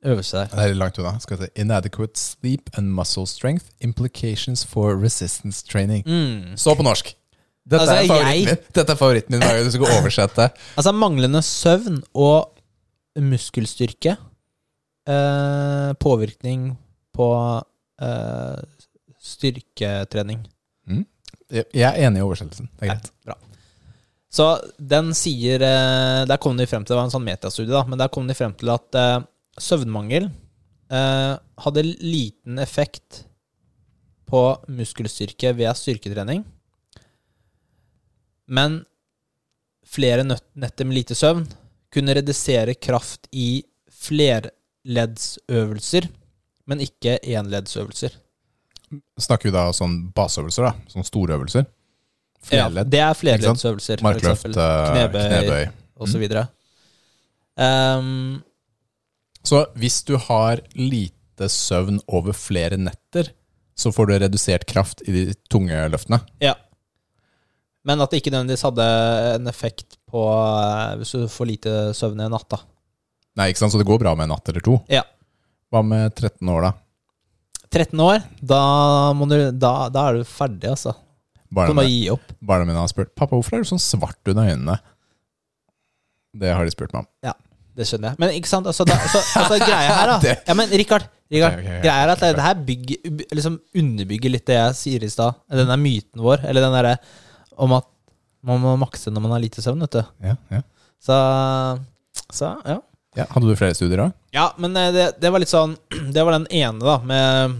Øvelse 0.04 0.36
der. 0.36 0.46
Det 0.52 0.58
er 0.64 0.68
litt 0.68 0.78
langt 0.78 0.98
unna. 0.98 1.18
Skal 1.18 1.36
vi 1.40 1.44
si 1.48 1.50
Inadequate 1.60 2.16
sleep 2.20 2.70
and 2.78 2.92
muscle 2.94 3.26
strength. 3.26 3.64
Implications 3.80 4.64
for 4.64 4.94
resistance 5.02 5.64
training. 5.66 6.04
Mm. 6.06 6.56
Så 6.56 6.74
på 6.78 6.82
norsk! 6.86 7.14
Dette, 7.68 7.82
Altså, 7.82 7.94
er 7.96 8.06
favoritten 8.06 8.32
jeg- 8.32 8.44
min. 8.46 8.56
Dette 8.74 8.92
er 8.92 8.96
favoritten 8.96 9.30
min 9.34 9.42
hver 9.42 9.54
gang 9.58 9.64
du 9.66 9.70
skal 9.74 9.98
oversette. 9.98 10.50
Altså 10.78 10.92
manglende 10.92 11.42
søvn 11.42 12.02
og 12.14 12.54
muskelstyrke. 13.18 14.16
eh, 15.08 15.92
påvirkning 16.00 16.76
på 17.16 17.28
eh, 18.02 18.62
styrketrening. 19.20 20.46
Jeg 21.50 21.64
jeg 21.72 21.88
er 21.88 22.06
enig 22.06 22.20
i 22.20 22.24
oversettelsen. 22.26 22.68
Det 22.76 22.84
er 22.88 22.90
greit. 22.94 23.06
Bra. 23.24 23.34
Så 24.30 24.46
den 24.76 25.14
sier 25.16 25.62
eh, 25.64 26.26
Der 26.28 26.36
kom 26.36 26.58
de 26.58 26.66
frem 26.68 26.84
til 26.84 26.92
Det 26.92 26.98
var 26.98 27.06
en 27.08 27.14
sånn 27.14 27.24
metastudie, 27.24 27.72
da, 27.72 27.80
men 27.88 27.96
der 27.98 28.10
kom 28.12 28.26
de 28.28 28.34
frem 28.36 28.52
til 28.60 28.68
at 28.74 28.98
eh, 29.00 29.22
søvnmangel 29.62 30.24
eh, 30.28 31.34
hadde 31.64 31.82
liten 31.84 32.58
effekt 32.62 33.24
på 34.28 34.42
muskelstyrke 34.68 35.54
ved 35.56 35.76
styrketrening. 35.76 36.44
Men 38.48 38.84
flere 39.88 40.24
netter 40.24 40.84
med 40.84 40.94
lite 41.00 41.14
søvn 41.16 41.46
kunne 41.92 42.14
redusere 42.16 42.74
kraft 42.76 43.28
i 43.32 43.64
flerleddsøvelser, 43.98 46.08
men 46.68 46.80
ikke 46.84 47.18
enleddsøvelser. 47.24 48.10
Snakker 49.20 49.48
vi 49.48 49.52
da 49.56 49.72
sånn 49.76 50.12
baseøvelser, 50.16 50.62
da? 50.68 50.72
Sånn 50.92 51.04
storøvelser? 51.08 51.64
Flerledd? 52.48 52.86
Ja, 52.86 52.90
det 52.92 53.00
er 53.04 53.14
flerleddsøvelser, 53.18 53.96
Markløft, 54.04 54.46
eh, 54.46 54.52
Knebøy, 54.92 55.26
knebøy. 55.32 55.64
videre. 56.22 56.44
Um, 57.58 58.38
Så 59.46 59.64
hvis 59.78 60.00
du 60.06 60.16
har 60.20 60.62
lite 60.74 61.48
søvn 61.52 62.00
over 62.08 62.36
flere 62.36 62.78
netter, 62.80 63.30
så 63.78 63.92
får 63.94 64.08
du 64.08 64.14
redusert 64.18 64.66
kraft 64.68 65.04
i 65.06 65.14
de 65.14 65.26
tunge 65.50 65.84
løftene. 65.92 66.22
ja. 66.44 66.56
Men 67.86 68.02
at 68.04 68.10
det 68.12 68.18
ikke 68.20 68.32
nødvendigvis 68.34 68.66
hadde 68.66 68.84
en 69.38 69.46
effekt 69.48 69.94
på 70.10 70.20
eh, 70.28 70.96
hvis 71.00 71.12
du 71.14 71.22
får 71.32 71.46
lite 71.48 71.76
søvn 71.96 72.20
i 72.20 72.26
en 72.26 72.34
natt, 72.34 72.44
da. 72.52 72.58
Nei, 73.38 73.46
ikke 73.48 73.62
sant? 73.62 73.72
Så 73.72 73.80
det 73.80 73.86
går 73.88 74.02
bra 74.02 74.12
med 74.18 74.26
en 74.26 74.34
natt 74.34 74.50
eller 74.50 74.64
to. 74.66 74.74
Ja. 74.92 75.04
Hva 75.72 75.80
med 75.86 76.12
13 76.18 76.50
år, 76.52 76.66
da? 76.66 76.72
13 77.72 78.02
år, 78.02 78.26
da, 78.40 78.60
du, 79.14 79.36
da, 79.56 79.72
da 79.94 80.04
er 80.08 80.18
du 80.18 80.28
ferdig, 80.28 80.68
altså. 80.74 80.92
Barna 81.48 81.72
du 81.72 81.78
må 81.78 81.86
gi 81.88 82.02
opp. 82.12 82.32
barna 82.44 82.66
mine 82.68 82.80
har 82.82 82.90
spurt 82.92 83.14
Pappa, 83.16 83.38
hvorfor 83.38 83.56
er 83.56 83.64
du 83.64 83.70
sånn 83.70 83.80
svart 83.80 84.20
under 84.28 84.50
øynene. 84.52 84.76
Det 86.36 86.52
har 86.52 86.66
de 86.66 86.74
spurt 86.74 86.92
meg 86.92 87.06
om. 87.06 87.10
Det 87.78 87.86
skjønner 87.86 88.10
jeg. 88.10 88.18
Men 88.22 88.34
ikke 88.34 88.50
sant, 88.50 88.66
altså, 88.66 88.86
da, 88.88 88.96
altså, 88.98 89.20
altså 89.38 89.58
greia 89.62 89.92
her, 89.94 90.10
da. 90.10 90.32
Ja, 90.48 90.56
men 90.58 90.72
Rikard, 90.80 91.04
Richard 91.30 91.54
okay, 91.54 91.62
okay, 91.62 91.76
okay. 91.76 91.84
greia 91.84 92.06
er 92.06 92.12
at 92.14 92.24
det, 92.24 92.32
det 92.38 92.46
her 92.46 92.64
bygger, 92.70 93.12
liksom 93.38 93.60
underbygger 93.82 94.34
litt 94.34 94.46
det 94.50 94.56
jeg 94.58 94.78
sier 94.80 95.06
i 95.06 95.10
stad. 95.12 95.38
Den 95.52 95.70
der 95.70 95.80
myten 95.80 96.24
vår, 96.24 96.42
eller 96.48 96.66
den 96.66 96.74
derre 96.74 96.96
om 97.58 97.76
at 97.78 97.86
man 98.48 98.60
må 98.62 98.74
makse 98.80 99.12
når 99.12 99.24
man 99.24 99.34
har 99.36 99.42
lite 99.42 99.62
søvn, 99.62 99.82
vet 99.86 99.98
du. 99.98 100.02
Ja, 100.26 100.34
ja. 100.54 100.62
Så, 101.02 101.16
så 102.34 102.50
ja. 102.66 102.78
ja. 103.18 103.26
Hadde 103.30 103.46
du 103.46 103.58
flere 103.58 103.76
studier 103.78 104.02
da? 104.02 104.08
Ja, 104.34 104.48
men 104.58 104.74
eh, 104.78 104.90
det, 104.94 105.06
det 105.22 105.30
var 105.34 105.42
litt 105.42 105.52
sånn 105.52 105.76
Det 106.14 106.24
var 106.26 106.34
den 106.34 106.48
ene, 106.50 106.82
da, 106.82 106.98
med 107.06 107.58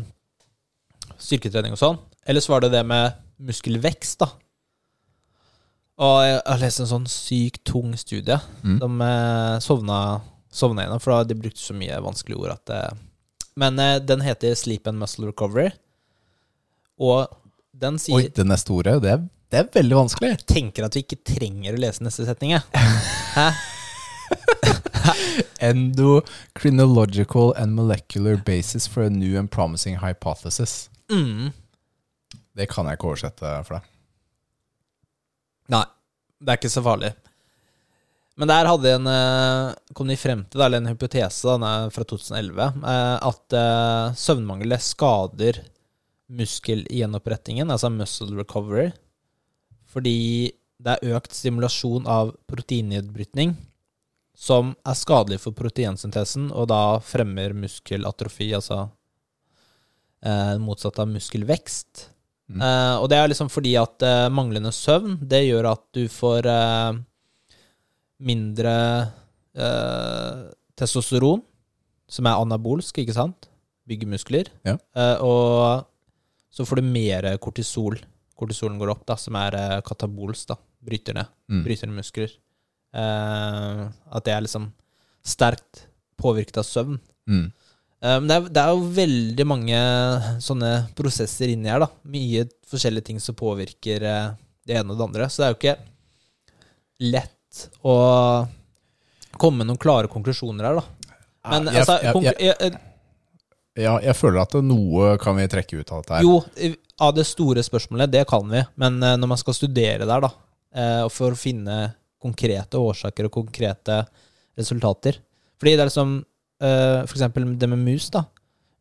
styrketrening 1.18 1.74
og 1.74 1.80
sånn. 1.80 2.02
Ellers 2.28 2.48
var 2.50 2.62
det 2.64 2.72
det 2.74 2.84
med 2.86 3.18
muskelvekst, 3.48 4.18
da. 4.22 4.32
Og 5.98 6.16
jeg 6.22 6.38
har 6.44 6.60
lest 6.62 6.82
en 6.82 6.90
sånn 6.92 7.08
sykt 7.10 7.64
tung 7.66 7.94
studie. 7.98 8.38
Mm. 8.62 8.78
De 8.78 8.88
eh, 9.08 9.54
sovna, 9.64 9.98
sovna 10.50 10.84
gjennom, 10.84 11.02
for 11.02 11.26
de 11.26 11.36
brukte 11.38 11.62
så 11.62 11.74
mye 11.74 11.98
vanskelige 12.04 12.38
ord 12.38 12.54
at 12.54 12.64
det, 12.70 12.82
Men 13.58 13.78
eh, 13.82 13.96
den 13.98 14.22
heter 14.22 14.54
Sleep 14.54 14.86
and 14.86 15.00
Muscle 15.00 15.26
Recovery. 15.26 15.72
Og 17.02 17.26
den 17.74 17.98
sier 17.98 18.18
Oi, 18.18 18.28
det 18.34 18.46
neste 18.46 18.74
ordet, 18.74 19.00
det 19.02 19.10
er, 19.16 19.26
det 19.50 19.60
er 19.62 19.72
veldig 19.74 19.98
vanskelig. 20.04 20.30
Jeg 20.36 20.46
Tenker 20.54 20.86
at 20.86 20.94
vi 20.94 21.02
ikke 21.02 21.22
trenger 21.34 21.74
å 21.74 21.82
lese 21.82 22.06
neste 22.06 22.28
setning, 22.28 22.54
jeg. 22.54 22.62
Hæ? 23.38 23.50
Endocrinological 25.58 27.54
and 27.56 27.74
molecular 27.74 28.36
basis 28.36 28.86
for 28.86 29.02
a 29.02 29.10
new 29.10 29.38
and 29.38 29.50
promising 29.50 29.98
hypothesis. 29.98 30.90
Mm. 31.10 31.50
Det 32.54 32.68
kan 32.70 32.86
jeg 32.86 32.98
ikke 32.98 33.10
oversette 33.14 33.54
for 33.66 33.80
deg. 33.80 33.94
Nei, 35.72 35.84
det 36.40 36.52
er 36.52 36.60
ikke 36.60 36.72
så 36.72 36.84
farlig. 36.84 37.12
Men 38.38 38.52
der 38.52 38.68
hadde 38.70 38.92
en, 38.94 39.06
eh, 39.10 39.74
kom 39.98 40.06
de 40.06 40.16
frem 40.16 40.44
til, 40.46 40.62
eller 40.62 40.78
en 40.78 40.92
hypotese 40.92 41.56
den 41.58 41.90
fra 41.90 42.04
2011, 42.06 42.68
eh, 42.86 43.16
at 43.26 43.56
eh, 43.58 44.14
søvnmangel 44.14 44.76
skader 44.78 45.58
muskelgjenopprettingen, 46.28 47.72
altså 47.72 47.90
muscle 47.90 48.38
recovery, 48.38 48.92
fordi 49.90 50.52
det 50.78 50.94
er 50.94 51.16
økt 51.16 51.34
stimulasjon 51.34 52.06
av 52.06 52.30
proteinnedbrytning, 52.46 53.56
som 54.38 54.76
er 54.86 54.94
skadelig 54.94 55.40
for 55.42 55.56
proteinsyntesen, 55.58 56.52
og 56.54 56.68
da 56.70 57.00
fremmer 57.02 57.56
muskelatrofi, 57.56 58.52
altså 58.54 58.84
motsatt 60.58 60.98
av 60.98 61.06
muskelvekst. 61.10 62.08
Mm. 62.48 62.62
Uh, 62.64 62.96
og 63.02 63.10
det 63.12 63.18
er 63.18 63.28
liksom 63.28 63.50
fordi 63.52 63.74
at 63.76 64.04
uh, 64.08 64.26
manglende 64.32 64.72
søvn, 64.72 65.18
det 65.20 65.42
gjør 65.44 65.68
at 65.74 65.82
du 65.96 66.06
får 66.12 66.48
uh, 66.48 66.98
mindre 68.18 68.74
testosteron, 70.78 71.40
som 72.06 72.26
er 72.30 72.38
anabolsk, 72.38 73.00
ikke 73.02 73.14
sant? 73.16 73.48
Bygger 73.90 74.10
muskler. 74.12 74.50
Ja. 74.62 74.76
Og 75.24 75.82
så 76.54 76.62
får 76.68 76.78
du 76.78 76.86
mer 76.86 77.26
kortisol. 77.42 77.96
Kortisolen 78.38 78.76
går 78.78 78.92
opp, 78.92 79.02
da, 79.08 79.16
som 79.18 79.34
er 79.40 79.56
katabols, 79.82 80.44
katabolsk, 80.44 80.52
da. 80.52 80.58
Bryter 80.86 81.18
ned. 81.18 81.32
Mm. 81.50 81.64
Bryter 81.66 81.90
ned 81.90 81.98
muskler. 81.98 82.36
At 82.94 84.28
det 84.28 84.36
er 84.36 84.46
liksom 84.46 84.68
sterkt 85.26 85.88
påvirket 86.20 86.62
av 86.62 86.68
søvn. 86.70 87.00
Mm. 87.26 87.48
Eh, 88.02 88.18
Men 88.20 88.28
det 88.30 88.36
er, 88.36 88.50
det 88.54 88.64
er 88.64 88.74
jo 88.74 88.90
veldig 88.98 89.46
mange 89.48 89.80
sånne 90.44 90.72
prosesser 90.98 91.52
inni 91.52 91.70
her, 91.72 91.82
da. 91.84 91.90
Mye 92.10 92.46
forskjellige 92.68 93.10
ting 93.10 93.22
som 93.22 93.36
påvirker 93.38 94.04
eh, 94.06 94.28
det 94.68 94.78
ene 94.80 94.92
og 94.94 95.00
det 95.00 95.08
andre. 95.08 95.30
Så 95.30 95.42
det 95.42 95.48
er 95.48 95.54
jo 95.54 95.60
ikke 95.60 95.76
lett 97.14 97.64
å 97.86 97.96
komme 99.38 99.62
med 99.62 99.70
noen 99.70 99.80
klare 99.80 100.10
konklusjoner 100.10 100.68
her, 100.68 100.80
da. 100.80 101.14
Men 101.48 101.70
jeg, 101.70 101.86
altså, 101.86 101.96
jeg, 102.02 102.34
jeg, 102.42 102.54
jeg, 102.60 102.80
ja, 103.78 103.94
jeg 104.02 104.16
føler 104.18 104.42
at 104.42 104.56
noe 104.66 105.14
kan 105.22 105.38
vi 105.38 105.46
trekke 105.48 105.78
ut 105.80 105.92
av 105.94 106.02
dette 106.02 106.18
her. 106.18 106.26
Jo, 106.26 106.74
av 107.06 107.14
det 107.14 107.24
store 107.28 107.62
spørsmålet, 107.62 108.10
det 108.10 108.24
kan 108.28 108.44
vi. 108.50 108.62
Men 108.82 108.98
eh, 109.02 109.16
når 109.20 109.32
man 109.34 109.40
skal 109.40 109.56
studere 109.56 110.08
der, 110.08 110.26
da, 110.26 110.32
eh, 110.74 111.00
og 111.06 111.12
for 111.14 111.34
å 111.34 111.38
finne 111.38 111.78
konkrete 112.18 112.80
årsaker 112.82 113.28
og 113.28 113.36
konkrete 113.36 114.00
resultater 114.58 115.20
Fordi 115.54 115.74
det 115.76 115.84
er 115.84 115.86
liksom 115.86 116.16
eh, 116.62 117.00
For 117.06 117.16
eksempel 117.16 117.46
det 117.58 117.70
med 117.70 117.82
mus, 117.82 118.08
da. 118.14 118.24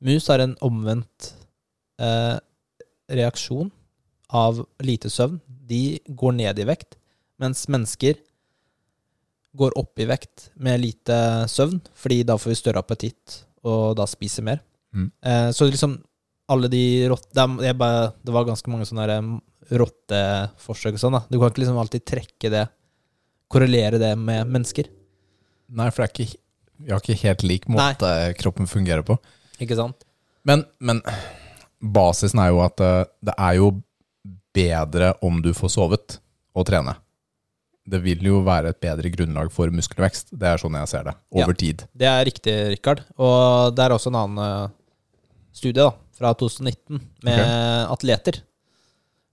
Mus 0.04 0.28
har 0.30 0.44
en 0.44 0.54
omvendt 0.62 1.32
uh, 1.98 2.38
reaksjon 3.10 3.72
av 4.30 4.60
lite 4.86 5.10
søvn. 5.10 5.40
De 5.48 5.98
går 6.06 6.36
ned 6.38 6.60
i 6.62 6.68
vekt, 6.70 7.00
mens 7.42 7.66
mennesker 7.66 8.20
går 9.58 9.74
opp 9.80 9.98
i 9.98 10.06
vekt 10.06 10.52
med 10.62 10.84
lite 10.84 11.18
søvn, 11.50 11.80
fordi 11.98 12.22
da 12.30 12.38
får 12.38 12.54
vi 12.54 12.60
større 12.60 12.84
appetitt, 12.84 13.40
og 13.66 13.96
da 13.98 14.06
spiser 14.06 14.46
mer. 14.46 14.62
Mm. 14.94 15.10
Uh, 15.26 15.50
så 15.50 15.66
liksom 15.66 15.98
alle 16.48 16.70
de 16.72 16.84
rotte... 17.10 17.48
Det, 17.62 17.74
bare, 17.74 18.12
det 18.24 18.32
var 18.32 18.48
ganske 18.48 18.72
mange 18.72 18.88
sånne 18.88 19.08
eh, 19.12 19.32
rotteforsøk 19.82 20.96
og 20.96 21.02
sånn. 21.02 21.18
da. 21.18 21.24
Du 21.28 21.38
kan 21.38 21.52
ikke 21.52 21.64
liksom 21.66 21.80
alltid 21.82 22.06
trekke 22.08 22.52
det, 22.54 22.64
korrelere 23.52 24.00
det 24.00 24.14
med 24.20 24.48
mennesker. 24.54 24.88
Nei, 25.76 25.90
for 25.92 26.04
det 26.04 26.08
er 26.08 26.14
ikke, 26.14 26.40
vi 26.78 26.94
har 26.94 27.02
ikke 27.02 27.18
helt 27.24 27.44
lik 27.48 27.68
måte 27.72 28.12
kroppen 28.40 28.70
fungerer 28.70 29.06
på. 29.06 29.18
Ikke 29.64 29.78
sant? 29.78 30.06
Men, 30.48 30.64
men 30.80 31.02
basisen 31.82 32.40
er 32.42 32.54
jo 32.54 32.62
at 32.66 32.82
eh, 32.84 33.04
det 33.28 33.36
er 33.36 33.58
jo 33.60 33.72
bedre 34.58 35.12
om 35.26 35.42
du 35.44 35.52
får 35.58 35.74
sovet 35.76 36.18
og 36.58 36.66
trene. 36.70 36.96
Det 37.88 38.02
vil 38.04 38.26
jo 38.26 38.42
være 38.44 38.74
et 38.74 38.82
bedre 38.84 39.12
grunnlag 39.14 39.52
for 39.54 39.72
muskelvekst. 39.72 40.34
Det 40.36 40.50
er 40.50 40.60
sånn 40.60 40.76
jeg 40.76 40.92
ser 40.92 41.08
det. 41.08 41.14
Over 41.40 41.56
tid. 41.56 41.86
Det 41.96 42.10
er 42.10 42.26
riktig, 42.28 42.56
Rikard. 42.74 43.06
Og 43.16 43.76
det 43.76 43.86
er 43.86 43.96
også 43.96 44.12
en 44.12 44.20
annen 44.20 44.44
eh, 44.44 44.74
studie 45.56 45.80
da, 45.84 45.94
fra 46.18 46.34
2019 46.36 47.00
med 47.28 47.46
atleter. 47.94 48.42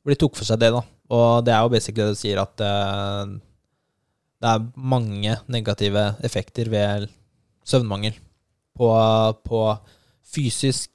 Hvor 0.03 0.15
de 0.15 0.21
tok 0.21 0.39
for 0.39 0.47
seg 0.47 0.61
det. 0.63 0.71
da. 0.77 0.85
Og 1.15 1.45
det 1.47 1.55
er 1.55 1.65
jo 1.65 1.73
basically 1.73 2.07
det 2.07 2.15
du 2.15 2.21
sier, 2.21 2.41
at 2.43 2.63
eh, 2.63 3.35
det 4.45 4.53
er 4.53 4.67
mange 4.77 5.37
negative 5.49 6.07
effekter 6.27 6.71
ved 6.73 7.09
søvnmangel. 7.65 8.17
På, 8.75 8.89
på 9.47 9.61
fysisk 10.35 10.91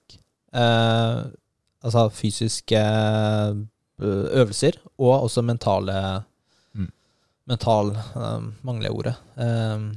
eh, 0.53 1.19
Altså 1.79 2.01
fysiske 2.11 2.75
eh, 2.75 3.53
øvelser, 4.41 4.75
og 4.99 5.23
også 5.29 5.41
mentale 5.47 5.95
Mm. 6.75 6.89
Mental 7.47 7.93
eh, 7.95 8.41
mangler 8.67 8.89
jeg 8.89 8.91
ordet. 8.99 9.15
Eh, 9.39 9.89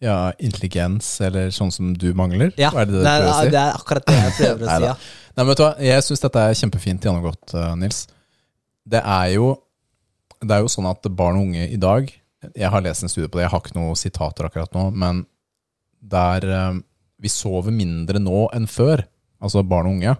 Ja, 0.00 0.30
intelligens, 0.38 1.20
eller 1.26 1.50
sånn 1.50 1.72
som 1.74 1.88
du 1.98 2.12
mangler? 2.14 2.52
Ja, 2.56 2.70
er 2.78 2.86
det 2.86 3.00
det 3.02 3.10
er, 3.10 3.24
si? 3.34 3.48
det 3.50 3.58
er 3.58 3.72
akkurat 3.74 4.04
det 4.06 4.14
jeg 4.14 4.32
prøver 4.38 4.62
å 4.62 4.68
si. 4.78 4.84
Ja. 4.86 4.92
Nei, 4.94 5.42
men 5.42 5.48
vet 5.50 5.58
du 5.58 5.64
hva? 5.64 5.70
Jeg 5.82 6.04
syns 6.06 6.22
dette 6.22 6.44
er 6.48 6.54
kjempefint 6.60 7.02
gjennomgått, 7.08 7.54
Nils. 7.80 8.04
Det 8.88 9.00
er 9.02 9.32
jo 9.34 9.48
Det 10.40 10.54
er 10.54 10.62
jo 10.62 10.70
sånn 10.70 10.86
at 10.86 11.02
barn 11.18 11.36
og 11.40 11.48
unge 11.48 11.64
i 11.66 11.76
dag 11.82 12.12
Jeg 12.54 12.70
har 12.70 12.84
lest 12.84 13.02
en 13.02 13.10
studie 13.10 13.28
på 13.30 13.40
det, 13.40 13.46
jeg 13.46 13.52
har 13.54 13.62
ikke 13.64 13.78
noen 13.78 13.98
sitater 13.98 14.46
akkurat 14.46 14.74
nå, 14.76 14.88
men 14.94 15.24
der 15.98 16.44
eh, 16.46 16.80
vi 17.18 17.30
sover 17.32 17.74
mindre 17.74 18.20
nå 18.22 18.46
enn 18.54 18.68
før, 18.70 19.02
altså 19.42 19.64
barn 19.66 19.90
og 19.90 19.96
unge. 19.98 20.14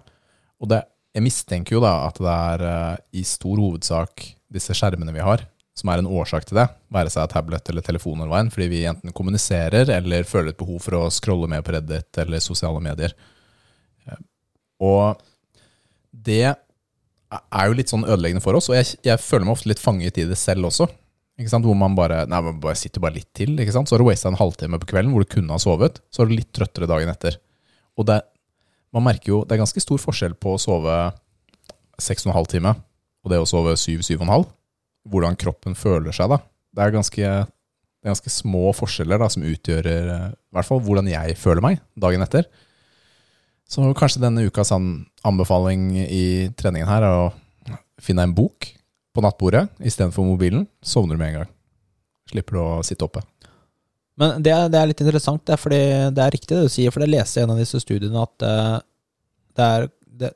Og 0.59 0.71
det, 0.71 0.81
jeg 1.15 1.25
mistenker 1.25 1.77
jo 1.77 1.83
da 1.83 1.93
at 2.09 2.19
det 2.19 2.33
er 2.33 2.65
eh, 2.67 3.21
i 3.21 3.23
stor 3.27 3.61
hovedsak 3.61 4.27
disse 4.51 4.75
skjermene 4.75 5.15
vi 5.15 5.23
har, 5.23 5.45
som 5.79 5.93
er 5.93 6.01
en 6.01 6.11
årsak 6.11 6.49
til 6.49 6.59
det. 6.59 6.67
Være 6.91 7.13
seg 7.13 7.31
tablet 7.31 7.71
eller 7.71 7.85
telefon 7.85 8.19
eller 8.19 8.33
veien, 8.33 8.51
fordi 8.51 8.67
vi 8.73 8.85
enten 8.89 9.15
kommuniserer 9.15 9.91
eller 9.95 10.27
føler 10.27 10.51
et 10.51 10.59
behov 10.59 10.83
for 10.83 10.99
å 10.99 11.11
scrolle 11.13 11.47
med 11.51 11.63
på 11.63 11.77
Reddit 11.77 12.19
eller 12.19 12.43
sosiale 12.43 12.83
medier. 12.83 13.15
Og 14.83 15.19
det 16.11 16.43
er 16.49 17.69
jo 17.69 17.77
litt 17.77 17.91
sånn 17.91 18.07
ødeleggende 18.07 18.43
for 18.43 18.57
oss, 18.57 18.69
og 18.71 18.77
jeg, 18.79 18.97
jeg 19.05 19.21
føler 19.21 19.45
meg 19.45 19.55
ofte 19.55 19.69
litt 19.71 19.81
fanget 19.81 20.19
i 20.19 20.27
det 20.29 20.37
selv 20.39 20.71
også. 20.71 20.89
Ikke 21.39 21.51
sant? 21.53 21.63
Hvor 21.63 21.77
man 21.79 21.95
bare, 21.95 22.25
nei, 22.27 22.39
man 22.43 22.57
bare 22.59 22.75
sitter 22.75 22.99
bare 23.03 23.15
litt 23.15 23.29
til. 23.37 23.53
Ikke 23.63 23.71
sant? 23.75 23.87
Så 23.87 23.95
har 23.95 24.03
du 24.03 24.09
wasta 24.09 24.27
en 24.31 24.39
halvtime 24.39 24.79
på 24.81 24.89
kvelden 24.91 25.13
hvor 25.15 25.23
du 25.23 25.29
kunne 25.31 25.55
ha 25.55 25.61
sovet. 25.61 26.01
Så 26.11 26.23
er 26.23 26.29
du 26.29 26.35
litt 26.35 26.49
trøttere 26.55 26.89
dagen 26.89 27.11
etter. 27.11 27.37
Og 27.99 28.07
det, 28.09 28.19
man 28.95 29.05
merker 29.07 29.31
jo, 29.33 29.39
det 29.47 29.55
er 29.55 29.61
ganske 29.63 29.83
stor 29.83 30.01
forskjell 30.03 30.35
på 30.39 30.55
å 30.57 30.59
sove 30.61 30.97
seks 31.99 32.25
og 32.25 32.31
en 32.33 32.37
halv 32.39 32.49
time 32.51 32.73
og 33.25 33.31
det 33.33 33.39
å 33.41 33.47
sove 33.47 33.73
syv, 33.79 34.01
syv 34.07 34.21
og 34.21 34.27
en 34.27 34.33
halv. 34.33 34.49
Hvordan 35.09 35.35
kroppen 35.39 35.75
føler 35.79 36.15
seg 36.15 36.29
da. 36.31 36.37
Det 36.75 36.83
er 36.85 36.93
ganske, 36.95 37.29
det 37.43 38.07
er 38.07 38.11
ganske 38.13 38.31
små 38.31 38.69
forskjeller 38.77 39.19
da, 39.19 39.27
som 39.31 39.43
utgjør 39.47 39.89
eh, 39.91 40.27
i 40.31 40.55
hvert 40.55 40.67
fall 40.67 40.79
hvordan 40.85 41.09
jeg 41.11 41.35
føler 41.39 41.63
meg 41.65 41.79
dagen 41.99 42.23
etter. 42.23 42.47
Så 43.69 43.83
kanskje 43.97 44.21
denne 44.23 44.45
ukas 44.47 44.71
an- 44.75 45.05
anbefaling 45.27 45.91
i 46.03 46.23
treningen 46.57 46.89
her 46.89 47.05
er 47.05 47.17
å 47.23 47.27
finne 48.01 48.23
en 48.27 48.35
bok 48.35 48.69
på 49.19 49.25
nattbordet 49.25 49.67
istedenfor 49.83 50.25
mobilen. 50.25 50.65
Sovner 50.81 51.17
du 51.17 51.21
med 51.21 51.33
en 51.33 51.41
gang. 51.41 51.51
Slipper 52.31 52.55
du 52.55 52.61
å 52.63 52.69
sitte 52.87 53.05
oppe. 53.07 53.23
Men 54.19 54.43
det 54.43 54.55
det 54.71 54.79
er 54.79 54.89
litt 54.89 55.01
interessant, 55.03 55.45
det 55.47 55.55
er, 55.55 55.61
fordi 55.61 55.81
det 56.15 56.23
er 56.23 56.33
riktig 56.35 56.55
det 56.55 56.65
du 56.67 56.71
sier, 56.71 56.91
for 56.91 57.03
jeg 57.03 57.13
leste 57.13 57.39
i 57.39 57.45
en 57.45 57.53
av 57.53 57.59
disse 57.59 57.79
studiene 57.79 58.25
at 58.25 58.45
eh, 58.45 58.79
det, 59.55 59.67
er, 59.67 59.87
det, 60.23 60.31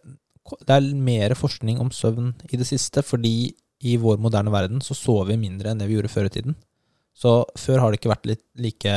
det 0.63 0.77
er 0.77 0.88
mer 0.95 1.36
forskning 1.36 1.81
om 1.84 1.91
søvn 1.91 2.31
i 2.47 2.59
det 2.59 2.67
siste, 2.69 3.03
fordi 3.03 3.51
i 3.84 3.97
vår 3.99 4.21
moderne 4.23 4.53
verden 4.53 4.79
så 4.84 4.95
sover 4.95 5.34
vi 5.34 5.41
mindre 5.41 5.73
enn 5.73 5.81
det 5.81 5.89
vi 5.89 5.97
gjorde 5.97 6.13
før 6.13 6.29
i 6.29 6.34
tiden. 6.38 6.55
Så 7.13 7.43
før 7.59 7.84
har 7.84 7.91
det 7.91 7.99
ikke 7.99 8.13
vært 8.13 8.29
litt 8.29 8.45
like 8.55 8.95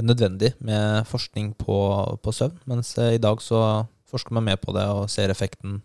nødvendig 0.00 0.52
med 0.64 1.08
forskning 1.08 1.54
på, 1.58 1.78
på 2.20 2.36
søvn, 2.36 2.60
mens 2.68 2.92
eh, 3.00 3.16
i 3.16 3.22
dag 3.22 3.40
så 3.42 3.86
forsker 4.10 4.36
man 4.36 4.46
mer 4.50 4.60
på 4.60 4.74
det 4.76 4.84
og 4.92 5.08
ser 5.12 5.32
effekten. 5.32 5.80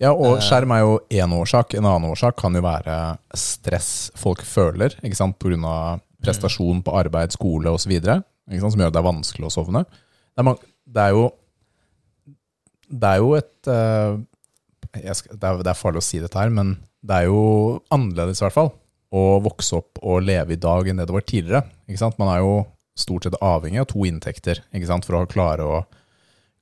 Ja, 0.00 0.12
og 0.14 0.36
Eh. 0.36 0.42
skjerm 0.46 0.70
er 0.76 0.80
jo 0.84 0.98
én 1.10 1.32
årsak. 1.34 1.74
En 1.74 1.84
annen 1.84 2.10
årsak 2.12 2.36
kan 2.38 2.54
jo 2.54 2.60
være 2.62 3.18
stress 3.34 4.10
folk 4.14 4.42
føler, 4.46 4.94
ikke 5.02 5.16
sant, 5.18 5.38
pga. 5.38 6.00
prestasjon 6.22 6.82
på 6.82 6.92
arbeid, 6.98 7.30
skole 7.30 7.70
osv., 7.70 7.92
som 8.02 8.80
gjør 8.80 8.90
det 8.92 8.96
er 8.98 9.06
vanskelig 9.06 9.46
å 9.46 9.52
sovne. 9.54 9.84
Det 9.84 10.38
er, 10.38 10.42
man- 10.42 10.58
det 10.90 11.02
er 11.02 11.10
jo 11.14 11.32
Det 12.90 13.04
er 13.04 13.16
jo 13.18 13.34
et 13.34 13.66
eh, 13.68 15.12
skal, 15.12 15.36
det, 15.36 15.44
er, 15.44 15.56
det 15.62 15.66
er 15.68 15.74
farlig 15.74 16.00
å 16.00 16.02
si 16.02 16.18
dette 16.18 16.38
her, 16.40 16.48
men 16.48 16.78
det 17.04 17.14
er 17.14 17.24
jo 17.28 17.82
annerledes, 17.92 18.40
i 18.40 18.44
hvert 18.46 18.54
fall, 18.56 18.72
å 19.12 19.40
vokse 19.44 19.76
opp 19.76 19.98
og 20.02 20.22
leve 20.24 20.52
i 20.52 20.56
dag 20.56 20.88
enn 20.88 20.96
det 20.96 21.06
det 21.06 21.12
var 21.14 21.20
tidligere. 21.20 21.64
Ikke 21.86 21.98
sant? 22.00 22.18
Man 22.18 22.28
er 22.32 22.40
jo 22.40 22.66
stort 22.96 23.24
sett 23.28 23.36
avhengig 23.44 23.80
av 23.82 23.86
to 23.92 24.06
inntekter 24.08 24.62
ikke 24.74 24.86
sant? 24.88 25.04
for 25.04 25.20
å 25.20 25.26
klare 25.28 25.60
å, 25.68 25.84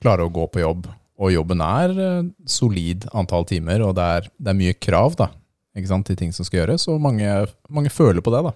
klare 0.03 0.26
å 0.26 0.32
gå 0.34 0.49
på 0.51 0.61
jobb. 0.61 0.89
Og 1.17 1.33
jobben 1.33 1.62
er 1.64 1.97
eh, 1.97 2.29
solid 2.51 3.07
antall 3.17 3.47
timer, 3.49 3.83
og 3.87 3.97
det 3.97 4.07
er, 4.19 4.31
det 4.37 4.53
er 4.53 4.59
mye 4.59 4.77
krav 4.77 5.17
da, 5.17 5.31
til 5.77 6.17
ting 6.17 6.33
som 6.33 6.45
skal 6.45 6.62
gjøres, 6.62 6.87
og 6.93 7.01
mange, 7.01 7.29
mange 7.73 7.93
føler 7.93 8.25
på 8.25 8.33
det, 8.35 8.45
da. 8.51 8.55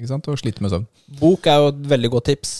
Og 0.00 0.38
sliter 0.40 0.64
med 0.64 0.72
søvn. 0.72 0.86
Bok 1.20 1.46
er 1.50 1.60
jo 1.60 1.72
et 1.74 1.80
veldig 1.92 2.10
godt 2.14 2.30
tips. 2.30 2.52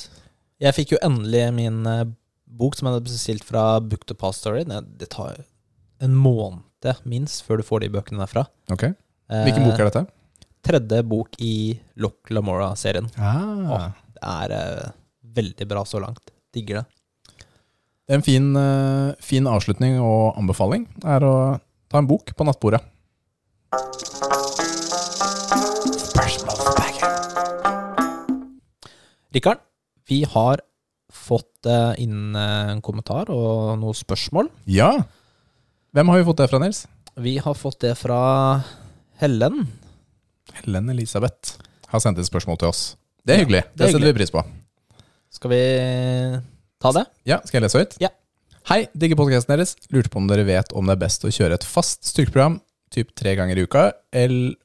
Jeg 0.61 0.76
fikk 0.76 0.93
jo 0.93 1.01
endelig 1.07 1.47
min 1.57 1.86
eh, 1.88 2.09
bok 2.45 2.76
som 2.76 2.88
jeg 2.88 2.99
hadde 2.99 3.09
bestilt 3.09 3.47
fra 3.49 3.64
Book 3.80 4.05
to 4.05 4.16
Pass 4.18 4.43
Story. 4.43 4.66
Det, 4.68 5.09
tar 5.09 5.41
en 6.05 6.16
måned 6.16 6.91
minst 7.09 7.47
før 7.47 7.61
du 7.61 7.64
får 7.64 7.84
de 7.84 7.93
bøkene 7.97 8.20
derfra. 8.20 8.45
Ok. 8.72 8.91
Hvilken 9.30 9.64
bok 9.64 9.78
er 9.78 9.88
dette? 9.88 10.05
Tredje 10.66 11.01
bok 11.09 11.36
i 11.41 11.78
Loch 12.03 12.28
Lamora-serien. 12.28 13.09
Ah. 13.16 13.93
Det 14.12 14.20
er 14.20 14.57
eh, 14.59 14.91
veldig 15.41 15.68
bra 15.70 15.84
så 15.88 16.03
langt. 16.03 16.32
Digger 16.53 16.82
det. 16.82 16.99
Det 18.11 18.16
er 18.16 18.18
en 18.18 18.24
fin, 18.26 18.46
eh, 18.58 19.12
fin 19.22 19.46
avslutning 19.46 20.00
og 20.02 20.34
anbefaling 20.40 20.88
er 21.06 21.22
å 21.22 21.34
ta 21.86 22.00
en 22.00 22.08
bok 22.11 22.32
på 22.34 22.42
nattbordet. 22.48 22.82
Rikard, 29.30 29.61
vi 30.11 30.22
har 30.26 30.61
fått 31.14 31.66
eh, 31.70 31.92
inn 32.02 32.34
eh, 32.34 32.72
en 32.74 32.80
kommentar 32.82 33.30
og 33.30 33.76
noen 33.78 33.94
spørsmål. 33.96 34.50
Ja! 34.70 34.90
Hvem 35.94 36.11
har 36.11 36.20
vi 36.20 36.26
fått 36.26 36.42
det 36.42 36.48
fra, 36.50 36.61
Nils? 36.62 36.84
Vi 37.20 37.36
har 37.42 37.54
fått 37.58 37.80
det 37.84 37.94
fra 37.98 38.18
Hellen. 39.22 39.64
Helen 40.61 40.90
Elisabeth 40.94 41.56
har 41.90 42.02
sendt 42.02 42.18
inn 42.22 42.26
spørsmål 42.26 42.58
til 42.62 42.70
oss. 42.72 42.82
Det 43.22 43.34
er 43.36 43.40
Ja, 43.40 43.44
hyggelig. 43.44 43.62
det 43.70 43.78
Det, 43.78 43.86
er 43.86 43.92
setter 43.94 44.11
vi 44.11 44.18
pris 44.18 44.34
på. 44.34 44.42
Skal 45.30 45.50
vi 45.54 45.62
ta 46.80 46.92
det? 46.96 47.04
Ja, 47.28 47.40
Skal 47.44 47.60
jeg 47.60 47.68
lese 47.68 47.82
høyt? 47.82 47.96
Ja. 48.00 48.10
Hei, 48.70 48.84
digger 48.96 49.18
podkasten 49.20 49.52
deres. 49.52 49.74
Lurte 49.92 50.12
på 50.12 50.20
om 50.20 50.28
dere 50.30 50.46
vet 50.48 50.72
om 50.76 50.88
det 50.88 50.96
er 50.96 51.02
best 51.04 51.24
å 51.26 51.32
kjøre 51.32 51.58
et 51.58 51.66
fast 51.66 52.04
styrkeprogram 52.08 52.60
typ 52.90 53.12
tre 53.14 53.36
ganger 53.38 53.58
i 53.60 53.64
uka, 53.68 53.84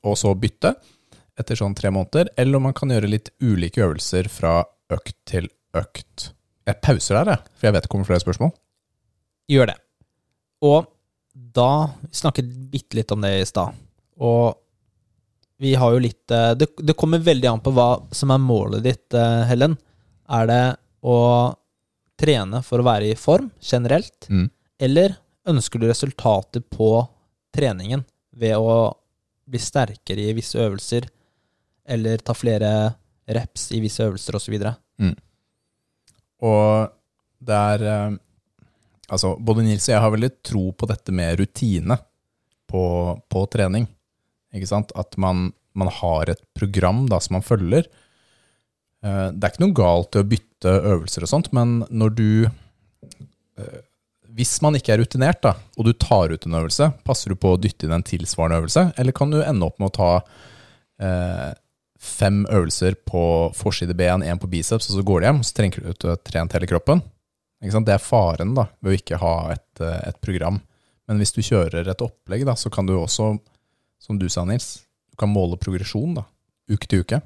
og 0.05 0.16
så 0.18 0.32
bytte 0.39 0.74
etter 1.38 1.59
sånn 1.59 1.76
tre 1.78 1.91
måneder, 1.93 2.32
eller 2.39 2.57
om 2.57 2.66
man 2.70 2.76
kan 2.76 2.89
gjøre 2.89 3.11
litt 3.11 3.30
ulike 3.43 3.84
øvelser 3.86 4.30
fra 4.32 4.61
økt 4.93 5.18
til 5.30 5.49
økt. 5.76 6.30
Jeg 6.66 6.82
pauser 6.82 7.20
der, 7.20 7.36
jeg, 7.36 7.53
for 7.53 7.68
jeg 7.68 7.76
vet 7.76 7.86
det 7.86 7.91
kommer 7.91 8.07
flere 8.07 8.24
spørsmål. 8.24 8.53
Gjør 9.51 9.70
det. 9.74 9.80
Og 10.66 10.88
da 11.36 11.91
Vi 11.99 12.16
snakket 12.16 12.47
bitte 12.72 12.95
litt 12.95 13.11
om 13.11 13.22
det 13.22 13.34
i 13.41 13.45
stad. 13.45 13.76
Og 14.24 14.55
vi 15.59 15.74
har 15.76 15.91
jo 15.91 15.99
litt 16.01 16.32
eh, 16.32 16.53
det, 16.55 16.70
det 16.80 16.95
kommer 16.97 17.20
veldig 17.24 17.49
an 17.51 17.61
på 17.63 17.74
hva 17.76 17.89
som 18.16 18.32
er 18.32 18.41
målet 18.41 18.84
ditt, 18.86 19.13
eh, 19.13 19.43
Helen. 19.49 19.76
Er 20.32 20.47
det 20.49 20.61
å 21.03 21.18
trene 22.20 22.61
for 22.63 22.80
å 22.82 22.88
være 22.88 23.11
i 23.11 23.16
form 23.20 23.49
generelt, 23.61 24.28
Mm. 24.30 24.49
eller 24.80 25.18
ønsker 25.47 25.80
du 25.80 25.88
resultater 25.88 26.61
på 26.61 27.07
treningen 27.55 28.03
ved 28.36 28.55
å 28.57 28.95
bli 29.47 29.59
sterkere 29.59 30.30
i 30.30 30.34
visse 30.34 30.57
øvelser, 30.57 31.05
eller 31.88 32.18
ta 32.18 32.34
flere 32.34 32.95
reps 33.28 33.72
i 33.72 33.80
visse 33.84 34.03
øvelser 34.03 34.36
osv.? 34.39 34.57
Og 36.45 36.89
det 37.45 37.55
er 37.55 37.84
eh, 37.89 38.16
Altså, 39.05 39.36
både 39.38 39.61
Nils 39.61 39.86
og 39.86 39.91
jeg 39.93 40.01
har 40.01 40.11
veldig 40.16 40.32
tro 40.41 40.72
på 40.74 40.88
dette 40.89 41.13
med 41.13 41.38
rutine 41.38 41.93
på, 42.66 42.82
på 43.30 43.43
trening. 43.53 43.86
Ikke 44.49 44.66
sant? 44.66 44.89
At 44.97 45.13
man, 45.22 45.51
man 45.78 45.91
har 45.93 46.32
et 46.34 46.41
program 46.57 47.03
da, 47.11 47.20
som 47.22 47.36
man 47.38 47.45
følger. 47.45 47.86
Eh, 49.06 49.28
Det 49.32 49.43
er 49.43 49.53
ikke 49.53 49.66
noe 49.66 49.78
galt 49.78 50.16
i 50.18 50.22
å 50.24 50.28
bytte 50.28 50.72
øvelser 50.93 51.26
og 51.26 51.32
sånt, 51.32 51.51
men 51.53 51.84
når 51.93 52.16
du 52.18 52.30
eh, 52.45 53.82
Hvis 54.36 54.58
man 54.66 54.76
ikke 54.76 54.91
er 54.95 54.99
rutinert, 54.99 55.39
da, 55.45 55.53
og 55.78 55.86
du 55.88 55.93
tar 55.93 56.34
ut 56.34 56.45
en 56.47 56.58
øvelse, 56.60 56.89
passer 57.08 57.32
du 57.32 57.38
på 57.39 57.53
å 57.53 57.60
dytte 57.62 57.88
inn 57.88 57.93
en 57.95 58.03
tilsvarende 58.03 58.58
øvelse, 58.60 58.89
eller 58.99 59.16
kan 59.16 59.32
du 59.32 59.38
ende 59.39 59.64
opp 59.64 59.78
med 59.80 59.93
å 59.93 59.95
ta 59.95 60.10
eh, 60.99 61.53
fem 62.06 62.41
øvelser 62.51 62.97
på 63.08 63.22
forside 63.56 63.95
ben, 63.95 64.26
én 64.28 64.41
på 64.41 64.49
biceps, 64.51 64.89
og 64.89 64.97
så 64.97 65.06
går 65.08 65.22
du 65.22 65.28
hjem, 65.30 65.39
så 65.47 65.56
trenger 65.56 65.86
du 65.86 65.93
ut 65.93 66.03
å 66.03 66.12
ha 66.12 66.18
trent 66.20 66.51
hele 66.58 66.68
kroppen. 66.68 66.99
Ikke? 67.64 67.80
Det 67.88 67.95
er 67.95 68.03
faren 68.03 68.51
da, 68.58 68.68
ved 68.84 68.91
å 68.91 68.99
ikke 68.99 69.22
ha 69.24 69.36
et, 69.56 69.80
eh, 69.80 70.01
et 70.10 70.20
program. 70.20 70.60
Men 71.08 71.22
hvis 71.22 71.32
du 71.32 71.39
kjører 71.45 71.88
et 71.88 72.03
opplegg, 72.03 72.43
da, 72.49 72.58
så 72.60 72.68
kan 72.74 72.89
du 72.89 72.95
også, 72.97 73.32
som 74.03 74.20
du 74.20 74.28
sa, 74.28 74.43
Nils, 74.43 74.82
du 75.12 75.16
kan 75.22 75.32
måle 75.32 75.56
progresjon 75.62 76.18
da, 76.20 76.26
uke 76.68 76.91
til 76.91 77.06
uke. 77.06 77.22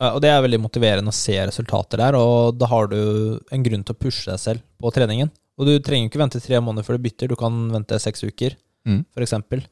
Ja, 0.00 0.12
Og 0.14 0.20
det 0.22 0.30
er 0.30 0.42
veldig 0.44 0.60
motiverende 0.62 1.10
å 1.10 1.16
se 1.16 1.34
resultater 1.42 1.98
der, 1.98 2.14
og 2.14 2.58
da 2.58 2.66
har 2.70 2.86
du 2.86 3.40
en 3.50 3.62
grunn 3.66 3.82
til 3.84 3.94
å 3.96 3.98
pushe 3.98 4.30
deg 4.30 4.38
selv 4.38 4.60
på 4.80 4.92
treningen. 4.94 5.30
Og 5.58 5.66
du 5.66 5.72
trenger 5.82 6.06
ikke 6.08 6.20
vente 6.22 6.38
tre 6.40 6.60
måneder 6.62 6.86
før 6.86 6.98
du 7.00 7.02
bytter, 7.08 7.28
du 7.28 7.34
kan 7.36 7.68
vente 7.72 7.98
seks 7.98 8.22
uker, 8.22 8.54
Mm. 8.86 9.04
eksempel. 9.18 9.64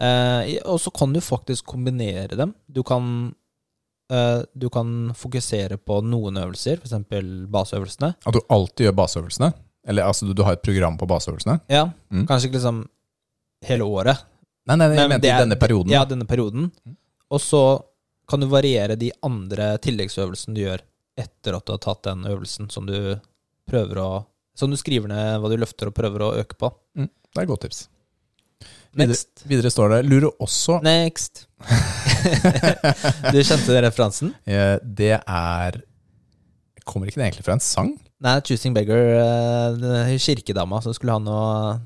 Eh, 0.00 0.58
og 0.66 0.80
så 0.80 0.90
kan 0.92 1.12
du 1.12 1.20
faktisk 1.20 1.64
kombinere 1.66 2.36
dem. 2.36 2.54
Du 2.70 2.82
kan, 2.82 3.32
eh, 4.10 4.42
du 4.58 4.68
kan 4.68 5.12
fokusere 5.14 5.78
på 5.78 6.02
noen 6.02 6.34
øvelser, 6.36 6.80
f.eks. 6.82 7.46
baseøvelsene. 7.48 8.14
At 8.26 8.34
du 8.34 8.40
alltid 8.50 8.86
gjør 8.88 8.96
baseøvelsene, 8.96 9.52
eller 9.86 10.02
altså 10.02 10.26
du, 10.26 10.34
du 10.34 10.42
har 10.42 10.52
et 10.58 10.62
program 10.62 10.98
på 10.98 11.06
baseøvelsene. 11.06 11.60
Ja, 11.70 11.92
Mm. 12.10 12.26
kanskje 12.26 12.48
ikke 12.50 12.58
liksom 12.58 12.88
hele 13.64 13.82
året. 13.84 14.18
Nei, 14.66 14.76
nei, 14.76 14.88
jeg 14.88 14.96
Men 14.96 15.08
mente 15.20 15.28
i 15.28 15.38
denne 15.46 15.56
perioden. 15.58 15.90
Ja, 15.90 16.04
denne 16.04 16.26
perioden. 16.26 16.70
Mm. 16.86 16.96
Og 17.30 17.38
så 17.40 17.82
kan 18.30 18.40
du 18.42 18.46
variere 18.50 18.94
de 18.98 19.10
andre 19.26 19.72
tilleggsøvelsene 19.82 20.54
du 20.54 20.62
gjør 20.62 20.84
etter 21.18 21.56
at 21.56 21.66
du 21.66 21.72
har 21.74 21.80
tatt 21.82 22.04
den 22.06 22.22
øvelsen 22.30 22.70
som 22.72 22.86
du 22.88 22.94
prøver 23.70 23.98
å 24.00 24.10
Som 24.56 24.70
du 24.72 24.76
skriver 24.78 25.08
ned 25.10 25.40
hva 25.40 25.48
du 25.50 25.56
løfter 25.58 25.88
og 25.90 25.94
prøver 25.96 26.22
å 26.26 26.34
øke 26.42 26.56
på. 26.58 26.68
Det 26.94 27.38
er 27.38 27.42
et 27.44 27.48
godt 27.50 27.62
tips. 27.64 27.84
Videre, 28.92 29.14
videre 29.46 29.70
står 29.70 29.92
det, 29.94 29.98
lurer 30.10 30.32
også 30.42 30.80
Next. 30.82 31.44
du 33.32 33.38
kjente 33.38 33.70
den 33.70 33.84
referansen? 33.86 34.32
eh, 34.44 34.76
Det 34.82 35.14
er 35.20 35.78
Kommer 36.84 37.06
ikke 37.06 37.20
det 37.20 37.28
egentlig 37.28 37.46
fra 37.46 37.54
en 37.54 37.62
sang? 37.62 37.92
Nei, 38.20 38.34
Choosing 38.44 38.74
Beggar, 38.76 38.98
eh, 38.98 40.10
kirkedama 40.20 40.80
som 40.82 40.92
skulle 40.96 41.14
ha 41.14 41.22
noe 41.22 41.78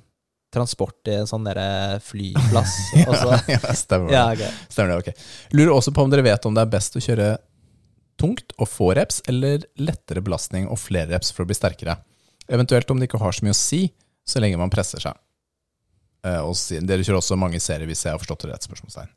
transport 0.55 1.11
i 1.11 1.17
en 1.21 1.29
sånn 1.31 1.45
der 1.47 1.59
flyplass. 2.05 2.75
så, 3.05 3.35
ja, 3.51 3.61
stemmer 3.77 4.09
det. 4.11 4.15
ja, 4.17 4.25
okay. 4.33 4.51
Stemmer 4.71 4.91
det, 4.95 4.99
okay. 5.03 5.15
Lurer 5.57 5.75
også 5.77 5.91
på 5.95 6.01
om 6.07 6.11
dere 6.15 6.25
vet 6.27 6.47
om 6.49 6.55
det 6.57 6.63
er 6.65 6.73
best 6.77 6.97
å 6.97 7.01
kjøre 7.05 7.29
tungt 8.21 8.49
og 8.63 8.69
få 8.71 8.93
reps, 8.95 9.21
eller 9.31 9.65
lettere 9.83 10.23
belastning 10.25 10.65
og 10.71 10.79
flere 10.79 11.11
reps 11.13 11.33
for 11.35 11.43
å 11.45 11.49
bli 11.51 11.57
sterkere. 11.59 11.95
Eventuelt 12.47 12.91
om 12.93 12.99
det 13.01 13.07
ikke 13.09 13.19
har 13.23 13.33
så 13.35 13.43
mye 13.47 13.55
å 13.57 13.59
si, 13.59 13.83
så 14.25 14.41
lenge 14.43 14.59
man 14.61 14.71
presser 14.73 15.01
seg. 15.03 15.17
Eh, 16.25 16.39
og 16.41 16.55
dere 16.87 17.03
kjører 17.05 17.19
også 17.21 17.37
mange 17.41 17.59
serier, 17.61 17.89
hvis 17.91 18.05
jeg 18.07 18.15
har 18.15 18.21
forstått 18.23 18.43
det 18.47 18.53
rett? 18.55 18.65
spørsmålstegn. 18.69 19.11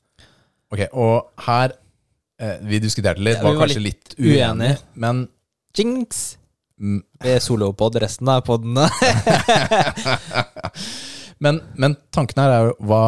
Ok, 0.73 0.81
Og 0.99 1.29
her 1.45 1.67
eh, 2.41 2.57
Vi 2.67 2.81
diskuterte 2.83 3.21
litt, 3.23 3.38
Ja, 3.38 3.43
vi 3.45 3.53
var 3.55 3.61
kanskje 3.67 3.83
litt 3.85 4.17
uenige. 4.17 4.49
uenige, 4.49 4.81
men 4.99 5.21
Jinx! 5.77 6.25
mm, 6.81 6.99
Det 7.23 7.31
er 7.38 7.43
solopod 7.45 7.95
resten 8.03 8.27
av 8.33 8.41
podene. 8.47 8.89
Men, 11.43 11.61
men 11.77 11.95
tanken 12.15 12.41
her 12.41 12.53
er 12.53 12.69
jo 12.69 12.75
hva, 12.89 13.01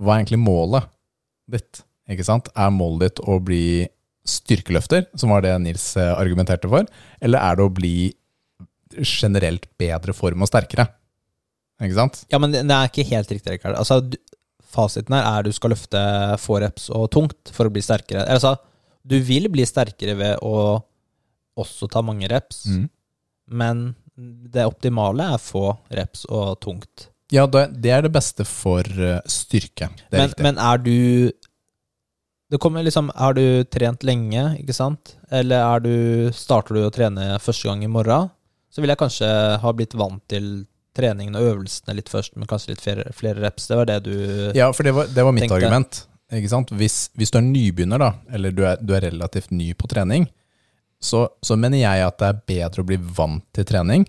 hva 0.00 0.14
er 0.14 0.22
egentlig 0.22 0.40
målet 0.42 0.86
ditt? 1.52 1.82
Ikke 2.10 2.24
sant? 2.26 2.48
Er 2.56 2.72
målet 2.72 3.08
ditt 3.10 3.22
å 3.28 3.38
bli 3.44 3.62
styrkeløfter, 4.28 5.06
som 5.20 5.32
var 5.34 5.42
det 5.44 5.52
Nils 5.60 5.90
eh, 6.00 6.12
argumenterte 6.16 6.68
for, 6.72 6.86
eller 7.20 7.44
er 7.44 7.58
det 7.58 7.64
å 7.66 7.72
bli 7.76 7.96
generelt 9.04 9.66
bedre 9.80 10.14
form 10.16 10.44
og 10.44 10.48
sterkere? 10.50 10.86
Ikke 11.82 11.96
sant? 11.98 12.20
ja, 12.30 12.38
men 12.40 12.52
det 12.54 12.62
er 12.70 12.88
ikke 12.88 13.04
helt 13.10 13.32
riktig, 13.34 13.56
Rikard. 13.56 13.76
Altså, 13.80 13.98
fasiten 14.74 15.16
her 15.16 15.26
er 15.40 15.44
du 15.46 15.52
skal 15.54 15.74
løfte 15.74 16.00
få 16.40 16.60
reps 16.62 16.88
og 16.94 17.08
tungt 17.14 17.50
for 17.54 17.68
å 17.68 17.72
bli 17.74 17.82
sterkere. 17.84 18.24
Altså, 18.30 18.54
du 19.04 19.18
vil 19.26 19.50
bli 19.52 19.66
sterkere 19.68 20.14
ved 20.16 20.38
å 20.46 20.78
også 21.60 21.88
ta 21.92 22.00
mange 22.02 22.28
reps, 22.30 22.64
Mm. 22.70 22.86
men 23.50 23.82
det 24.16 24.64
optimale 24.66 25.26
er 25.34 25.42
få 25.42 25.76
reps 25.90 26.24
og 26.30 26.56
tungt. 26.62 27.08
Ja, 27.32 27.46
det, 27.48 27.88
er 27.88 28.04
det 28.04 28.12
beste 28.12 28.44
for 28.44 28.84
eh, 28.84 29.20
styrke. 29.30 29.88
Men, 30.12 30.34
men 30.44 30.58
er 30.60 30.78
du 30.84 31.32
Det 32.52 32.60
kommer 32.60 32.84
liksom 32.84 33.08
Har 33.16 33.34
du 33.34 33.64
trent 33.64 34.04
lenge, 34.04 34.44
ikke 34.60 34.76
sant? 34.76 35.16
Eller 35.32 35.64
er 35.64 35.80
du 35.80 35.94
starter 36.36 36.76
du 36.76 36.84
å 36.84 36.92
trene 36.94 37.38
første 37.42 37.68
gang 37.70 37.82
i 37.82 37.90
morgen, 37.90 38.28
så 38.70 38.82
vil 38.82 38.92
jeg 38.92 39.00
kanskje 39.00 39.30
ha 39.62 39.72
blitt 39.74 39.96
vant 39.96 40.22
til 40.30 40.66
treningen 40.94 41.34
og 41.38 41.48
øvelsene 41.48 41.96
litt 41.96 42.10
først, 42.12 42.36
men 42.38 42.46
kanskje 42.46 42.74
litt 42.74 42.82
flere, 42.84 43.08
flere 43.16 43.42
reps. 43.42 43.66
Det 43.70 43.78
var 43.80 43.88
det 43.88 44.00
du 44.06 44.14
Ja, 44.54 44.68
for 44.72 44.86
det 44.86 44.92
var, 44.94 45.08
det 45.10 45.24
var 45.26 45.34
mitt 45.34 45.46
Tenkte- 45.48 45.58
argument. 45.62 46.04
Ikke 46.34 46.50
sant? 46.50 46.70
Hvis, 46.74 47.10
hvis 47.18 47.30
du 47.30 47.38
er 47.38 47.44
nybegynner, 47.46 48.00
da, 48.00 48.12
eller 48.34 48.54
du 48.54 48.62
er, 48.66 48.78
du 48.80 48.94
er 48.96 49.04
relativt 49.08 49.50
ny 49.54 49.72
på 49.78 49.88
trening, 49.90 50.24
så, 51.02 51.26
så 51.44 51.56
mener 51.60 51.82
jeg 51.82 52.04
at 52.06 52.18
det 52.20 52.28
er 52.30 52.38
bedre 52.48 52.82
å 52.82 52.88
bli 52.88 52.96
vant 53.18 53.44
til 53.54 53.66
trening 53.68 54.06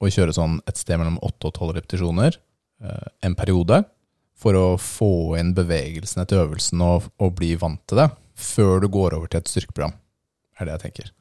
og 0.00 0.12
kjøre 0.12 0.34
sånn 0.36 0.58
et 0.68 0.78
sted 0.78 1.00
mellom 1.00 1.16
8 1.24 1.48
og 1.48 1.56
12 1.56 1.72
repetisjoner 1.78 2.36
en 3.24 3.34
periode, 3.38 3.84
for 4.36 4.56
å 4.58 4.64
få 4.80 5.36
inn 5.40 5.54
bevegelsene 5.56 6.26
til 6.28 6.42
øvelsen 6.42 6.82
og, 6.84 7.06
og 7.22 7.32
bli 7.38 7.54
vant 7.56 7.80
til 7.88 8.02
det, 8.02 8.10
før 8.36 8.82
du 8.84 8.88
går 8.92 9.16
over 9.16 9.30
til 9.32 9.40
et 9.40 9.48
styrkeprogram. 9.48 9.94
er 10.60 10.68
det 10.68 10.74
jeg 10.76 10.82
tenker. 10.84 11.12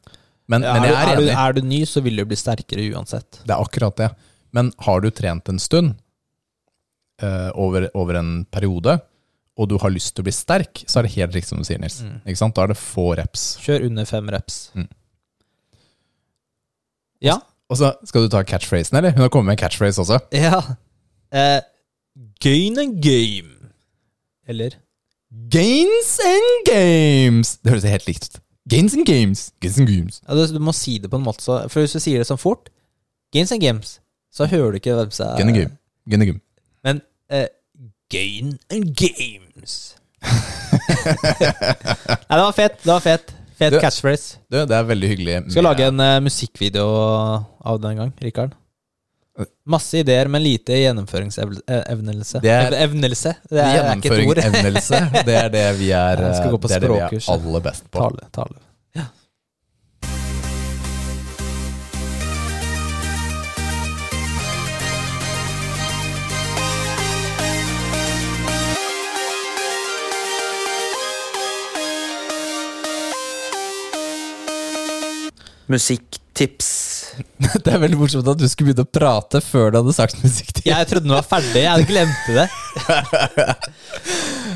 Men, 0.51 0.65
Ja, 0.67 0.73
men 0.75 0.89
jeg 0.89 0.95
er, 0.95 1.11
er, 1.13 1.21
du, 1.21 1.29
er 1.31 1.55
du 1.55 1.61
ny, 1.65 1.81
så 1.89 2.03
vil 2.05 2.19
du 2.19 2.25
bli 2.27 2.37
sterkere 2.37 2.85
uansett. 2.93 3.39
Det 3.47 3.55
er 3.55 3.63
akkurat 3.63 3.95
det. 3.97 4.09
Men 4.55 4.71
har 4.85 5.01
du 5.01 5.09
trent 5.15 5.49
en 5.51 5.59
stund, 5.59 5.95
eh, 7.23 7.49
over, 7.55 7.87
over 7.95 8.19
en 8.19 8.45
periode, 8.51 8.99
og 9.55 9.71
du 9.71 9.77
har 9.79 9.93
lyst 9.93 10.13
til 10.15 10.23
å 10.23 10.27
bli 10.27 10.35
sterk, 10.35 10.83
så 10.83 10.99
er 10.99 11.07
det 11.07 11.15
helt 11.15 11.35
riktig 11.37 11.53
som 11.53 11.63
du 11.63 11.67
sier, 11.67 11.79
Nils. 11.79 12.01
Mm. 12.03 12.19
Ikke 12.27 12.41
sant? 12.41 12.55
Da 12.57 12.65
er 12.65 12.73
det 12.73 12.79
få 12.79 13.13
reps. 13.15 13.53
Kjør 13.63 13.87
under 13.87 14.07
fem 14.09 14.27
reps. 14.35 14.57
Mm. 14.75 14.89
Ja. 17.23 17.39
Og 17.71 17.79
så 17.79 17.93
skal 18.05 18.25
du 18.25 18.33
ta 18.33 18.43
catchphrasen, 18.45 18.99
eller? 18.99 19.15
Hun 19.15 19.23
har 19.23 19.31
kommet 19.33 19.53
med 19.53 19.57
en 19.57 19.63
catchphrase 19.63 20.03
også. 20.03 20.19
ja. 20.35 20.59
Eh, 21.31 21.61
gain 22.43 22.79
and 22.79 23.01
game. 23.03 23.71
Eller 24.47 24.75
Gains 25.49 26.19
and 26.23 26.65
games! 26.67 27.57
Det 27.63 27.71
høres 27.73 27.83
helt 27.89 28.07
likt 28.07 28.23
ut. 28.29 28.41
Gains 28.69 28.93
and 28.93 29.05
games. 29.05 29.51
Gains 29.61 29.77
and 29.79 29.87
games. 29.89 30.21
ja, 30.27 30.33
du, 30.33 30.45
du 30.53 30.59
må 30.63 30.71
si 30.73 30.97
det 30.97 31.09
på 31.11 31.17
en 31.19 31.25
måte 31.25 31.43
så 31.43 31.59
For 31.69 31.83
hvis 31.83 31.93
du 31.93 31.99
sier 32.01 32.21
det 32.21 32.25
sånn 32.29 32.39
fort, 32.41 32.69
gains 33.35 33.51
and 33.53 33.61
games, 33.61 33.99
så 34.33 34.47
hører 34.49 34.73
du 34.73 34.79
ikke 34.79 34.95
hvem 34.97 35.11
som 35.13 35.35
Gain 35.37 35.51
and 35.51 35.57
game. 35.59 35.75
Gain 36.09 36.21
and 36.23 36.31
game. 36.31 36.41
Men 36.85 37.01
eh, 37.29 37.47
gain 38.13 38.55
and 38.71 38.93
games 38.97 39.95
Nei, 40.25 42.33
det 42.33 42.41
var 42.41 42.53
fett. 42.55 42.79
Det 42.81 42.89
var 42.89 43.03
fett. 43.03 43.33
Fet 43.55 43.75
catchphrase. 43.79 44.39
Du, 44.51 44.57
det 44.67 44.73
er 44.75 44.87
veldig 44.87 45.09
hyggelig. 45.11 45.35
Skal 45.53 45.63
lage 45.67 45.85
en 45.87 46.01
uh, 46.01 46.17
musikkvideo 46.25 46.87
av 47.61 47.77
den 47.83 47.99
gang, 48.01 48.09
Rikard. 48.23 48.55
Masse 49.67 49.97
ideer, 49.99 50.27
men 50.31 50.43
lite 50.43 50.77
gjennomføringsevnelse. 50.79 52.39
Det 52.43 52.51
er- 52.51 52.77
Evnelse. 52.85 53.33
Det 53.49 53.59
er, 53.59 53.81
er 53.83 53.95
ikke 53.97 54.13
et 54.13 54.27
ord. 54.27 54.37
Gjennomføring-evnelse, 54.39 55.01
det 55.27 55.35
er 55.35 55.49
det 55.49 55.65
vi 55.79 55.89
er, 55.91 56.15
det 56.21 56.29
er, 56.31 56.79
det 56.79 56.89
vi 56.93 56.99
er 57.01 57.33
aller 57.35 57.59
best 57.67 57.91
på. 57.91 57.99
Tale. 57.99 58.29
tale. 58.31 58.61
Musikktips. 75.67 76.94
Det 77.65 77.71
er 77.73 77.79
veldig 77.81 77.97
morsomt 77.99 78.27
at 78.31 78.39
du 78.39 78.45
skulle 78.49 78.71
begynne 78.73 78.85
å 78.87 78.91
prate 78.97 79.41
før 79.43 79.71
du 79.73 79.77
hadde 79.81 79.93
sagt 79.95 80.17
musikk. 80.23 80.61
Jeg 80.65 80.87
trodde 80.89 81.05
den 81.07 81.15
var 81.15 81.25
ferdig. 81.27 81.61
Jeg 81.63 81.71
hadde 81.71 81.89
glemt 81.89 82.29
det. 82.35 82.47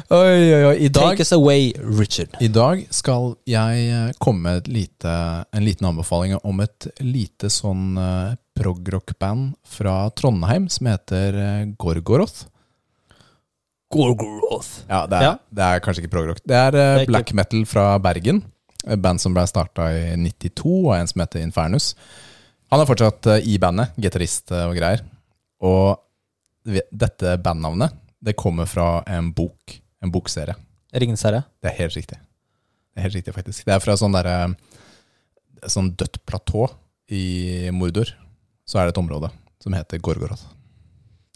Oi, 0.10 0.53
oi, 0.53 0.64
oi. 0.66 0.76
I 0.86 0.88
dag, 0.89 1.12
Take 1.12 1.22
us 1.22 1.32
away, 1.36 1.68
Richard. 1.99 2.34
I 2.41 2.47
dag 2.49 2.82
skal 2.93 3.36
jeg 3.49 3.84
eh, 3.93 4.07
komme 4.22 4.41
med 4.47 4.70
lite, 4.72 5.12
en 5.53 5.66
liten 5.66 5.86
anbefaling 5.86 6.34
om 6.41 6.64
et 6.64 6.88
lite 7.05 7.51
sånn 7.53 7.91
uh, 7.99 8.32
progrock-band 8.57 9.51
fra 9.70 9.99
Trondheim 10.18 10.66
som 10.74 10.89
heter 10.89 11.38
eh, 11.38 11.60
Gorgoroth. 11.78 12.47
Gorgoroth. 13.93 14.72
Ja, 14.89 15.03
det 15.10 15.20
er, 15.20 15.28
Ja. 15.28 15.36
det 15.60 15.68
er 15.68 15.84
kanskje 15.86 16.03
ikke 16.05 16.16
progrock. 16.16 16.41
Det 16.45 16.57
er, 16.57 16.80
ikke- 17.03 17.12
black 17.14 17.34
metal 17.38 17.66
fra 17.70 17.86
Bergen. 18.01 18.41
Band 18.97 19.22
som 19.22 19.34
ble 19.36 19.43
starta 19.49 19.91
i 19.93 20.16
92 20.18 20.74
og 20.88 20.93
en 20.95 21.10
som 21.10 21.22
heter 21.22 21.43
Infernus. 21.43 21.93
Han 22.70 22.84
er 22.84 22.89
fortsatt 22.89 23.30
eh, 23.34 23.47
i 23.49 23.57
bandet, 23.61 23.95
gitarist 23.97 24.53
eh, 24.53 24.67
og 24.70 24.78
greier. 24.78 25.03
Og 25.65 25.97
dette 26.70 27.38
bandnavnet 27.41 27.95
det 28.20 28.36
kommer 28.38 28.67
fra 28.70 28.99
en 29.07 29.32
bok, 29.34 29.78
en 30.03 30.11
bokserie. 30.11 30.55
Ringenes 30.93 31.24
herre. 31.26 31.43
Det 31.63 31.72
er 31.72 31.78
helt 31.80 31.95
riktig. 31.95 32.20
Det 32.20 32.99
er 32.99 33.07
helt 33.07 33.15
riktig, 33.15 33.34
faktisk. 33.36 33.65
Det 33.65 33.74
er 33.76 33.84
fra 33.84 33.97
sånn 33.99 34.15
derre 34.15 34.53
Sånn 35.67 35.89
dødt 35.99 36.22
platå 36.24 36.70
i 37.11 37.67
Mordor. 37.76 38.13
Så 38.63 38.80
er 38.80 38.88
det 38.88 38.93
et 38.93 38.99
område 39.01 39.28
som 39.59 39.74
heter 39.76 39.99
Gorgoroth. 39.99 40.45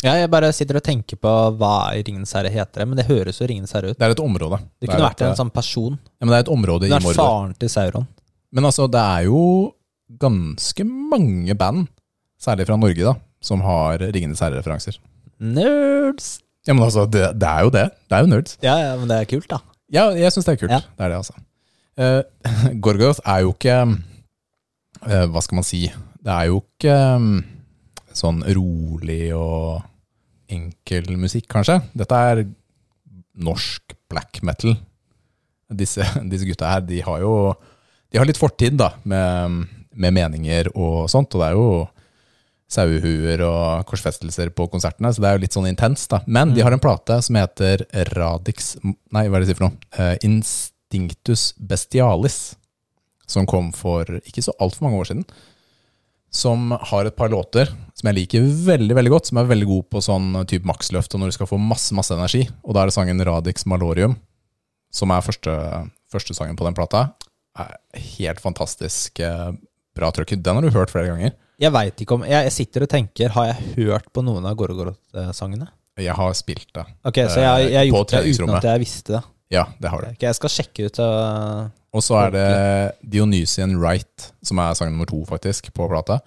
Ja, 0.03 0.13
jeg 0.15 0.29
bare 0.31 0.51
sitter 0.55 0.79
og 0.79 0.86
tenker 0.86 1.19
på 1.19 1.34
hva 1.59 1.73
i 1.91 2.05
Ringenes 2.07 2.31
herre 2.38 2.51
heter 2.53 2.84
det, 2.84 2.88
men 2.88 2.99
det 2.99 3.05
høres 3.09 3.41
jo 3.41 3.47
Ringenes 3.49 3.73
herre 3.75 3.91
ut. 3.91 3.97
Det 3.99 4.07
er 4.07 4.15
et 4.15 4.21
område. 4.23 4.61
Det 4.79 4.88
kunne 4.88 5.09
vært 5.09 5.25
et, 5.25 5.27
en 5.27 5.39
sånn 5.41 5.51
person. 5.51 5.97
ja, 5.99 6.23
men 6.23 6.31
det 6.31 6.38
er 6.39 6.45
et 6.45 6.53
område 6.55 6.88
i 6.88 6.91
Det 6.93 7.01
i 7.03 7.11
er 7.11 7.19
faren 7.19 7.51
til 7.59 7.71
Sauron. 7.73 8.07
Men 8.55 8.69
altså, 8.69 8.88
det 8.91 9.03
er 9.03 9.27
jo 9.27 9.41
ganske 10.22 10.86
mange 10.88 11.55
band, 11.57 11.88
særlig 12.41 12.68
fra 12.70 12.78
Norge, 12.80 13.03
da, 13.03 13.16
som 13.43 13.64
har 13.66 14.01
Ringenes 14.03 14.43
herre-referanser. 14.43 14.99
Nerds! 15.39 16.38
Ja, 16.68 16.74
men 16.74 16.86
altså, 16.86 17.05
det, 17.05 17.26
det 17.39 17.49
er 17.49 17.66
jo 17.66 17.72
det. 17.76 17.88
Det 18.07 18.16
er 18.16 18.24
jo 18.24 18.32
nerds. 18.32 18.57
Ja, 18.64 18.76
ja, 18.80 18.91
men 18.99 19.09
det 19.09 19.18
er 19.20 19.28
kult, 19.28 19.49
da. 19.51 19.59
Ja, 19.91 20.05
jeg 20.16 20.32
syns 20.32 20.47
det 20.47 20.55
er 20.55 20.61
kult. 20.61 20.72
Ja. 20.72 20.80
Det 20.80 21.07
er 21.07 21.14
det, 21.14 21.24
altså. 21.24 21.39
Uh, 21.93 22.24
Gorgoroth 22.82 23.20
er 23.30 23.43
jo 23.43 23.51
ikke 23.51 23.74
uh, 23.86 25.26
Hva 25.30 25.41
skal 25.45 25.59
man 25.59 25.66
si? 25.68 25.84
Det 26.26 26.32
er 26.34 26.47
jo 26.49 26.64
ikke 26.64 26.95
um, 27.20 27.28
sånn 28.18 28.39
rolig 28.57 29.28
og 29.38 29.84
enkel 30.49 31.11
musikk, 31.22 31.45
kanskje. 31.53 31.76
Dette 31.93 32.22
er 32.32 32.41
norsk 33.45 33.93
black 34.09 34.41
metal. 34.41 34.74
Disse, 35.70 36.01
disse 36.32 36.49
gutta 36.49 36.72
her, 36.74 36.82
de 36.89 37.03
har 37.05 37.22
jo 37.22 37.36
De 38.09 38.18
har 38.18 38.26
litt 38.26 38.41
fortid, 38.41 38.80
da, 38.82 38.89
med, 39.05 39.61
med 39.94 40.16
meninger 40.16 40.70
og 40.74 41.10
sånt. 41.12 41.34
Og 41.34 41.44
det 41.44 41.50
er 41.50 41.58
jo 41.58 41.68
sauehuer 42.74 43.44
og 43.46 43.86
korsfestelser 43.89 44.50
på 44.56 44.68
konsertene, 44.72 45.12
så 45.14 45.22
det 45.22 45.30
er 45.30 45.38
jo 45.38 45.44
litt 45.44 45.56
sånn 45.56 45.70
intenst, 45.70 46.10
da. 46.14 46.24
Men 46.26 46.56
de 46.56 46.64
har 46.66 46.74
en 46.74 46.82
plate 46.82 47.20
som 47.26 47.38
heter 47.38 47.86
Radix 48.16 48.76
Nei, 48.82 49.28
hva 49.28 49.38
er 49.38 49.44
det 49.44 49.46
de 49.46 49.52
sier 49.52 49.60
for 49.60 49.68
noe? 49.68 49.89
Uh, 49.98 50.16
Instinctus 50.26 51.52
Bestialis, 51.58 52.39
som 53.30 53.48
kom 53.50 53.72
for 53.76 54.10
ikke 54.24 54.44
så 54.46 54.56
altfor 54.62 54.88
mange 54.88 55.02
år 55.02 55.12
siden. 55.12 55.26
Som 56.34 56.72
har 56.74 57.06
et 57.06 57.18
par 57.18 57.30
låter 57.30 57.70
som 58.04 58.10
jeg 58.10 58.18
liker 58.18 58.48
veldig 58.66 58.96
veldig 58.98 59.12
godt, 59.14 59.30
som 59.30 59.39
er 59.39 59.52
veldig 59.52 59.68
god 59.70 59.84
på 59.94 60.02
sånn 60.04 60.32
type 60.50 60.68
maksløft, 60.68 61.14
og 61.14 61.22
når 61.22 61.30
du 61.30 61.36
skal 61.38 61.48
få 61.48 61.60
masse 61.62 61.96
masse 61.96 62.16
energi. 62.16 62.48
Og 62.66 62.76
da 62.76 62.82
er 62.82 62.89
det 62.89 62.96
sangen 62.98 63.22
Radix 63.24 63.68
Malorium, 63.70 64.18
som 64.94 65.14
er 65.14 65.24
første, 65.24 65.54
første 66.12 66.36
sangen 66.36 66.58
på 66.60 66.66
den 66.68 66.76
plata. 66.76 67.06
Er 67.56 67.78
helt 68.18 68.41
fantastisk 68.41 69.22
eh, 69.22 69.54
bra 69.98 70.10
trøkk. 70.16 70.36
Den 70.44 70.60
har 70.60 70.66
du 70.66 70.70
hørt 70.74 70.91
flere 70.94 71.12
ganger. 71.12 71.34
Jeg 71.62 71.72
veit 71.72 72.02
ikke 72.02 72.16
om 72.18 72.24
Jeg 72.28 72.52
sitter 72.52 72.84
og 72.86 72.89
tenker, 72.91 73.30
har 73.36 73.52
jeg 73.52 73.76
hørt 73.78 74.08
på 74.14 74.24
noen 74.26 74.46
av 74.50 74.56
Gorgoroth-sangene? 74.60 75.68
Jeg 76.02 76.16
har 76.18 76.34
spilt 76.34 76.72
det. 76.74 76.84
Ok, 77.06 77.20
så 77.30 77.39
jeg, 77.44 77.68
jeg 77.70 77.78
har 77.78 77.84
Eh, 77.86 77.91
gjort 77.91 78.10
det 78.16 78.24
uten 78.34 78.56
at 78.58 78.66
jeg 78.66 78.82
visste 78.82 79.14
det. 79.20 79.22
Ja, 79.54 79.68
det 79.80 79.89
har 79.94 80.02
du. 80.02 80.08
Ok, 80.16 80.24
jeg 80.26 80.36
skal 80.39 80.50
sjekke 80.50 80.88
ut 80.89 80.98
uh, 81.04 81.68
Og 81.94 82.02
så 82.02 82.18
er 82.24 82.32
det 82.34 82.48
Dionysian 83.14 83.76
Right, 83.78 84.32
som 84.41 84.58
er 84.64 84.74
sang 84.80 84.89
nummer 84.89 85.06
to, 85.06 85.20
faktisk, 85.30 85.70
på 85.78 85.86
plata. 85.91 86.18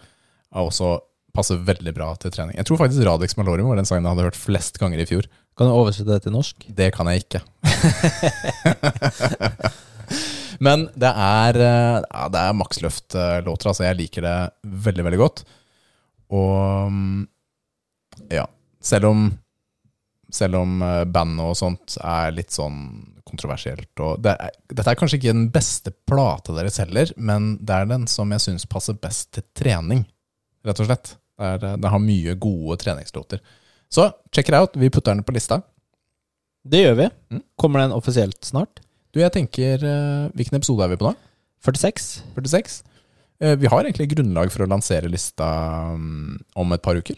Er 0.55 0.63
også 0.63 1.01
passer 1.37 1.59
veldig 1.61 1.93
bra 1.93 2.13
til 2.23 2.31
trening. 2.33 2.55
Jeg 2.57 2.65
tror 2.69 2.79
faktisk 2.81 3.03
Radix 3.05 3.35
Malorium 3.37 3.69
var 3.69 3.77
den 3.77 3.85
sangen 3.89 4.07
jeg 4.07 4.15
hadde 4.15 4.29
hørt 4.31 4.39
flest 4.41 4.79
ganger 4.81 5.03
i 5.03 5.09
fjor. 5.11 5.27
Kan 5.59 5.69
du 5.69 5.75
oversette 5.75 6.09
det 6.15 6.23
til 6.25 6.33
norsk? 6.33 6.65
Det 6.79 6.93
kan 6.95 7.11
jeg 7.11 7.27
ikke. 7.27 7.43
Men 10.65 10.87
det 10.95 11.11
er, 11.11 11.59
eh, 11.61 11.99
ja, 12.03 12.27
det 12.33 12.43
er 12.43 12.57
Max 12.57 12.81
Løft-låter. 12.85 13.71
Altså, 13.71 13.87
jeg 13.87 13.99
liker 14.01 14.27
det 14.27 14.37
veldig, 14.87 15.05
veldig 15.09 15.21
godt. 15.21 15.43
Og 16.37 16.93
mm, 16.93 17.27
ja, 18.35 18.47
selv 18.83 19.13
om 19.13 19.27
selv 20.37 20.59
om 20.59 20.81
eh, 20.83 21.05
bandet 21.05 21.47
og 21.47 21.57
sånt 21.59 21.99
er 22.03 22.35
litt 22.35 22.55
sånn 22.55 22.81
kontroversielt. 23.27 23.91
Det 24.23 24.33
er, 24.33 24.57
dette 24.71 24.91
er 24.91 24.99
kanskje 24.99 25.21
ikke 25.21 25.35
den 25.35 25.49
beste 25.55 25.93
plata 26.07 26.55
deres 26.57 26.79
heller, 26.83 27.11
men 27.17 27.55
det 27.63 27.75
er 27.75 27.89
den 27.91 28.07
som 28.11 28.31
jeg 28.35 28.43
syns 28.43 28.67
passer 28.71 28.99
best 28.99 29.33
til 29.35 29.47
trening, 29.57 30.05
rett 30.67 30.83
og 30.83 30.91
slett. 30.91 31.15
Den 31.37 31.89
har 31.91 32.01
mye 32.01 32.37
gode 32.41 32.79
treningslåter. 32.81 33.43
Så 33.93 34.09
check 34.35 34.49
it 34.49 34.57
out. 34.57 34.79
Vi 34.79 34.91
putter 34.91 35.15
den 35.15 35.25
på 35.27 35.35
lista. 35.37 35.61
Det 36.67 36.81
gjør 36.81 36.97
vi. 36.99 37.09
Mm. 37.35 37.43
Kommer 37.61 37.83
den 37.83 37.95
offisielt 37.95 38.39
snart? 38.45 38.81
Du, 39.17 39.23
jeg 39.23 39.33
tenker 39.33 39.81
eh, 39.81 40.25
Hvilken 40.37 40.59
episode 40.59 40.85
er 40.85 40.91
vi 40.93 40.99
på 41.01 41.09
nå? 41.09 41.15
46? 41.65 42.09
46? 42.37 42.75
Eh, 43.41 43.55
Vi 43.57 43.71
har 43.73 43.87
egentlig 43.87 44.11
grunnlag 44.13 44.53
for 44.53 44.67
å 44.67 44.69
lansere 44.69 45.09
lista 45.09 45.47
mm, 45.97 46.35
om 46.61 46.75
et 46.77 46.83
par 46.85 47.01
uker. 47.01 47.17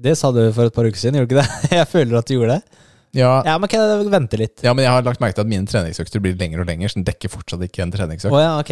Det 0.00 0.14
sa 0.16 0.30
du 0.32 0.44
for 0.54 0.70
et 0.70 0.76
par 0.76 0.86
uker 0.86 1.00
siden, 1.00 1.18
gjorde 1.18 1.34
du 1.34 1.34
ikke 1.34 1.42
det? 1.42 1.72
Jeg 1.80 1.88
føler 1.90 2.20
at 2.20 2.30
du 2.30 2.36
gjorde 2.36 2.60
det. 2.60 2.78
Ja, 3.18 3.32
Ja, 3.42 3.56
men 3.58 3.66
kan 3.66 3.82
jeg 3.82 4.06
vente 4.12 4.38
litt? 4.38 4.62
ja, 4.62 4.70
men 4.70 4.84
jeg 4.86 4.92
har 4.94 5.02
lagt 5.02 5.18
merke 5.18 5.34
til 5.34 5.42
at 5.42 5.50
mine 5.50 5.66
treningsøkter 5.66 6.22
blir 6.22 6.36
lengre 6.38 6.62
og 6.62 6.68
lengre, 6.70 6.86
så 6.92 7.00
den 7.00 7.08
dekker 7.08 7.32
fortsatt 7.32 7.64
ikke 7.66 7.82
en 7.82 7.90
treningsøkt. 7.90 8.30
Oh, 8.30 8.38
ja, 8.38 8.52
ok. 8.62 8.70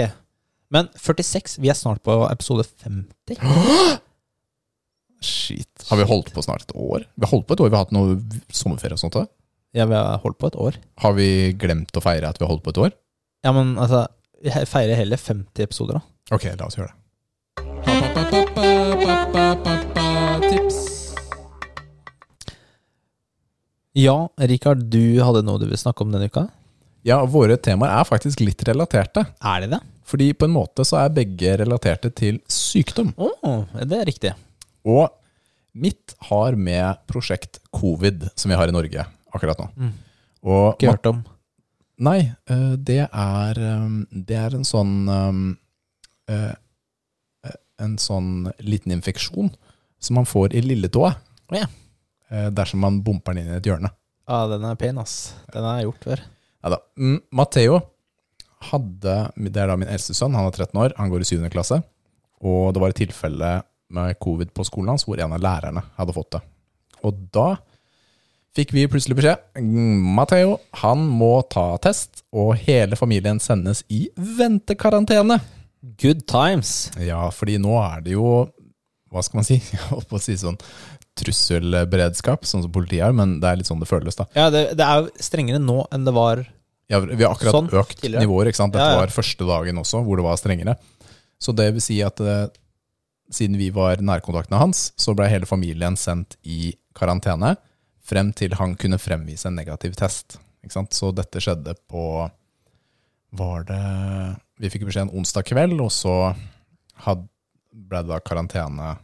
Men 0.70 0.86
46, 0.94 1.56
vi 1.58 1.72
er 1.72 1.74
snart 1.74 2.04
på 2.06 2.14
episode 2.30 2.62
50. 2.84 3.42
Shit. 5.26 5.66
Har 5.90 5.98
vi 5.98 6.06
holdt 6.06 6.30
på 6.36 6.44
snart 6.46 6.68
et 6.68 6.76
år? 6.78 7.08
Vi 7.18 7.26
har 7.26 7.32
holdt 7.34 7.48
på 7.50 7.58
et 7.58 7.64
år, 7.66 7.72
vi 7.72 7.80
har 7.80 7.82
hatt 7.88 7.96
noe 7.98 8.14
sommerferie 8.54 8.94
og 8.94 9.02
sånt. 9.02 9.18
Da. 9.18 9.26
Ja, 9.76 9.84
vi 9.84 9.94
har 9.94 10.18
holdt 10.22 10.38
på 10.40 10.48
et 10.48 10.56
år. 10.56 10.76
Har 11.02 11.12
vi 11.12 11.52
glemt 11.60 11.92
å 11.96 12.00
feire 12.00 12.28
at 12.30 12.38
vi 12.40 12.46
har 12.46 12.52
holdt 12.54 12.64
på 12.64 12.72
et 12.72 12.78
år? 12.86 12.94
Ja, 13.44 13.52
men 13.52 13.74
altså, 13.76 14.06
vi 14.40 14.48
feirer 14.50 14.96
heller 14.96 15.20
50 15.20 15.66
episoder, 15.66 15.98
da. 15.98 16.02
Ok, 16.32 16.46
la 16.56 16.68
oss 16.68 16.78
gjøre 16.78 16.88
det. 16.88 16.96
Tips. 20.48 20.78
Ja, 23.98 24.16
Rikard, 24.40 24.86
du 24.88 25.20
hadde 25.20 25.44
noe 25.44 25.60
du 25.60 25.66
vil 25.68 25.80
snakke 25.80 26.06
om 26.06 26.16
denne 26.16 26.30
uka? 26.32 26.46
Ja, 27.04 27.20
våre 27.28 27.58
temaer 27.60 28.00
er 28.00 28.08
faktisk 28.08 28.40
litt 28.40 28.64
relaterte. 28.68 29.26
Er 29.44 29.66
det 29.66 29.70
det? 29.76 29.82
Fordi 30.08 30.30
på 30.32 30.48
en 30.48 30.56
måte 30.56 30.84
så 30.88 31.02
er 31.02 31.12
begge 31.12 31.58
relaterte 31.60 32.08
til 32.16 32.40
sykdom. 32.48 33.12
Å, 33.20 33.28
det 33.84 34.00
er 34.00 34.08
riktig. 34.08 34.32
Og 34.88 35.12
mitt 35.76 36.16
har 36.30 36.56
med 36.56 37.04
prosjekt 37.10 37.60
covid, 37.76 38.30
som 38.32 38.48
vi 38.48 38.56
har 38.56 38.72
i 38.72 38.74
Norge 38.74 39.04
akkurat 39.34 39.60
nå. 39.60 39.68
Mm. 39.76 39.92
Og 40.48 40.64
Ikke 40.76 40.94
hørt 40.94 41.10
om. 41.10 41.24
Nei, 41.98 42.20
eh, 42.50 42.72
det 42.78 43.02
er, 43.06 43.60
um, 43.82 44.02
det 44.12 44.38
er 44.38 44.54
en 44.54 44.66
sånn 44.66 44.94
um, 45.10 45.42
eh, 46.30 46.54
En 47.82 47.96
sånn 47.98 48.48
liten 48.58 48.94
infeksjon 48.94 49.50
som 50.02 50.18
man 50.18 50.26
får 50.26 50.54
i 50.54 50.62
lilletåa. 50.62 51.12
Oh, 51.50 51.56
ja. 51.58 51.66
Eh, 52.30 52.48
Dersom 52.54 52.82
man 52.82 53.00
bumper 53.06 53.34
den 53.34 53.44
inn 53.44 53.52
i 53.54 53.58
et 53.58 53.66
hjørne. 53.66 53.90
Ja, 54.28 54.44
den 54.50 54.66
er 54.66 54.78
pen, 54.78 54.98
ass. 54.98 55.32
Den 55.54 55.66
har 55.66 55.78
jeg 55.78 55.88
gjort 55.88 56.06
før. 56.08 56.24
Neida. 56.64 56.80
Mm, 56.98 57.20
Matteo 57.38 57.78
hadde 58.68 59.14
Det 59.38 59.62
er 59.62 59.70
da 59.70 59.76
min 59.78 59.90
eldste 59.90 60.16
sønn, 60.18 60.34
han 60.34 60.48
er 60.48 60.56
13 60.56 60.80
år, 60.82 60.94
han 60.98 61.10
går 61.12 61.22
i 61.22 61.28
7. 61.30 61.46
klasse. 61.54 61.78
Og 62.42 62.72
det 62.74 62.82
var 62.82 62.90
et 62.90 62.98
tilfelle 62.98 63.52
med 63.94 64.18
covid 64.22 64.50
på 64.54 64.66
skolen 64.66 64.92
hans 64.92 65.06
hvor 65.06 65.20
en 65.22 65.34
av 65.34 65.42
lærerne 65.42 65.82
hadde 65.96 66.14
fått 66.14 66.34
det. 66.36 66.42
Og 67.06 67.22
da 67.34 67.48
fikk 68.58 68.74
vi 68.74 68.84
plutselig 68.90 69.16
beskjed. 69.18 69.40
Matheo, 69.62 70.14
Matteo, 70.18 70.52
han 70.82 71.06
må 71.06 71.32
ta 71.50 71.70
test, 71.82 72.24
og 72.34 72.56
hele 72.66 72.98
familien 72.98 73.38
sendes 73.42 73.84
i 73.94 74.08
ventekarantene. 74.16 75.38
Good 76.02 76.24
times. 76.30 76.88
Ja, 76.98 77.28
fordi 77.30 77.54
nå 77.62 77.76
er 77.78 78.00
det 78.02 78.16
jo 78.16 78.48
Hva 79.14 79.22
skal 79.24 79.38
man 79.38 79.46
si? 79.46 79.56
Jeg 79.72 79.84
holdt 79.92 80.08
på 80.10 80.18
å 80.18 80.20
si 80.20 80.34
sånn 80.36 80.58
trusselberedskap, 81.18 82.44
sånn 82.46 82.62
som 82.66 82.72
politiet 82.74 83.02
er, 83.06 83.14
men 83.16 83.38
det 83.42 83.48
er 83.50 83.58
litt 83.60 83.68
sånn 83.70 83.80
det 83.82 83.88
føles, 83.90 84.14
da. 84.18 84.26
Ja, 84.36 84.48
det, 84.54 84.60
det 84.78 84.84
er 84.86 85.00
jo 85.04 85.24
strengere 85.24 85.58
nå 85.62 85.80
enn 85.94 86.04
det 86.06 86.14
var 86.14 86.42
Ja, 86.90 87.00
vi 87.02 87.16
har 87.24 87.32
akkurat 87.34 87.56
Sånn, 87.56 87.70
økt 87.74 87.98
tidligere. 88.00 88.22
nivåer, 88.26 88.50
ikke 88.50 88.60
sant? 88.60 88.74
Dette 88.76 88.84
Ja, 88.86 88.94
ja. 88.96 89.00
var 89.02 89.14
første 89.14 89.48
dagen 89.48 89.80
også, 89.82 90.02
hvor 90.06 90.20
det 90.20 90.26
var 90.28 90.38
strengere. 90.40 90.76
Så 91.42 91.54
det 91.56 91.66
vil 91.76 91.84
si 91.84 91.98
at 92.06 92.20
eh, 92.22 92.46
siden 93.34 93.58
vi 93.60 93.70
var 93.74 94.00
nærkontaktene 94.02 94.60
hans, 94.62 94.88
så 94.98 95.14
ble 95.16 95.26
hele 95.30 95.48
familien 95.48 95.98
sendt 96.00 96.36
i 96.48 96.72
karantene 96.98 97.54
frem 98.08 98.32
til 98.36 98.56
han 98.58 98.76
kunne 98.80 99.00
fremvise 99.00 99.48
en 99.50 99.58
negativ 99.58 99.96
test. 99.98 100.38
Ikke 100.64 100.74
sant? 100.74 100.96
Så 100.96 101.12
dette 101.14 101.42
skjedde 101.42 101.76
på 101.90 102.04
Var 103.38 103.64
det 103.68 103.82
Vi 104.58 104.70
fikk 104.72 104.86
beskjed 104.88 105.08
en 105.08 105.18
onsdag 105.20 105.46
kveld, 105.46 105.76
og 105.84 105.92
så 105.94 106.14
ble 107.78 108.00
det 108.02 108.10
da 108.10 108.18
karantene 108.24 108.96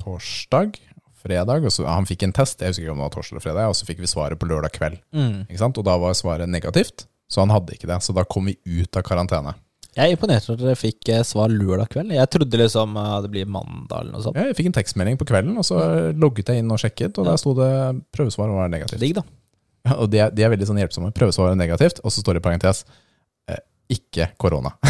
torsdag, 0.00 0.76
fredag. 1.22 1.64
Og 1.64 1.72
så, 1.72 1.86
han 1.88 2.08
fikk 2.08 2.26
en 2.26 2.34
test, 2.36 2.60
jeg 2.60 2.72
husker 2.72 2.84
ikke 2.84 2.96
om 2.96 3.00
det 3.00 3.06
var 3.06 3.14
torsdag 3.16 3.36
eller 3.36 3.46
fredag, 3.46 3.70
og 3.70 3.78
så 3.78 3.88
fikk 3.88 4.02
vi 4.02 4.10
svaret 4.10 4.40
på 4.40 4.48
lørdag 4.50 4.74
kveld. 4.76 5.00
mm. 5.14 5.46
Ikke 5.48 5.62
sant? 5.62 5.80
Og 5.80 5.86
da 5.86 5.96
var 6.00 6.16
svaret 6.18 6.50
negativt, 6.50 7.06
så 7.30 7.44
han 7.44 7.54
hadde 7.54 7.76
ikke 7.76 7.88
det. 7.90 8.00
Så 8.04 8.16
da 8.16 8.26
kom 8.28 8.50
vi 8.50 8.58
ut 8.66 8.96
av 8.98 9.06
karantene. 9.06 9.54
Jeg 9.96 10.06
er 10.06 10.14
imponert 10.14 10.44
over 10.46 10.54
at 10.54 10.62
dere 10.62 10.78
fikk 10.78 11.08
eh, 11.10 11.22
svar 11.26 11.50
lørdag 11.50 11.88
kveld. 11.90 12.12
Jeg 12.14 12.30
trodde 12.30 12.58
liksom 12.60 12.94
eh, 13.00 13.14
det 13.24 13.30
blir 13.34 13.48
mandag 13.50 14.04
eller 14.04 14.12
noe 14.14 14.22
sånt. 14.22 14.36
Ja, 14.38 14.44
jeg 14.50 14.56
fikk 14.60 14.68
en 14.70 14.76
tekstmelding 14.78 15.18
på 15.18 15.26
kvelden, 15.26 15.56
og 15.58 15.66
så 15.66 15.80
logget 16.14 16.52
jeg 16.52 16.62
inn 16.62 16.70
og 16.70 16.78
sjekket, 16.82 17.18
og 17.18 17.26
Ja. 17.26 17.32
der 17.32 17.40
sto 17.42 17.54
det 17.58 17.70
prøvesvar 18.14 18.52
var 18.54 18.70
negativt. 18.70 19.00
Digg, 19.02 19.16
da. 19.18 19.24
Ja, 19.88 19.94
Og 19.96 20.10
de 20.12 20.18
er, 20.22 20.30
de 20.30 20.44
er 20.46 20.52
veldig 20.52 20.68
sånn 20.68 20.78
hjelpsomme. 20.78 21.10
Prøvesvar 21.16 21.50
er 21.54 21.58
negativt, 21.58 22.02
og 22.04 22.12
så 22.14 22.22
står 22.22 22.36
det 22.38 22.42
i 22.42 22.46
parentes 22.46 22.84
eh, 23.50 23.62
ikke 23.96 24.30
korona. 24.38 24.74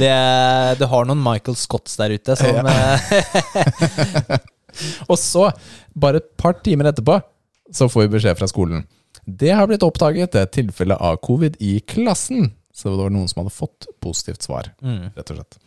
Det, 0.00 0.10
du 0.76 0.84
har 0.90 1.06
noen 1.08 1.22
Michael 1.24 1.56
Scotts 1.56 1.94
der 1.96 2.12
ute 2.12 2.34
som 2.36 2.58
Og 5.08 5.16
så, 5.20 5.46
bare 5.96 6.20
et 6.20 6.26
par 6.40 6.58
timer 6.66 6.90
etterpå, 6.90 7.16
så 7.72 7.88
får 7.88 8.04
vi 8.04 8.12
beskjed 8.18 8.36
fra 8.36 8.48
skolen. 8.50 8.84
Det 9.24 9.52
har 9.54 9.68
blitt 9.70 9.86
oppdaget 9.86 10.34
et 10.36 10.52
tilfelle 10.52 10.96
av 11.00 11.16
covid 11.24 11.56
i 11.64 11.78
klassen. 11.88 12.50
Så 12.74 12.90
det 12.90 12.98
var 12.98 13.12
noen 13.14 13.30
som 13.30 13.44
hadde 13.44 13.54
fått 13.54 13.86
positivt 14.02 14.42
svar. 14.42 14.72
mm. 14.82 15.12
rett 15.14 15.30
og 15.30 15.38
slett. 15.38 15.60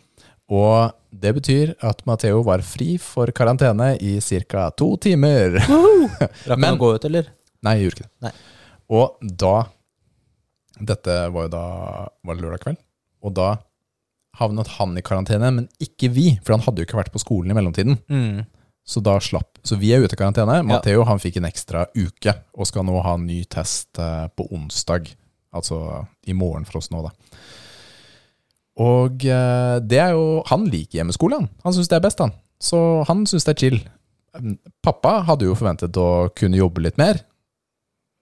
Og 0.48 0.92
det 1.12 1.34
betyr 1.36 1.74
at 1.84 2.04
Matheo 2.08 2.40
var 2.44 2.62
fri 2.64 2.94
for 3.00 3.28
karantene 3.36 3.94
i 4.00 4.16
ca. 4.48 4.70
to 4.76 4.94
timer. 4.96 5.58
Rakk 6.48 6.54
han 6.54 6.60
Men- 6.60 6.76
å 6.76 6.80
gå 6.80 6.94
ut, 6.96 7.04
eller? 7.08 7.28
Nei, 7.64 7.74
jeg 7.76 7.88
gjorde 7.88 7.98
ikke 7.98 8.06
det. 8.06 8.14
Nei. 8.28 8.32
Og 8.88 9.32
da 9.44 9.56
Dette 10.78 11.14
var 11.34 11.48
jo 11.48 11.50
da 11.50 11.62
var 12.22 12.36
det 12.36 12.42
lørdag 12.44 12.60
kveld. 12.62 12.78
Og 13.26 13.32
da 13.34 13.48
havnet 14.38 14.68
han 14.76 14.92
i 14.94 15.02
karantene, 15.02 15.48
men 15.50 15.64
ikke 15.82 16.06
vi, 16.14 16.28
for 16.44 16.54
han 16.54 16.62
hadde 16.62 16.84
jo 16.84 16.86
ikke 16.86 17.00
vært 17.00 17.10
på 17.10 17.18
skolen 17.18 17.50
i 17.50 17.56
mellomtiden. 17.58 17.98
Mm. 18.06 18.44
Så 18.86 19.02
da 19.04 19.16
slapp 19.20 19.58
Så 19.66 19.76
vi 19.76 19.90
er 19.92 20.04
ute 20.04 20.14
av 20.14 20.20
karantene. 20.22 20.60
Matheo 20.64 21.02
han 21.08 21.18
fikk 21.20 21.40
en 21.40 21.48
ekstra 21.48 21.88
uke 21.98 22.36
og 22.54 22.68
skal 22.70 22.86
nå 22.86 23.00
ha 23.04 23.16
en 23.18 23.26
ny 23.26 23.42
test 23.50 23.98
eh, 23.98 24.28
på 24.32 24.46
onsdag. 24.54 25.10
Altså 25.58 25.78
i 26.30 26.34
morgen 26.38 26.64
for 26.68 26.80
oss 26.80 26.90
nå, 26.94 27.02
da. 27.06 27.12
Og 28.78 29.24
eh, 29.26 29.76
det 29.82 29.98
er 29.98 30.12
jo 30.14 30.42
Han 30.50 30.68
liker 30.70 31.00
hjemmeskole, 31.00 31.40
han. 31.42 31.48
Han 31.66 31.74
syns 31.74 31.90
det 31.90 31.98
er 31.98 32.04
best, 32.04 32.22
han. 32.22 32.34
Så 32.62 32.78
han 33.08 33.24
syns 33.26 33.46
det 33.46 33.54
er 33.56 33.62
chill. 33.64 33.78
Pappa 34.86 35.18
hadde 35.26 35.48
jo 35.48 35.56
forventet 35.58 35.96
å 35.98 36.28
kunne 36.36 36.60
jobbe 36.60 36.84
litt 36.86 36.98
mer, 37.00 37.24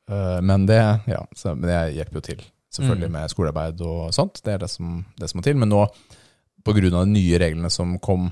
Eh, 0.06 0.40
men 0.40 0.66
det 0.68 0.76
Ja, 1.10 1.24
så, 1.34 1.56
men 1.56 1.66
det 1.66 1.96
hjelper 1.96 2.20
jo 2.20 2.20
til. 2.20 2.42
Selvfølgelig 2.70 3.08
Mm. 3.08 3.12
med 3.12 3.30
skolearbeid 3.32 3.80
og 3.82 4.12
sånt. 4.14 4.38
Det 4.44 4.52
er 4.54 4.58
det 4.62 4.68
som, 4.70 5.04
det 5.18 5.28
som 5.28 5.40
må 5.40 5.42
til. 5.42 5.56
Men 5.56 5.68
nå, 5.68 5.80
på 6.62 6.72
grunn 6.76 6.94
av 6.94 7.06
de 7.06 7.10
nye 7.10 7.38
reglene 7.42 7.70
som 7.74 7.98
kom 7.98 8.28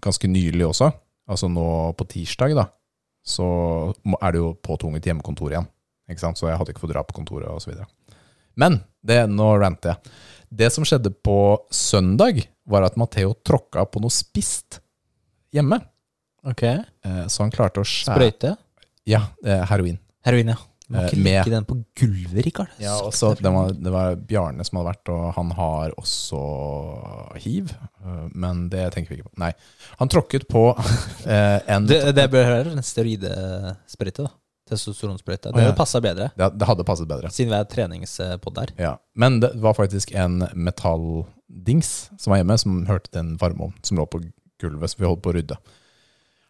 ganske 0.00 0.24
nylig 0.28 0.64
også, 0.64 0.88
altså 1.28 1.50
nå 1.52 1.92
på 1.92 2.06
tirsdag, 2.08 2.54
da, 2.56 2.64
så 3.22 3.92
er 4.22 4.32
det 4.32 4.40
jo 4.40 4.54
påtvunget 4.64 5.04
hjemmekontor 5.04 5.52
igjen. 5.52 5.68
Ikke 6.08 6.20
sant? 6.24 6.38
Så 6.40 6.48
jeg 6.48 6.56
hadde 6.56 6.72
ikke 6.72 6.80
fått 6.86 6.94
dra 6.94 7.02
på 7.04 7.18
kontoret 7.20 7.52
osv. 7.52 7.74
Men 8.58 8.80
det, 9.06 9.22
nå 9.30 9.52
ranter 9.62 9.94
jeg. 9.94 10.14
Det 10.58 10.70
som 10.74 10.84
skjedde 10.88 11.12
på 11.24 11.36
søndag, 11.74 12.42
var 12.68 12.84
at 12.88 12.96
Matheo 13.00 13.34
tråkka 13.46 13.84
på 13.88 14.00
noe 14.02 14.12
spist 14.12 14.80
hjemme. 15.54 15.78
Ok. 16.48 16.62
Eh, 16.68 17.22
Så 17.28 17.44
han 17.44 17.52
klarte 17.54 17.80
å 17.80 17.86
skjære 17.86 18.16
Sprøyte? 18.18 18.56
Ja, 19.08 19.22
eh, 19.44 19.62
heroin. 19.70 19.98
Heroin, 20.26 20.48
ja. 20.54 20.58
Du 20.88 20.94
må 20.96 21.00
Eh, 21.02 21.08
ikke 21.10 21.18
med- 21.20 21.44
legge 21.44 21.50
den 21.52 21.64
på 21.68 21.74
gulvet, 22.00 22.44
Rikard. 22.46 22.68
Ja, 22.80 22.94
også, 23.04 23.34
det, 23.36 23.50
var, 23.52 23.72
det 23.76 23.90
var 23.92 24.14
Bjarne 24.16 24.64
som 24.64 24.78
hadde 24.78 24.88
vært, 24.94 25.08
og 25.12 25.34
han 25.36 25.50
har 25.58 25.90
også 26.00 26.38
hiv. 27.44 27.72
eh, 28.04 28.28
Men 28.32 28.68
det 28.72 28.86
tenker 28.94 29.10
vi 29.12 29.18
ikke 29.20 29.28
på. 29.28 29.38
Nei. 29.38 29.52
Han 29.98 30.08
tråkket 30.08 30.46
på 30.48 30.62
eh, 31.26 31.60
en 31.68 31.86
Det, 31.86 32.14
det 32.16 32.30
bør 32.32 32.48
være 32.54 32.72
en 32.72 32.82
steroidesprøyte, 32.82 34.24
da. 34.24 34.30
Testosteronsprøyte. 34.68 35.52
Det 35.54 35.64
hadde 35.64 35.76
passa 35.78 36.00
bedre, 36.04 36.30
det, 36.38 36.50
det 36.60 36.68
hadde 36.68 36.86
passet 36.88 37.08
bedre. 37.10 37.30
siden 37.34 37.52
vi 37.54 37.58
er 37.58 37.68
treningspod 37.72 38.54
der. 38.60 38.74
Ja. 38.80 38.92
Men 39.18 39.40
det 39.44 39.54
var 39.62 39.76
faktisk 39.78 40.12
en 40.14 40.42
metalldings 40.54 42.10
som 42.18 42.32
var 42.34 42.42
hjemme, 42.42 42.58
som 42.60 42.84
hørte 42.90 43.10
til 43.12 43.24
en 43.24 43.34
varmeovn 43.40 43.74
som 43.82 43.98
lå 44.00 44.06
på 44.10 44.22
gulvet, 44.60 44.90
så 44.92 45.00
vi 45.00 45.08
holdt 45.08 45.24
på 45.24 45.32
å 45.32 45.36
rydde. 45.38 45.58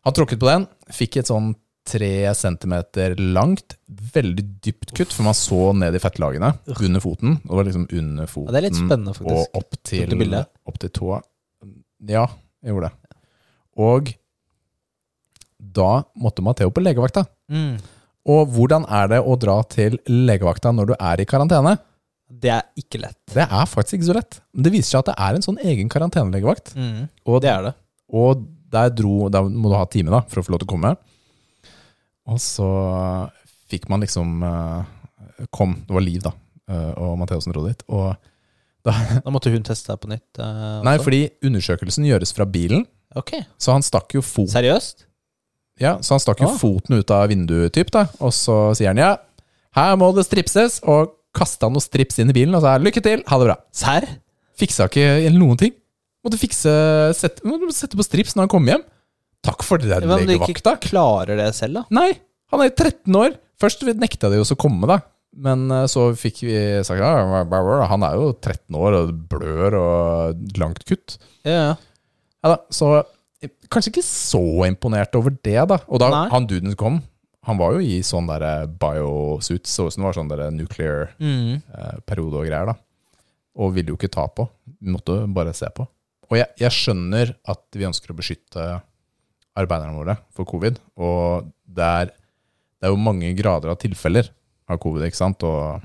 Han 0.07 0.14
tråkket 0.16 0.41
på 0.41 0.49
den, 0.49 0.69
fikk 0.95 1.19
et 1.21 1.31
sånn 1.31 1.55
tre 1.89 2.35
centimeter 2.37 3.14
langt, 3.16 3.79
veldig 3.89 4.45
dypt 4.64 4.93
kutt, 4.97 5.12
for 5.14 5.25
man 5.25 5.37
så 5.37 5.73
ned 5.77 5.97
i 5.97 6.01
fettlagene 6.03 6.53
under 6.77 7.01
foten. 7.01 7.39
Det 7.45 7.57
var 7.57 7.64
liksom 7.69 7.87
under 7.89 8.29
foten 8.29 8.51
Ja, 8.51 8.55
det 8.55 8.61
er 8.61 8.66
litt 8.69 8.81
spennende, 8.81 9.14
faktisk. 9.16 9.55
og 9.57 9.61
opp 9.62 9.79
til, 9.89 10.35
opp 10.69 10.81
til 10.83 10.93
tåa. 10.99 11.21
Ja, 12.09 12.27
jeg 12.62 12.75
gjorde 12.75 12.91
det. 12.91 13.21
Og 13.79 14.12
da 15.59 15.91
måtte 16.19 16.45
Matheo 16.45 16.71
på 16.75 16.83
legevakta. 16.83 17.25
Mm. 17.51 17.79
Og 18.29 18.51
hvordan 18.53 18.85
er 18.93 19.09
det 19.14 19.20
å 19.24 19.37
dra 19.41 19.57
til 19.72 19.97
legevakta 20.09 20.72
når 20.76 20.91
du 20.91 20.95
er 20.99 21.22
i 21.22 21.26
karantene? 21.29 21.76
Det 22.29 22.51
er 22.53 22.66
ikke 22.76 23.01
lett. 23.01 23.16
Det 23.33 23.47
er 23.47 23.68
faktisk 23.70 23.97
ikke 23.97 24.09
så 24.11 24.16
lett. 24.18 24.41
Men 24.53 24.66
Det 24.66 24.72
viser 24.74 24.91
seg 24.91 24.99
at 25.01 25.11
det 25.12 25.16
er 25.24 25.39
en 25.39 25.47
sånn 25.47 25.61
egen 25.64 25.89
karantenelegevakt. 25.89 26.74
Mm. 26.76 27.07
Og, 27.24 27.39
Det 27.41 27.49
er 27.55 27.62
det. 27.70 27.74
og 28.12 28.43
der, 28.68 28.91
dro, 28.93 29.31
der 29.33 29.47
må 29.49 29.70
du 29.72 29.76
ha 29.79 29.87
time 29.89 30.12
da, 30.12 30.20
for 30.29 30.43
å 30.43 30.45
få 30.45 30.53
lov 30.53 30.61
til 30.61 30.68
å 30.68 30.72
komme. 30.74 30.91
Og 32.29 32.37
så 32.45 32.68
fikk 33.72 33.89
man 33.89 34.05
liksom 34.05 34.43
eh, 34.45 35.47
Kom, 35.55 35.79
det 35.87 35.95
var 35.97 36.05
Liv, 36.05 36.20
da, 36.26 36.35
eh, 36.68 36.93
og 37.01 37.16
Matheosen 37.22 37.55
dro 37.55 37.64
dit. 37.64 37.81
Og 37.89 38.12
da, 38.85 38.93
Da 39.24 39.33
måtte 39.33 39.53
hun 39.55 39.64
teste 39.64 39.95
deg 39.95 40.03
på 40.05 40.11
nytt. 40.12 40.29
eh, 40.37 40.79
nei, 40.85 40.97
fordi 41.01 41.22
undersøkelsen 41.49 42.05
gjøres 42.11 42.35
fra 42.37 42.45
bilen, 42.45 42.85
Ok, 43.16 43.33
så 43.57 43.72
han 43.72 43.81
stakk 43.81 44.12
jo 44.12 44.20
fot, 44.20 44.51
Seriøst? 44.53 45.07
Ja, 45.81 45.97
så 46.03 46.16
han 46.16 46.22
stakk 46.22 46.41
jo 46.43 46.49
Ah. 46.51 46.59
foten 46.59 46.99
ut 46.99 47.11
av 47.14 47.29
vinduet, 47.31 47.72
typ, 47.74 47.91
da. 47.95 48.07
Og 48.20 48.33
så 48.35 48.74
sier 48.79 48.91
han 48.93 49.01
ja, 49.01 49.16
her 49.79 49.97
må 50.01 50.11
det 50.16 50.26
stripses, 50.26 50.81
og 50.83 51.14
kasta 51.37 51.68
noe 51.70 51.83
strips 51.85 52.18
inn 52.18 52.31
i 52.33 52.37
bilen 52.37 52.55
og 52.59 52.62
sa 52.64 52.76
lykke 52.83 53.03
til, 53.05 53.22
ha 53.26 53.39
det 53.39 53.47
bra. 53.51 53.57
Serr? 53.72 54.07
Fiksa 54.59 54.89
ikke 54.91 55.05
noen 55.37 55.59
ting. 55.61 55.74
Måtte 56.26 56.39
fikse 56.41 56.72
sette, 57.14 57.45
måtte 57.47 57.68
sette 57.76 57.97
på 57.99 58.03
strips 58.07 58.35
når 58.35 58.47
han 58.49 58.53
kom 58.57 58.66
hjem. 58.66 58.83
Takk 59.47 59.62
for 59.62 59.79
det, 59.79 59.87
Hva 60.03 60.16
Men 60.18 60.26
du 60.26 60.35
ikke 60.35 60.51
legevakta. 60.51 60.74
klarer 60.83 61.37
det 61.39 61.53
selv, 61.55 61.74
da? 61.79 61.85
Nei, 61.95 62.11
han 62.51 62.64
er 62.64 62.72
13 62.74 63.14
år. 63.14 63.37
Først 63.61 63.83
nekta 63.99 64.31
de 64.33 64.41
oss 64.43 64.51
å 64.55 64.59
komme, 64.59 64.87
da. 64.91 64.99
Men 65.39 65.70
eh, 65.70 65.85
så 65.87 66.09
fikk 66.18 66.41
vi 66.43 66.57
sagt 66.83 66.99
ja, 66.99 67.12
han 67.87 68.03
er 68.03 68.16
jo 68.18 68.33
13 68.35 68.74
år 68.74 68.97
og 68.99 69.12
blør 69.31 69.76
og 69.79 70.59
langt 70.59 70.83
kutt. 70.89 71.18
Ja, 71.47 71.53
ja. 71.53 71.76
Ja 72.43 72.53
da, 72.55 72.59
så 72.70 73.05
kanskje 73.70 73.93
ikke 73.93 74.05
så 74.07 74.41
imponert 74.66 75.14
over 75.18 75.30
det, 75.45 75.59
da. 75.70 75.78
Og 75.89 76.01
da 76.03 76.09
Nei. 76.11 76.24
han 76.32 76.47
duden 76.51 76.74
kom, 76.78 77.01
han 77.47 77.59
var 77.61 77.76
jo 77.76 77.80
i 77.84 78.01
sånn 78.05 78.26
der 78.28 78.66
biosuit, 78.80 79.66
så 79.70 79.86
ut 79.86 79.95
som 79.95 80.03
det 80.03 80.09
var 80.09 80.16
sånn 80.18 80.32
der 80.32 80.43
nuclear 80.53 81.12
Mm. 81.20 81.62
eh, 81.74 82.01
periode 82.05 82.41
og 82.43 82.47
greier, 82.49 82.66
da. 82.66 82.74
Og 83.59 83.72
ville 83.74 83.89
jo 83.95 83.97
ikke 83.97 84.11
ta 84.12 84.26
på. 84.28 84.49
Vi 84.82 84.91
måtte 84.93 85.20
bare 85.32 85.55
se 85.55 85.66
på. 85.74 85.86
Og 86.30 86.36
jeg, 86.36 86.47
jeg 86.61 86.70
skjønner 86.76 87.34
at 87.49 87.62
vi 87.72 87.86
ønsker 87.89 88.12
å 88.12 88.16
beskytte 88.18 88.66
arbeiderne 89.59 89.97
våre 89.97 90.18
for 90.36 90.45
covid. 90.45 90.78
Og 91.01 91.49
det 91.66 91.82
er, 91.84 92.11
det 92.78 92.86
er 92.86 92.93
jo 92.93 93.01
mange 93.01 93.32
grader 93.39 93.72
av 93.72 93.78
tilfeller 93.80 94.28
av 94.68 94.78
covid, 94.82 95.07
ikke 95.09 95.16
sant. 95.22 95.43
Og, 95.49 95.80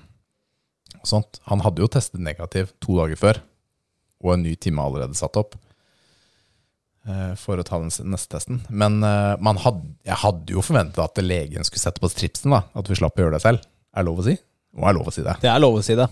og 0.99 1.07
sånt. 1.07 1.39
Han 1.49 1.63
hadde 1.63 1.81
jo 1.81 1.87
testet 1.87 2.19
negativ 2.21 2.73
to 2.83 2.97
dager 2.99 3.15
før, 3.17 3.39
og 4.23 4.33
en 4.35 4.43
ny 4.43 4.53
time 4.59 4.83
allerede 4.83 5.15
satt 5.17 5.37
opp. 5.39 5.55
Eh, 7.07 7.33
For 7.39 7.59
å 7.59 7.65
ta 7.67 7.79
den 7.81 7.91
neste 8.11 8.35
testen. 8.35 8.61
Men 8.69 9.01
eh, 9.05 9.35
man 9.43 9.59
hadde, 9.63 9.85
jeg 10.07 10.19
hadde 10.23 10.55
jo 10.55 10.63
forventa 10.65 11.05
at 11.05 11.21
legen 11.23 11.67
skulle 11.67 11.83
sette 11.83 12.03
på 12.03 12.11
stripsen. 12.11 12.53
da 12.55 12.63
At 12.77 12.89
vi 12.89 12.99
slapp 12.99 13.19
å 13.19 13.25
gjøre 13.25 13.37
det 13.37 13.45
selv. 13.45 13.63
Er 13.93 14.03
det 14.03 14.09
lov 14.09 14.23
å 14.23 14.27
si? 14.27 14.37
Nå 14.73 14.87
er 14.89 14.97
lov 14.97 15.09
å 15.11 15.13
si 15.13 15.25
det. 15.25 15.35
Det 15.43 15.51
er 15.51 15.61
lov 15.61 15.77
å 15.77 15.83
si 15.85 15.97
det. 15.99 16.07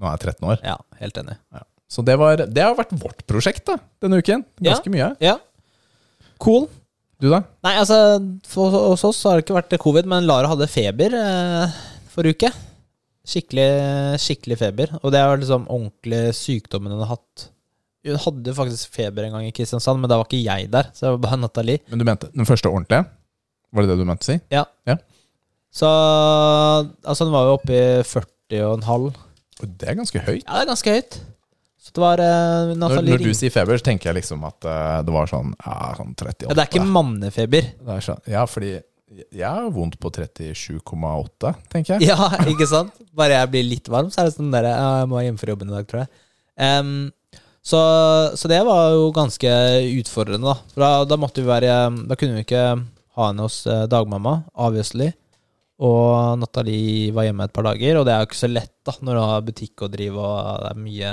Nå 0.00 0.08
er 0.08 0.16
jeg 0.16 0.32
13 0.32 0.50
år. 0.50 0.64
Ja, 0.66 0.78
helt 1.02 1.20
enig. 1.20 1.36
Så 1.90 2.02
det, 2.06 2.14
var, 2.20 2.40
det 2.46 2.62
har 2.62 2.76
vært 2.78 2.94
vårt 2.98 3.24
prosjekt 3.28 3.64
da, 3.66 3.76
denne 4.02 4.20
uken. 4.22 4.44
Ganske 4.62 4.92
mye. 4.92 5.12
Ja. 5.22 5.36
Cool. 6.42 6.68
Du, 7.20 7.28
da? 7.28 7.42
Nei, 7.66 7.74
altså, 7.82 7.96
hos 8.56 9.04
oss 9.04 9.20
har 9.28 9.36
det 9.36 9.44
ikke 9.44 9.58
vært 9.58 9.74
covid, 9.82 10.06
men 10.08 10.24
Lara 10.28 10.48
hadde 10.54 10.70
feber 10.72 11.12
eh, 11.18 11.80
forrige 12.14 12.38
uke. 12.38 12.52
Skikkelig, 13.28 13.66
skikkelig 14.22 14.56
feber. 14.62 14.94
Og 15.02 15.12
det 15.12 15.20
er 15.20 15.42
liksom 15.42 15.66
ordentlig 15.68 16.22
sykdommen 16.38 16.94
hun 16.96 17.04
har 17.04 17.12
hatt. 17.18 17.50
Hun 18.06 18.20
hadde 18.24 18.52
faktisk 18.56 18.94
feber 18.96 19.26
en 19.26 19.34
gang 19.36 19.46
i 19.48 19.52
Kristiansand, 19.52 20.00
men 20.00 20.08
da 20.08 20.16
var 20.20 20.28
ikke 20.28 20.40
jeg 20.40 20.70
der. 20.72 20.88
Så 20.96 21.04
det 21.04 21.14
var 21.14 21.24
bare 21.26 21.40
Nathalie. 21.42 21.82
Men 21.90 22.00
du 22.00 22.06
mente 22.08 22.30
den 22.32 22.48
første 22.48 22.70
ordentlige? 22.70 23.04
Var 23.70 23.84
det 23.84 23.92
det 23.92 23.98
du 24.00 24.06
mente 24.08 24.24
å 24.24 24.30
si? 24.30 24.38
Ja. 24.52 24.64
Ja. 24.88 24.96
Så 25.70 25.88
altså, 25.90 27.26
den 27.26 27.34
var 27.34 27.46
jo 27.46 27.58
oppe 27.58 27.76
i 27.76 27.82
40,5. 28.08 29.10
Og 29.60 29.76
Det 29.76 29.90
er 29.90 29.98
ganske 29.98 30.22
høyt. 30.24 30.42
Ja, 30.46 30.56
det 30.56 30.62
er 30.64 30.70
ganske 30.72 30.96
høyt. 30.96 31.20
Så 31.80 31.94
det 31.96 32.02
var 32.02 32.20
uh, 32.20 32.72
Når, 32.76 32.96
når 33.06 33.22
du 33.24 33.30
sier 33.36 33.52
feber, 33.52 33.78
så 33.80 33.86
tenker 33.86 34.10
jeg 34.10 34.20
liksom 34.20 34.42
at 34.48 34.68
uh, 34.68 35.00
det 35.04 35.14
var 35.14 35.28
sånn, 35.30 35.52
ja, 35.64 35.92
sånn 35.96 36.12
38. 36.16 36.48
ja, 36.48 36.56
Det 36.56 36.64
er 36.64 36.72
ikke 36.72 36.88
mannefeber. 36.96 37.70
Det 37.80 37.94
er 37.96 38.04
sånn, 38.04 38.24
ja, 38.30 38.44
fordi 38.48 38.74
jeg 39.34 39.46
har 39.46 39.70
vondt 39.74 39.96
på 40.00 40.10
37,8, 40.14 41.54
tenker 41.72 41.96
jeg. 41.96 42.10
Ja, 42.12 42.28
ikke 42.46 42.68
sant? 42.70 42.94
Bare 43.16 43.40
jeg 43.40 43.52
blir 43.54 43.64
litt 43.66 43.88
varm, 43.90 44.10
så 44.12 44.22
er 44.22 44.28
det 44.28 44.36
sånn 44.36 44.52
der 44.54 44.68
Jeg 44.70 45.08
må 45.10 45.22
hjemme 45.24 45.40
for 45.40 45.50
jobben 45.50 45.72
i 45.72 45.74
dag, 45.74 45.88
tror 45.90 46.04
jeg. 46.04 46.12
Em, 46.60 46.92
så, 47.60 47.80
så 48.36 48.48
det 48.48 48.60
var 48.64 48.94
jo 48.94 49.10
ganske 49.14 49.50
utfordrende, 50.00 50.48
da. 50.48 50.72
For 50.72 50.84
da, 50.84 50.90
da 51.08 51.18
måtte 51.20 51.42
vi 51.42 51.50
være 51.50 51.74
Da 52.08 52.16
kunne 52.16 52.38
vi 52.38 52.44
ikke 52.46 52.62
ha 53.18 53.26
henne 53.26 53.44
hos 53.44 53.62
eh, 53.68 53.86
dagmamma, 53.90 54.36
obviously. 54.54 55.10
Og 55.80 56.38
Nathalie 56.40 57.10
var 57.16 57.26
hjemme 57.26 57.46
et 57.48 57.56
par 57.56 57.66
dager, 57.70 57.98
og 57.98 58.06
det 58.06 58.14
er 58.14 58.22
jo 58.22 58.28
ikke 58.28 58.42
så 58.42 58.50
lett 58.50 58.72
da 58.84 58.94
når 59.00 59.16
du 59.16 59.22
har 59.24 59.44
butikk 59.46 59.84
å 59.84 59.90
drive, 59.92 60.20
og 60.20 60.64
det 60.64 60.70
er 60.70 60.80
mye, 60.84 61.12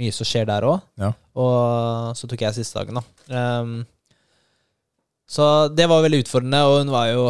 mye 0.00 0.14
som 0.16 0.28
skjer 0.28 0.48
der 0.48 0.66
òg. 0.68 0.82
Ja. 1.00 1.12
Og 1.36 2.16
så 2.18 2.28
tok 2.28 2.44
jeg 2.44 2.58
siste 2.58 2.80
dagen, 2.80 3.00
da. 3.00 3.04
Um, 3.32 3.78
så 5.26 5.46
det 5.72 5.88
var 5.90 6.04
veldig 6.04 6.22
utfordrende, 6.26 6.62
og 6.68 6.80
hun 6.82 6.92
var 6.94 7.10
jo 7.10 7.28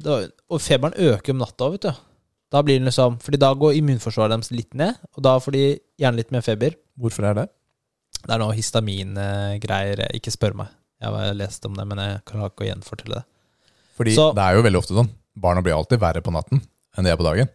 det 0.00 0.08
var, 0.10 0.26
Og 0.50 0.60
feberen 0.64 0.96
øker 0.96 1.34
om 1.34 1.40
natta, 1.44 1.70
vet 1.72 1.86
du. 1.86 2.04
Da 2.50 2.62
blir 2.64 2.80
den 2.80 2.88
liksom 2.88 3.18
Fordi 3.22 3.38
da 3.38 3.52
går 3.54 3.76
immunforsvaret 3.78 4.34
deres 4.34 4.50
litt 4.50 4.74
ned, 4.74 4.98
og 5.14 5.24
da 5.24 5.36
får 5.38 5.54
de 5.54 5.64
gjerne 6.00 6.18
litt 6.18 6.32
mer 6.34 6.44
feber. 6.44 6.74
Hvorfor 6.98 7.28
er 7.28 7.36
det? 7.38 7.46
Det 8.26 8.34
er 8.34 8.38
noe 8.42 8.54
histamingreier. 8.56 10.02
Ikke 10.16 10.30
spør 10.34 10.54
meg. 10.60 10.68
Jeg 11.00 11.14
har 11.14 11.34
lest 11.34 11.64
om 11.66 11.74
det, 11.74 11.86
men 11.88 11.98
jeg 11.98 12.20
kan 12.28 12.42
ikke 12.44 12.66
gjenfortelle 12.68 13.14
det. 13.20 13.24
Fordi 13.96 14.14
Så- 14.14 14.34
det 14.34 14.42
er 14.42 14.54
jo 14.56 14.62
veldig 14.62 14.78
ofte 14.82 14.94
sånn. 14.94 15.10
Barna 15.36 15.62
blir 15.62 15.74
alltid 15.76 15.98
verre 16.00 16.20
på 16.22 16.32
natten 16.32 16.60
enn 16.96 17.04
de 17.04 17.10
er 17.10 17.16
på 17.16 17.24
dagen. 17.24 17.48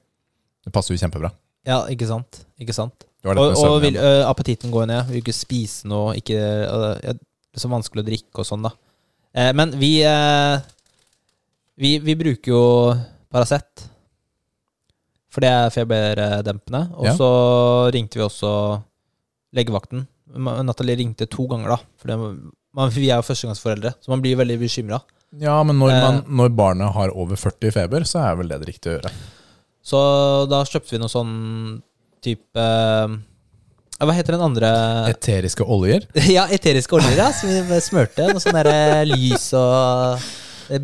Det 0.63 0.73
passer 0.73 0.95
jo 0.95 0.99
kjempebra. 1.07 1.31
Ja, 1.65 1.85
ikke 1.87 2.07
sant? 2.07 2.45
Ikke 2.59 2.73
sant? 2.73 3.03
Og, 3.25 3.37
og 3.37 3.81
vil, 3.81 3.95
ø, 3.97 4.23
appetitten 4.29 4.69
går 4.71 4.85
ned. 4.87 5.07
Vil 5.09 5.21
ikke 5.21 5.33
spise 5.33 5.85
noe. 5.85 6.15
Ikke, 6.15 6.37
ø, 6.37 6.93
det 7.01 7.15
er 7.15 7.59
så 7.59 7.69
vanskelig 7.69 8.03
å 8.03 8.07
drikke 8.07 8.39
og 8.39 8.45
sånn, 8.45 8.63
da. 8.63 8.71
Eh, 9.33 9.51
men 9.53 9.71
vi, 9.71 10.01
eh, 10.03 10.59
vi 11.77 11.97
Vi 11.99 12.15
bruker 12.15 12.47
jo 12.47 12.93
Paracet. 13.31 13.89
For 15.29 15.41
det 15.41 15.49
er 15.49 15.69
feberdempende. 15.69 16.93
Og 16.95 17.05
Ja. 17.05 17.13
så 17.17 17.91
ringte 17.91 18.15
vi 18.15 18.21
også 18.21 18.81
legevakten. 19.53 20.07
Nathalie 20.33 20.95
ringte 20.97 21.27
to 21.29 21.45
ganger, 21.47 21.75
da. 21.75 21.77
For 22.01 22.89
vi 22.95 23.09
er 23.09 23.19
jo 23.21 23.25
førstegangsforeldre, 23.27 23.93
så 24.01 24.09
man 24.11 24.21
blir 24.23 24.35
veldig 24.39 24.57
bekymra. 24.59 25.01
Ja, 25.39 25.57
men 25.63 25.77
når, 25.79 25.91
Eh. 25.91 26.01
man, 26.01 26.23
når 26.27 26.49
barnet 26.55 26.93
har 26.95 27.11
over 27.15 27.35
40 27.35 27.71
feber, 27.75 28.05
så 28.07 28.21
er 28.31 28.35
vel 28.39 28.47
det 28.47 28.59
det 28.61 28.69
riktige 28.73 28.93
å 28.93 28.97
gjøre. 28.99 29.11
Så 29.85 29.99
da 30.49 30.63
kjøpte 30.65 30.91
vi 30.95 30.97
noe 31.01 31.11
sånn 31.11 31.81
type 32.25 32.57
eh, 32.57 33.15
Hva 34.01 34.11
heter 34.17 34.33
den 34.35 34.41
andre 34.43 34.69
Eteriske 35.11 35.63
oljer. 35.63 36.07
Ja, 36.35 36.47
eteriske 36.51 36.97
oljer, 36.97 37.15
ja, 37.19 37.29
som 37.31 37.49
vi 37.69 37.79
smørte. 37.85 38.25
Noe 38.33 38.41
sånn 38.43 38.57
der 38.57 39.05
lys 39.07 39.51
og 39.53 40.17
eh, 40.17 40.25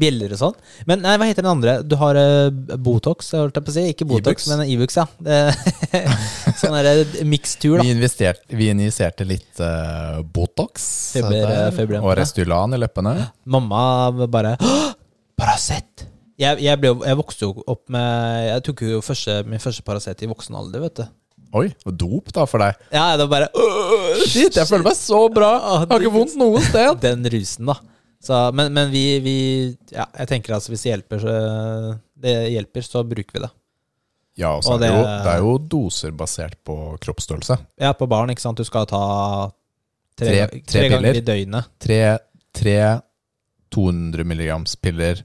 bjeller 0.01 0.33
og 0.35 0.39
sånn. 0.41 0.55
Men 0.89 1.01
nei, 1.05 1.15
hva 1.19 1.27
heter 1.29 1.45
den 1.45 1.51
andre? 1.51 1.75
Du 1.85 1.95
har 2.01 2.17
uh, 2.19 2.49
Botox, 2.81 3.31
holdt 3.37 3.57
jeg 3.59 3.65
på 3.67 3.73
å 3.73 3.75
si. 3.75 3.85
Ikke 3.93 4.07
Botox, 4.09 4.47
e 4.47 4.53
men 4.55 4.63
Ibux, 4.73 4.97
ja. 4.99 5.05
Det- 5.17 5.55
sånn 6.61 6.75
derre 6.77 7.25
mikstur, 7.27 7.79
da. 7.79 7.85
Vi, 7.85 7.93
investerte, 7.95 8.45
vi 8.57 8.69
injiserte 8.73 9.27
litt 9.27 9.61
uh, 9.63 10.21
Botox 10.23 10.85
Feber- 11.17 11.47
der, 11.75 11.99
og 12.01 12.13
Restylan 12.19 12.77
i 12.77 12.81
leppene. 12.81 13.15
Mamma 13.51 13.85
bare 14.31 14.55
«Åh, 14.61 14.91
Paracet! 15.39 16.07
Jeg, 16.41 16.57
jeg, 16.63 16.77
ble, 16.81 16.95
jeg 17.05 17.17
vokste 17.19 17.45
jo 17.45 17.63
opp 17.69 17.83
med 17.93 18.47
Jeg 18.47 18.63
tok 18.65 18.79
jo 18.87 19.01
første, 19.05 19.41
min 19.45 19.61
første 19.61 19.83
Paracet 19.85 20.23
i 20.25 20.29
voksen 20.29 20.55
alder, 20.57 20.81
vet 20.87 21.01
du. 21.03 21.03
Oi, 21.51 21.65
og 21.83 21.95
dop 21.99 22.29
da 22.31 22.45
for 22.47 22.63
deg. 22.63 22.77
Ja, 22.95 23.09
det 23.19 23.25
var 23.27 23.43
bare 23.43 24.21
Shit, 24.23 24.55
jeg 24.55 24.67
føler 24.69 24.85
meg 24.87 24.95
så 24.95 25.19
bra! 25.33 25.49
Jeg 25.83 25.89
har 25.91 26.05
ikke 26.05 26.13
vondt 26.15 26.37
noe 26.39 26.61
sted. 26.63 26.95
Den 27.05 27.27
rusen, 27.33 27.67
da. 27.67 27.75
Så, 28.21 28.37
men 28.53 28.69
men 28.73 28.91
vi, 28.93 29.19
vi 29.25 29.35
Ja, 29.91 30.05
jeg 30.19 30.27
tenker 30.29 30.53
altså 30.53 30.69
hvis 30.73 30.83
det 30.85 30.91
hjelper, 30.91 31.19
så, 31.23 31.35
det 32.21 32.35
hjelper, 32.53 32.85
så 32.85 33.01
bruker 33.07 33.33
vi 33.33 33.41
det. 33.47 33.49
Ja, 34.37 34.51
og 34.55 34.63
så 34.63 34.75
Og 34.75 34.77
er 34.77 34.83
det, 34.85 34.89
jo, 34.93 35.01
det- 35.03 35.23
det 35.25 35.31
er 35.33 35.39
jo 35.41 35.55
doser 35.57 36.11
basert 36.15 36.53
på 36.63 36.75
kroppsstørrelse. 37.01 37.57
Ja, 37.81 37.91
på 37.97 38.07
barn, 38.07 38.29
ikke 38.29 38.41
sant. 38.45 38.57
Du 38.57 38.63
skal 38.63 38.85
ta 38.85 39.01
tre, 40.17 40.27
Tre- 40.27 40.47
tre, 40.47 40.61
tre 40.69 40.89
ganger 40.89 41.17
i 41.17 41.21
døgnet. 41.25 41.67
Tre, 41.81 41.99
tre 42.53 42.77
200 43.71 44.23
mg-piller 44.27 45.23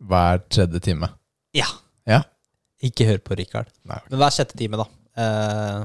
hver 0.00 0.40
tredje 0.48 0.80
time. 0.80 1.08
Ja. 1.56 1.66
Ja. 2.08 2.22
Ikke 2.82 3.04
hør 3.08 3.18
på 3.18 3.36
Richard. 3.36 3.68
Nei, 3.84 3.96
okay. 4.00 4.10
Men 4.14 4.18
hver 4.22 4.32
sjette 4.34 4.56
time, 4.56 4.80
da. 4.80 4.86
Eh, 5.20 5.84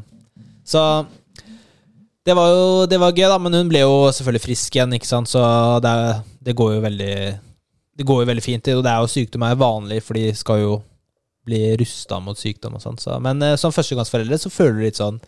så 0.65 0.81
Det 2.25 2.33
var 2.33 2.47
jo 2.49 2.85
det 2.89 2.97
var 2.99 3.11
gøy, 3.13 3.27
da, 3.29 3.37
men 3.37 3.53
hun 3.53 3.67
ble 3.69 3.83
jo 3.83 4.07
selvfølgelig 4.09 4.41
frisk 4.41 4.75
igjen, 4.79 4.93
ikke 4.97 5.05
sant, 5.05 5.29
så 5.29 5.41
det, 5.83 5.91
er, 5.91 6.23
det 6.45 6.53
går 6.57 6.75
jo 6.75 6.81
veldig 6.85 7.13
Det 7.95 8.03
går 8.05 8.21
jo 8.23 8.27
veldig 8.27 8.43
fint. 8.43 8.67
Og 8.75 8.83
det 8.83 8.91
er 8.91 8.99
jo 9.05 9.07
sykdom 9.11 9.43
er 9.47 9.55
vanlig, 9.55 10.01
for 10.03 10.17
de 10.19 10.25
skal 10.35 10.59
jo 10.61 10.73
bli 11.45 11.61
rusta 11.79 12.17
mot 12.19 12.37
sykdom 12.37 12.75
og 12.75 12.81
sånn. 12.83 12.97
Så. 12.99 13.15
Men 13.23 13.41
eh, 13.45 13.55
som 13.61 13.71
førstegangsforeldre 13.71 14.39
så 14.41 14.49
føler 14.51 14.79
du 14.79 14.85
litt 14.87 14.99
sånn 14.99 15.19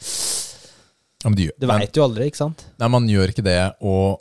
Ja, 1.24 1.30
men 1.30 1.38
de, 1.40 1.50
Du 1.58 1.68
veit 1.70 1.96
jo 1.98 2.04
aldri, 2.06 2.28
ikke 2.30 2.42
sant? 2.44 2.66
Nei, 2.82 2.90
man 2.94 3.08
gjør 3.10 3.32
ikke 3.34 3.46
det, 3.46 3.60
og 3.82 4.20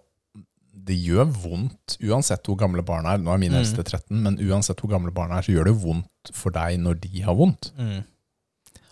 det 0.87 0.95
gjør 1.03 1.27
vondt 1.35 1.97
uansett 2.07 2.47
hvor 2.47 2.59
gamle 2.61 2.85
barna 2.87 3.17
er. 3.17 3.19
Nå 3.19 3.33
er 3.35 3.41
min 3.43 3.51
Mm. 3.53 3.59
eldste 3.59 3.83
13, 3.83 4.21
men 4.23 4.37
uansett 4.39 4.79
hvor 4.79 4.93
gamle 4.93 5.11
barna 5.13 5.41
er, 5.41 5.43
så 5.43 5.53
gjør 5.57 5.65
det 5.73 5.75
vondt 5.83 6.31
for 6.33 6.55
deg 6.55 6.79
når 6.79 7.01
de 7.03 7.25
har 7.27 7.35
vondt. 7.35 7.73
Mm. 7.77 8.05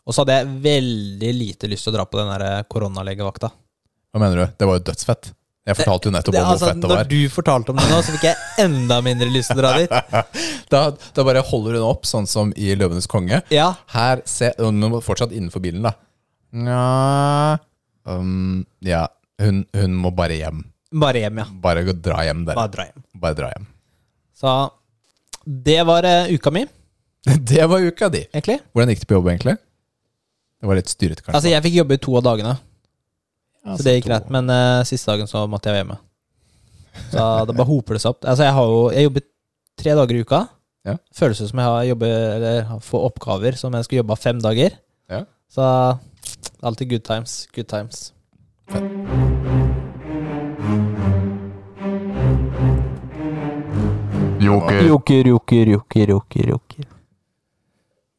Og 0.05 0.13
så 0.13 0.25
hadde 0.25 0.35
jeg 0.41 0.51
veldig 0.65 1.31
lite 1.39 1.71
lyst 1.71 1.87
til 1.87 1.93
å 1.95 1.97
dra 1.97 2.05
på 2.05 2.19
den 2.19 2.65
koronalegevakta. 2.69 3.53
Hva 4.13 4.21
mener 4.21 4.37
du? 4.43 4.47
Det 4.59 4.67
var 4.67 4.81
jo 4.81 4.85
dødsfett. 4.91 5.31
Jeg 5.65 5.79
fortalte 5.79 6.11
jo 6.11 6.13
nettopp 6.13 6.35
Det, 6.35 6.41
om 6.41 6.45
hvor 6.45 6.55
altså, 6.59 6.69
fett 6.69 6.81
det 6.83 6.89
når 6.91 7.07
du 7.09 7.21
fortalte 7.33 7.73
om 7.73 7.79
det 7.81 7.87
nå, 7.89 8.01
så 8.05 8.13
fikk 8.13 8.27
jeg 8.29 8.65
enda 8.67 8.99
mindre 9.05 9.29
lyst 9.33 9.49
til 9.53 9.63
å 9.63 9.65
dra 9.65 9.71
dit. 9.81 9.95
Da, 10.75 10.81
da 11.17 11.25
bare 11.25 11.41
holder 11.45 11.79
hun 11.79 11.87
opp, 11.87 12.05
sånn 12.09 12.27
som 12.29 12.51
i 12.59 12.73
Løvenes 12.77 13.07
konge. 13.09 13.41
Ja, 13.55 13.71
Her, 13.95 14.21
se, 14.29 14.51
Hun 14.59 14.81
må 14.91 15.01
fortsatt 15.05 15.33
innenfor 15.33 15.63
bilen, 15.65 15.85
da. 15.87 15.95
Nja 16.55 17.59
um, 18.11 18.65
Ja, 18.85 19.07
hun, 19.41 19.65
hun 19.77 19.97
må 20.01 20.13
bare 20.15 20.37
hjem. 20.41 20.65
bare 20.93 21.25
hjem, 21.25 21.41
ja. 21.43 21.47
Bare 21.65 21.85
dra 21.93 22.25
hjem, 22.27 22.45
dere. 22.49 22.57
Bare 22.61 22.73
dra 22.77 22.89
hjem. 22.91 23.05
Bare 23.25 23.39
dra 23.41 23.53
hjem. 23.55 23.69
Så 24.37 24.55
det 25.45 25.81
var 25.89 26.07
uh, 26.09 26.33
uka 26.35 26.53
mi, 26.53 26.67
Det 27.53 27.65
var 27.71 27.81
uka 27.81 28.09
di. 28.13 28.27
egentlig. 28.33 28.59
Hvordan 28.73 28.93
gikk 28.93 29.05
det 29.05 29.09
på 29.09 29.17
jobb, 29.17 29.29
egentlig? 29.33 29.57
Det 30.61 30.69
var 30.69 30.79
litt 30.81 30.93
styret, 30.93 31.21
kanskje. 31.23 31.37
Altså, 31.39 31.53
jeg 31.53 31.65
fikk 31.67 31.79
jobbe 31.81 31.97
i 31.97 32.03
to 32.05 32.17
av 32.21 32.25
dagene, 32.27 32.55
Ja, 33.65 33.77
så 33.77 33.87
det 33.87 33.97
gikk 33.97 34.11
greit. 34.11 34.27
Men 34.33 34.51
uh, 34.53 34.85
siste 34.85 35.09
dagen 35.13 35.31
så 35.31 35.47
måtte 35.49 35.71
jeg 35.71 35.79
være 35.79 35.85
hjemme. 35.85 36.01
Så 37.11 37.23
det 37.49 37.57
bare 37.57 37.69
hoper 37.69 37.97
det 37.97 38.03
seg 38.05 38.15
opp. 38.15 38.27
Altså, 38.29 38.45
jeg 38.47 38.55
har 38.55 38.71
jo 38.71 38.83
Jeg 38.95 39.09
jobber 39.09 39.25
tre 39.81 39.95
dager 39.99 40.15
i 40.15 40.25
uka. 40.25 40.41
Ja. 40.85 40.97
Føles 41.17 41.41
som 41.41 41.61
jeg 41.61 41.71
har 41.73 41.87
jobber, 41.89 42.13
eller 42.37 42.75
får 42.85 43.07
oppgaver 43.09 43.57
som 43.57 43.75
jeg 43.75 43.87
skal 43.87 44.03
jobbe 44.03 44.19
fem 44.21 44.43
dager. 44.45 44.77
Ja. 45.11 45.25
Så 45.49 45.65
alltid 46.61 46.91
good 46.91 47.05
times. 47.09 47.49
Good 47.57 47.71
times. 47.73 48.13
Joker. 54.45 54.83
Joker, 54.85 55.27
joker, 55.33 55.67
joker, 55.73 56.09
joker, 56.09 56.49
joker. 56.53 56.89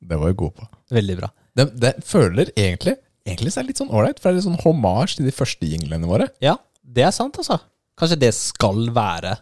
Det 0.01 0.17
var 0.17 0.27
jeg 0.31 0.37
god 0.41 0.53
på. 0.57 0.67
Veldig 0.97 1.17
bra. 1.21 1.29
Det, 1.55 1.65
det 1.81 1.93
føler 2.05 2.49
egentlig 2.57 2.95
Egentlig 3.25 3.53
så 3.53 3.59
er 3.59 3.65
det 3.65 3.73
litt 3.73 3.81
sånn 3.81 3.93
ålreit, 3.93 4.19
for 4.21 4.29
det 4.29 4.35
er 4.35 4.39
litt 4.39 4.47
sånn 4.47 4.61
hommage 4.61 5.17
til 5.17 5.25
de 5.25 5.33
første 5.33 5.65
jinglene 5.65 6.05
våre. 6.09 6.27
Ja, 6.45 6.57
det 6.85 7.07
er 7.07 7.13
sant, 7.15 7.37
altså. 7.41 7.57
Kanskje 7.97 8.19
det 8.21 8.33
skal 8.37 8.83
være 8.93 9.37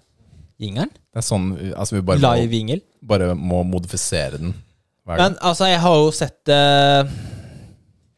jingeren? 0.62 0.92
Det 1.14 1.20
er 1.20 1.26
sånn, 1.28 1.50
altså 1.76 1.98
Vi 1.98 2.04
bare, 2.08 2.22
må, 2.22 2.30
Live-jingle. 2.38 2.80
bare 3.10 3.34
må 3.36 3.64
modifisere 3.68 4.40
den. 4.40 4.54
Men 5.10 5.36
altså, 5.44 5.68
jeg 5.68 5.82
har 5.84 5.98
jo 6.00 6.12
sett 6.16 6.48
eh, 6.54 7.10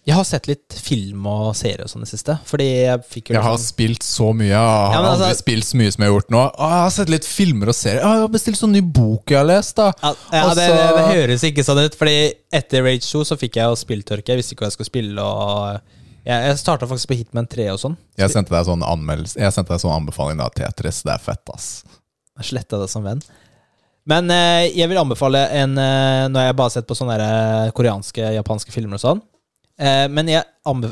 Jeg 0.06 0.14
har 0.14 0.26
sett 0.28 0.46
litt 0.46 0.74
film 0.86 1.24
og 1.26 1.56
serier 1.58 1.82
og 1.82 1.90
sånn 1.90 2.04
i 2.04 2.06
det 2.06 2.12
siste. 2.12 2.36
Fordi 2.46 2.66
jeg 2.86 3.00
fikk 3.10 3.30
jo 3.32 3.34
Jeg 3.40 3.42
har 3.42 3.56
liksom 3.56 3.72
spilt 3.72 4.04
så 4.06 4.28
mye. 4.38 4.52
Jeg 4.52 4.60
har 4.60 4.94
Ja, 4.94 5.00
altså- 5.02 5.26
aldri 5.26 5.38
spilt 5.40 5.66
så 5.66 5.78
mye 5.82 5.92
som 5.96 6.04
jeg 6.04 6.12
har 6.12 6.20
gjort 6.20 6.30
nå. 6.30 6.42
Å, 6.46 6.68
Jeg 6.70 6.84
har 6.86 6.90
sett 6.92 7.10
litt 7.10 7.26
filmer 7.26 7.68
og 7.68 7.74
serier. 7.74 8.02
Å, 8.04 8.12
Jeg 8.14 8.22
har 8.22 8.28
bestilt 8.36 8.58
sånn 8.62 8.72
ny 8.72 8.82
bok 8.82 9.26
jeg 9.34 9.38
har 9.40 9.46
lest. 9.50 9.76
da 9.76 9.88
ja, 10.04 10.14
ja, 10.32 10.44
Og 10.46 10.56
det, 10.56 10.68
det, 10.70 10.96
det 10.96 11.06
høres 11.18 11.44
ikke 11.50 11.64
sånn 11.66 11.82
ut. 11.86 11.96
Fordi 11.98 12.34
etter 12.54 12.84
Rage 12.86 13.02
2 13.02 13.24
så 13.26 13.36
fikk 13.36 13.56
jeg 13.58 13.66
jo 13.66 13.76
spilltørke. 13.82 14.28
Jeg 14.30 14.38
visste 14.38 14.54
ikke 14.54 14.62
hva 14.66 14.70
jeg 14.70 14.78
skulle 14.78 14.94
spille. 14.94 15.20
Og 15.26 15.82
jeg, 16.26 16.50
jeg 16.50 16.58
starta 16.62 16.86
faktisk 16.86 17.08
på 17.10 17.18
Hitman 17.18 17.48
3 17.50 17.70
og 17.74 17.80
sånn. 17.82 17.98
Jeg 18.16 18.30
sendte 18.30 18.54
deg 18.54 18.66
sånn 18.66 18.86
anmeldelse 18.86 19.36
Jeg 19.42 19.54
sendte 19.58 19.74
deg 19.74 19.82
sånn 19.82 19.98
anbefaling 20.06 20.38
da 20.38 20.50
Tetris. 20.54 21.02
Det 21.02 21.14
er 21.18 21.18
fett, 21.34 21.50
ass. 21.54 21.84
Jeg 22.38 22.46
sletta 22.54 22.78
det 22.80 22.90
som 22.94 23.02
venn. 23.04 23.22
Men 24.06 24.30
eh, 24.30 24.70
jeg 24.70 24.88
vil 24.88 25.00
anbefale 25.02 25.48
en 25.50 25.78
eh, 25.82 26.28
Nå 26.30 26.38
har 26.38 26.52
jeg 26.52 26.56
bare 26.62 26.70
sett 26.70 26.86
på 26.86 26.94
sånne 26.94 27.18
der, 27.18 27.66
eh, 27.66 27.72
koreanske, 27.74 28.22
japanske 28.38 28.70
filmer 28.72 29.00
og 29.00 29.02
sånn. 29.02 29.22
Eh, 29.76 30.06
men 30.12 30.30
jeg, 30.32 30.44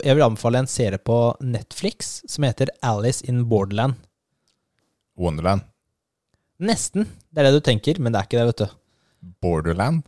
jeg 0.03 0.17
vil 0.17 0.25
anbefale 0.25 0.63
en 0.63 0.69
serie 0.69 0.99
på 0.99 1.17
Netflix 1.43 2.17
som 2.29 2.43
heter 2.47 2.71
Alice 2.83 3.23
in 3.29 3.45
Borderland. 3.49 3.95
Wonderland. 5.19 5.63
Nesten. 6.63 7.07
Det 7.29 7.41
er 7.41 7.49
det 7.49 7.59
du 7.59 7.65
tenker, 7.65 7.99
men 7.99 8.13
det 8.13 8.19
er 8.21 8.27
ikke 8.27 8.39
det, 8.41 8.47
vet 8.51 8.63
du. 8.63 8.79
Borderland. 9.43 10.03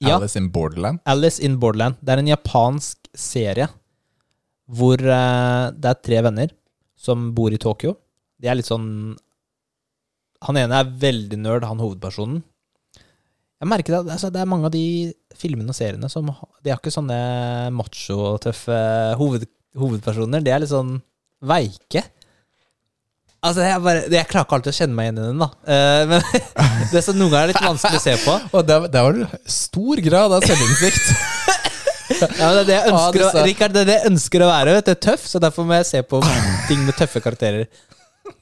Ja, 0.00 0.16
Alice 0.16 0.38
in 0.40 0.48
Borderland. 0.50 1.02
Alice 1.04 1.42
in 1.44 1.58
Borderland. 1.60 1.98
Det 2.00 2.14
er 2.14 2.22
en 2.22 2.30
japansk 2.32 3.10
serie 3.16 3.68
hvor 4.70 5.02
eh, 5.02 5.64
det 5.74 5.90
er 5.90 6.02
tre 6.06 6.20
venner 6.24 6.52
som 7.00 7.30
bor 7.36 7.52
i 7.52 7.60
Tokyo. 7.60 7.96
De 8.40 8.48
er 8.48 8.56
litt 8.56 8.68
sånn 8.68 9.16
Han 10.46 10.56
ene 10.56 10.78
er 10.78 10.92
veldig 11.02 11.36
nerd, 11.36 11.66
han 11.68 11.82
hovedpersonen. 11.82 12.38
Jeg 13.60 13.68
merker 13.68 13.92
det, 13.92 14.14
altså, 14.14 14.30
det 14.32 14.40
er 14.40 14.48
mange 14.48 14.70
av 14.70 14.72
de 14.72 14.84
filmene 15.36 15.68
og 15.72 15.76
seriene 15.76 16.08
som 16.08 16.28
De 16.64 16.72
har 16.72 16.78
ikke 16.80 16.92
sånne 16.94 17.18
macho-tøffe 17.76 18.78
hoved, 19.20 19.44
hovedpersoner. 19.76 20.40
De 20.44 20.52
er 20.54 20.62
litt 20.62 20.72
sånn 20.72 20.94
veike. 21.44 22.02
Altså, 23.40 23.62
jeg, 23.64 23.80
bare, 23.84 24.06
jeg 24.12 24.28
klarer 24.28 24.46
ikke 24.48 24.56
alltid 24.58 24.72
å 24.72 24.76
kjenne 24.78 24.96
meg 24.96 25.06
igjen 25.10 25.20
i 25.20 25.26
den, 25.30 25.44
da. 25.44 25.46
Uh, 25.64 26.02
men 26.10 26.24
det 26.92 27.02
så 27.04 27.14
noen 27.16 27.30
ganger 27.32 27.44
er 27.46 27.52
litt 27.52 27.68
vanskelig 27.68 28.00
å 28.00 28.04
se 28.04 28.16
på. 28.24 28.34
Og 28.56 28.66
der, 28.68 28.88
der 28.92 29.06
var 29.06 29.16
det 29.16 29.28
stor 29.52 30.02
grad 30.08 30.36
av 30.38 30.48
selvinnsikt. 30.48 31.12
Ja, 32.10 32.48
det 32.50 32.64
er 32.64 32.66
det 32.66 32.74
jeg 32.74 32.90
Ah, 32.90 33.04
ønsker, 33.06 33.20
det 33.22 33.26
å, 33.38 33.42
Richard, 33.46 33.72
det 33.72 33.80
er 33.84 33.86
det 33.86 33.94
jeg 33.94 34.08
ønsker 34.10 34.42
å 34.42 34.48
være. 34.50 34.72
Vet 34.80 34.88
du, 34.88 34.96
tøff, 35.06 35.22
så 35.30 35.38
derfor 35.40 35.64
må 35.68 35.76
jeg 35.78 35.86
se 35.86 36.00
på 36.10 36.18
ting 36.66 36.80
med 36.82 36.96
tøffe 36.98 37.22
karakterer. 37.22 37.68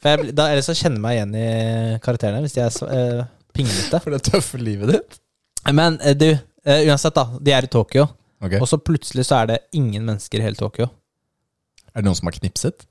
For 0.00 0.08
jeg, 0.08 0.32
da, 0.38 0.46
Ellers 0.54 0.70
så 0.70 0.74
kjenner 0.78 0.96
jeg 0.96 1.04
meg 1.04 1.18
igjen 1.18 1.34
i 1.36 1.98
karakterene, 2.02 2.40
hvis 2.46 2.56
de 2.56 2.62
er 2.64 2.72
så, 2.72 2.88
eh, 2.88 3.20
pinglete. 3.58 4.00
For 4.04 4.14
det 4.14 4.22
tøffe 4.28 4.60
livet 4.62 4.94
ditt. 4.94 5.18
Men 5.74 5.98
eh, 6.00 6.14
du, 6.18 6.28
eh, 6.32 6.84
uansett, 6.88 7.16
da. 7.18 7.26
De 7.42 7.54
er 7.54 7.68
i 7.68 7.72
Tokyo, 7.72 8.06
Okay. 8.38 8.60
og 8.62 8.68
så 8.70 8.76
plutselig 8.78 9.24
så 9.26 9.40
er 9.40 9.48
det 9.50 9.56
ingen 9.74 10.04
mennesker 10.06 10.38
i 10.38 10.44
hele 10.46 10.54
Tokyo. 10.54 10.84
Er 11.90 11.98
det 11.98 12.06
noen 12.06 12.14
som 12.14 12.28
har 12.30 12.36
knipset? 12.36 12.84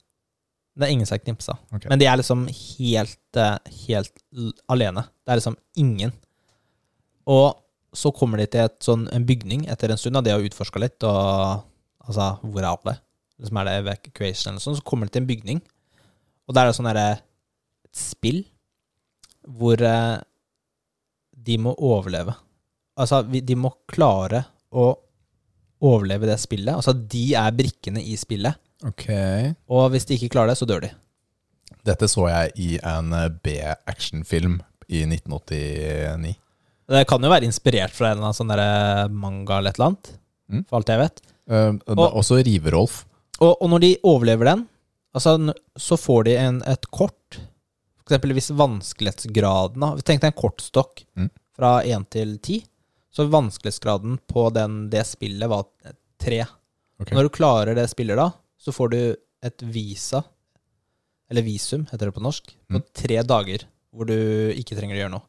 Det 0.75 0.83
er 0.85 0.91
ingen 0.91 1.07
som 1.07 1.15
har 1.15 1.21
knipsa. 1.23 1.55
Okay. 1.71 1.87
Men 1.89 2.01
de 2.01 2.05
er 2.09 2.19
liksom 2.19 2.41
helt, 2.51 3.39
eh, 3.39 3.55
helt 3.87 4.11
alene. 4.67 5.05
Det 5.23 5.31
er 5.31 5.39
liksom 5.39 5.55
ingen. 5.79 6.11
Og 7.31 7.55
så 7.95 8.11
kommer 8.13 8.37
de 8.43 8.45
til 8.51 8.67
sånn, 8.83 9.07
en 9.15 9.25
bygning 9.25 9.65
etter 9.71 9.89
en 9.89 9.97
stund, 9.97 10.19
og 10.19 10.25
de 10.27 10.35
har 10.35 10.43
utforska 10.43 10.83
litt, 10.83 10.99
og 11.07 11.63
altså, 12.05 12.27
hvor 12.43 12.61
er 12.61 12.69
alle? 12.73 12.97
Liksom 13.39 13.57
er 13.61 13.69
det 13.69 13.77
evacuation 13.85 14.51
eller 14.51 14.63
sånn, 14.67 14.77
så 14.77 14.85
kommer 14.85 15.07
de 15.07 15.15
til 15.15 15.23
en 15.23 15.31
bygning, 15.31 15.63
og 16.47 16.55
der 16.55 16.67
er 16.67 16.71
det 16.71 16.77
sånn 16.77 16.89
derre 16.91 17.07
et 17.17 17.97
spill 17.97 18.43
hvor 19.47 19.79
eh, 19.79 20.17
de 21.47 21.57
må 21.63 21.73
overleve. 21.77 22.35
Altså, 22.97 23.21
de 23.23 23.55
må 23.55 23.71
klare 23.89 24.43
å 24.73 24.89
overleve 25.85 26.27
det 26.29 26.39
spillet. 26.41 26.73
Altså, 26.75 26.93
de 26.97 27.25
er 27.37 27.53
brikkene 27.55 28.01
i 28.01 28.15
spillet, 28.19 28.57
Ok. 28.85 29.05
og 29.69 29.91
hvis 29.93 30.05
de 30.09 30.17
ikke 30.17 30.31
klarer 30.33 30.51
det, 30.53 30.57
så 30.59 30.67
dør 30.69 30.83
de. 30.87 30.91
Dette 31.87 32.09
så 32.11 32.25
jeg 32.29 32.51
i 32.59 32.69
en 32.83 33.13
eh, 33.15 33.29
B-actionfilm 33.43 34.59
i 34.89 35.03
1989. 35.05 36.35
Det 36.87 37.03
kan 37.09 37.23
jo 37.23 37.29
være 37.31 37.47
inspirert 37.47 37.91
fra 37.95 38.09
en 38.11 38.17
eller 38.17 38.29
annen 38.29 38.37
sånn 38.37 38.51
der 38.53 39.09
manga 39.11 39.57
eller 39.59 39.73
et 39.73 39.79
eller 39.79 39.89
annet. 39.91 40.11
Mm. 40.47 40.61
For 40.69 40.79
alt 40.79 40.91
jeg 40.93 41.01
vet. 41.01 41.21
Uh, 41.47 41.73
Og- 41.95 42.17
også 42.21 42.41
Rive-Rolf. 42.43 43.05
Og, 43.39 43.53
og 43.61 43.69
når 43.69 43.79
de 43.83 43.89
overlever 44.07 44.45
den, 44.49 44.61
altså, 45.15 45.35
så 45.77 45.97
får 45.99 46.23
de 46.29 46.35
en, 46.41 46.61
et 46.65 46.87
kort. 46.91 47.39
For 48.07 48.15
eksempel 48.15 48.33
hvis 48.37 48.51
vanskelighetsgraden 48.55 49.83
da, 49.83 49.89
Tenk 50.07 50.21
deg 50.23 50.31
en 50.33 50.37
kortstokk 50.41 51.03
Mm. 51.17 51.29
fra 51.57 51.81
1 51.83 52.09
til 52.13 52.37
10. 52.39 52.63
Så 53.11 53.25
vanskelighetsgraden 53.29 54.19
på 54.29 54.47
den, 54.53 54.89
det 54.89 55.05
spillet 55.05 55.49
var 55.49 55.65
tre. 56.21 56.45
Okay. 57.01 57.15
Når 57.17 57.23
du 57.23 57.29
klarer 57.29 57.75
det 57.75 57.89
spillet 57.89 58.15
da, 58.17 58.31
så 58.59 58.71
får 58.73 58.89
du 58.91 59.15
et 59.43 59.61
visa, 59.61 60.23
eller 61.29 61.41
visum 61.45 61.85
heter 61.91 62.07
det 62.09 62.13
på 62.15 62.21
norsk, 62.23 62.53
på 62.69 62.77
Mm. 62.79 62.83
tre 62.93 63.21
dager 63.23 63.65
hvor 63.93 64.05
du 64.05 64.53
ikke 64.53 64.75
trenger 64.77 64.95
å 64.95 65.01
gjøre 65.03 65.11
noe. 65.11 65.23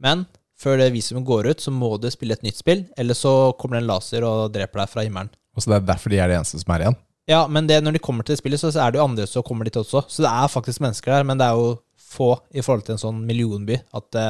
Men 0.00 0.26
før 0.58 0.78
det 0.78 0.92
visumet 0.92 1.24
går 1.24 1.46
ut, 1.50 1.58
så 1.60 1.70
må 1.72 1.98
du 2.00 2.08
spille 2.10 2.32
et 2.32 2.42
nytt 2.42 2.56
spill, 2.56 2.86
eller 2.96 3.14
så 3.14 3.56
kommer 3.58 3.76
det 3.78 3.82
en 3.84 3.88
laser 3.94 4.22
og 4.24 4.52
dreper 4.52 4.80
deg 4.80 4.88
fra 4.88 5.02
himmelen. 5.02 5.30
Og 5.56 5.62
så 5.62 5.70
det 5.70 5.82
er 5.82 5.94
derfor 5.94 6.10
de 6.10 6.18
er 6.18 6.28
de 6.28 6.34
eneste 6.34 6.58
som 6.60 6.74
er 6.74 6.80
igjen. 6.84 6.96
Ja, 7.28 7.46
men 7.46 7.66
det, 7.66 7.82
når 7.84 7.92
de 7.92 7.98
kommer 7.98 8.24
til 8.24 8.36
spillet, 8.36 8.58
så 8.58 8.68
er 8.74 8.90
det 8.90 8.98
jo 8.98 9.04
andre 9.04 9.26
som 9.26 9.42
kommer 9.42 9.64
dit 9.64 9.74
også. 9.76 10.04
Så 10.08 10.22
det 10.24 10.30
er 10.30 10.48
faktisk 10.48 10.80
mennesker 10.80 11.06
der, 11.12 11.24
men 11.24 11.36
det 11.38 11.44
er 11.46 11.54
jo 11.54 11.78
få 12.08 12.32
i 12.50 12.62
forhold 12.64 12.86
til 12.86 12.96
en 12.96 13.02
sånn 13.02 13.18
millionby. 13.28 13.78
At 13.96 14.08
det, 14.16 14.26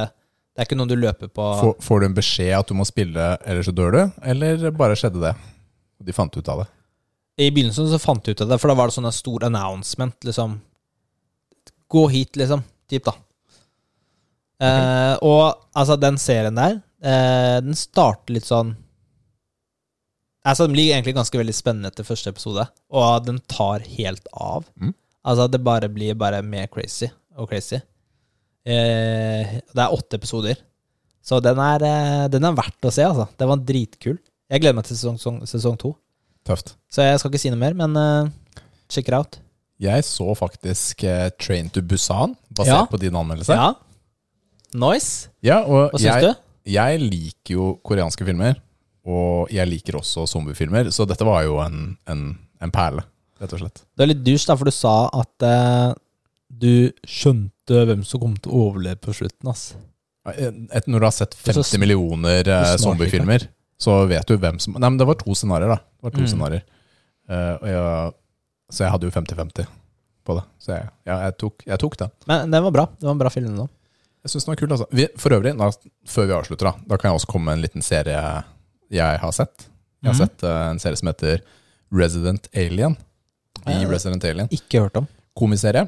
det 0.53 0.63
er 0.63 0.67
ikke 0.67 0.79
noe 0.79 0.89
du 0.89 0.97
løper 0.99 1.31
på 1.31 1.45
Får, 1.61 1.77
får 1.85 2.01
du 2.01 2.09
en 2.09 2.17
beskjed 2.17 2.51
at 2.57 2.71
du 2.71 2.75
må 2.77 2.87
spille, 2.87 3.29
eller 3.45 3.65
så 3.65 3.75
dør 3.75 3.95
du? 3.95 4.01
Eller 4.33 4.69
bare 4.75 4.97
skjedde 4.99 5.23
det? 5.23 5.35
De 6.03 6.15
fant 6.15 6.35
ut 6.35 6.51
av 6.51 6.63
det. 6.63 6.69
I 7.39 7.51
begynnelsen 7.55 7.87
så 7.91 8.01
fant 8.01 8.23
de 8.25 8.35
ut 8.35 8.43
av 8.43 8.51
det, 8.51 8.59
for 8.59 8.71
da 8.71 8.75
var 8.75 8.89
det 8.89 8.97
sånn 8.97 9.07
en 9.07 9.15
stor 9.15 9.47
announcement, 9.47 10.15
liksom. 10.27 10.59
Gå 11.89 12.03
hit, 12.11 12.35
liksom. 12.39 12.65
Typ, 12.91 13.07
da. 13.07 13.15
Eh, 14.59 15.15
og 15.23 15.55
altså, 15.71 15.95
den 15.95 16.19
serien 16.19 16.57
der, 16.59 16.81
eh, 16.99 17.57
den 17.63 17.77
starter 17.79 18.35
litt 18.35 18.47
sånn 18.49 18.75
Altså, 20.47 20.65
Den 20.65 20.73
blir 20.73 20.93
egentlig 20.93 21.13
ganske 21.17 21.37
veldig 21.37 21.53
spennende 21.53 21.89
etter 21.91 22.07
første 22.07 22.31
episode, 22.31 22.63
og 22.95 23.25
den 23.25 23.41
tar 23.51 23.83
helt 23.83 24.25
av. 24.33 24.63
Mm. 24.79 24.93
Altså, 25.27 25.47
det 25.51 25.59
bare 25.61 25.89
blir 25.91 26.15
bare 26.17 26.39
mer 26.41 26.69
crazy 26.71 27.09
og 27.39 27.49
crazy. 27.51 27.79
Eh, 28.69 29.59
det 29.73 29.81
er 29.81 29.95
åtte 29.95 30.19
episoder, 30.19 30.59
så 31.25 31.39
den 31.43 31.57
er, 31.63 31.83
eh, 31.87 32.27
den 32.31 32.45
er 32.45 32.55
verdt 32.57 32.85
å 32.85 32.91
se, 32.93 33.03
altså. 33.07 33.27
Den 33.39 33.49
var 33.49 33.61
dritkul. 33.65 34.17
Jeg 34.49 34.61
gleder 34.63 34.75
meg 34.79 34.85
til 34.87 34.97
sesong, 34.97 35.17
sesong, 35.21 35.41
sesong 35.47 35.77
to. 35.79 35.93
Tøft. 36.47 36.75
Så 36.91 37.03
jeg 37.05 37.19
skal 37.21 37.31
ikke 37.31 37.41
si 37.43 37.51
noe 37.53 37.59
mer, 37.61 37.75
men 37.77 37.95
eh, 37.99 38.29
check 38.89 39.07
it 39.09 39.13
out. 39.17 39.39
Jeg 39.79 40.03
så 40.03 40.33
faktisk 40.35 41.03
eh, 41.07 41.29
Train 41.39 41.69
to 41.71 41.81
Busan, 41.81 42.35
basert 42.51 42.81
Ja. 42.83 42.85
på 42.91 42.99
din 42.99 43.15
anmeldelse. 43.15 43.55
Ja. 43.55 43.73
Nice. 44.75 45.29
Ja, 45.41 45.61
og 45.65 45.91
Hva 45.93 45.99
syns 45.99 46.21
jeg, 46.21 46.23
du? 46.35 46.71
jeg 46.75 46.99
liker 47.01 47.55
jo 47.55 47.69
koreanske 47.85 48.25
filmer, 48.27 48.59
og 49.07 49.49
jeg 49.53 49.65
liker 49.71 49.97
også 49.97 50.27
zombiefilmer, 50.29 50.91
så 50.93 51.07
dette 51.09 51.25
var 51.25 51.43
jo 51.47 51.57
en, 51.63 51.95
en, 52.11 52.25
en 52.61 52.71
perle, 52.75 53.01
rett 53.41 53.53
og 53.55 53.63
slett. 53.63 53.81
Det 53.97 54.03
er 54.05 54.11
litt 54.11 54.21
dusj, 54.27 54.45
da, 54.51 54.57
for 54.59 54.69
du 54.69 54.75
sa 54.75 54.93
at 55.21 55.47
eh, 55.47 55.93
du 56.59 56.91
skjønte 57.07 57.85
hvem 57.89 58.03
som 58.07 58.21
kom 58.23 58.35
til 58.39 58.51
å 58.51 58.65
overleve 58.69 58.99
på 59.03 59.15
slutten, 59.15 59.51
ass. 59.51 59.71
Et, 60.29 60.85
når 60.85 61.01
du 61.01 61.07
har 61.07 61.15
sett 61.15 61.33
er 61.33 61.57
så 61.57 61.63
50 61.63 61.81
millioner 61.81 62.49
eh, 62.51 62.73
zombiefilmer, 62.81 63.47
så 63.79 64.01
vet 64.09 64.27
du 64.27 64.35
hvem 64.37 64.59
som 64.61 64.75
Nei, 64.75 64.89
men 64.89 64.99
det 64.99 65.07
var 65.07 65.17
to 65.21 65.33
scenarioer, 65.37 65.77
da. 65.77 65.79
Det 65.79 66.09
var 66.09 66.15
to 66.17 66.23
Mm. 66.25 66.29
scenarioer. 66.33 66.65
Eh, 67.29 67.53
og 67.55 67.67
jeg, 67.69 68.13
så 68.69 68.83
jeg 68.83 68.93
hadde 68.93 69.07
jo 69.07 69.15
50-50 69.15 69.69
på 70.27 70.35
det. 70.37 70.45
Så 70.61 70.75
jeg, 70.75 70.89
ja, 71.07 71.17
jeg, 71.25 71.37
tok, 71.41 71.65
jeg 71.65 71.81
tok 71.81 71.97
den. 72.03 72.13
Men 72.29 72.53
den 72.53 72.65
var 72.67 72.75
bra. 72.75 72.85
Det 72.99 73.07
var 73.07 73.15
en 73.15 73.21
bra 73.23 73.31
film 73.33 73.57
Da. 73.57 73.67
Jeg 74.19 74.33
synes 74.33 74.45
den 74.45 74.51
var 74.51 74.59
kul, 74.59 74.71
altså. 74.75 74.87
Vi, 74.91 75.07
for 75.17 75.33
øvrig, 75.37 75.53
da, 75.55 75.69
før 76.11 76.25
vi 76.27 76.35
avslutter, 76.35 76.67
da, 76.67 76.87
da 76.91 76.97
kan 76.99 77.09
jeg 77.09 77.21
også 77.21 77.29
komme 77.31 77.47
med 77.47 77.59
en 77.59 77.63
liten 77.63 77.85
serie 77.85 78.19
jeg 78.91 79.21
har 79.21 79.31
sett. 79.31 79.69
Jeg 80.01 80.11
har 80.11 80.17
mm. 80.17 80.19
sett 80.25 80.43
uh, 80.43 80.71
en 80.73 80.81
serie 80.81 80.99
som 80.99 81.09
heter 81.11 81.41
Resident 81.95 82.49
Alien. 82.57 82.97
I 83.69 83.85
Resident 83.87 84.25
Alien. 84.25 84.49
Ikke 84.51 84.83
hørt 84.83 84.97
om. 84.99 85.07
Komiserie. 85.39 85.85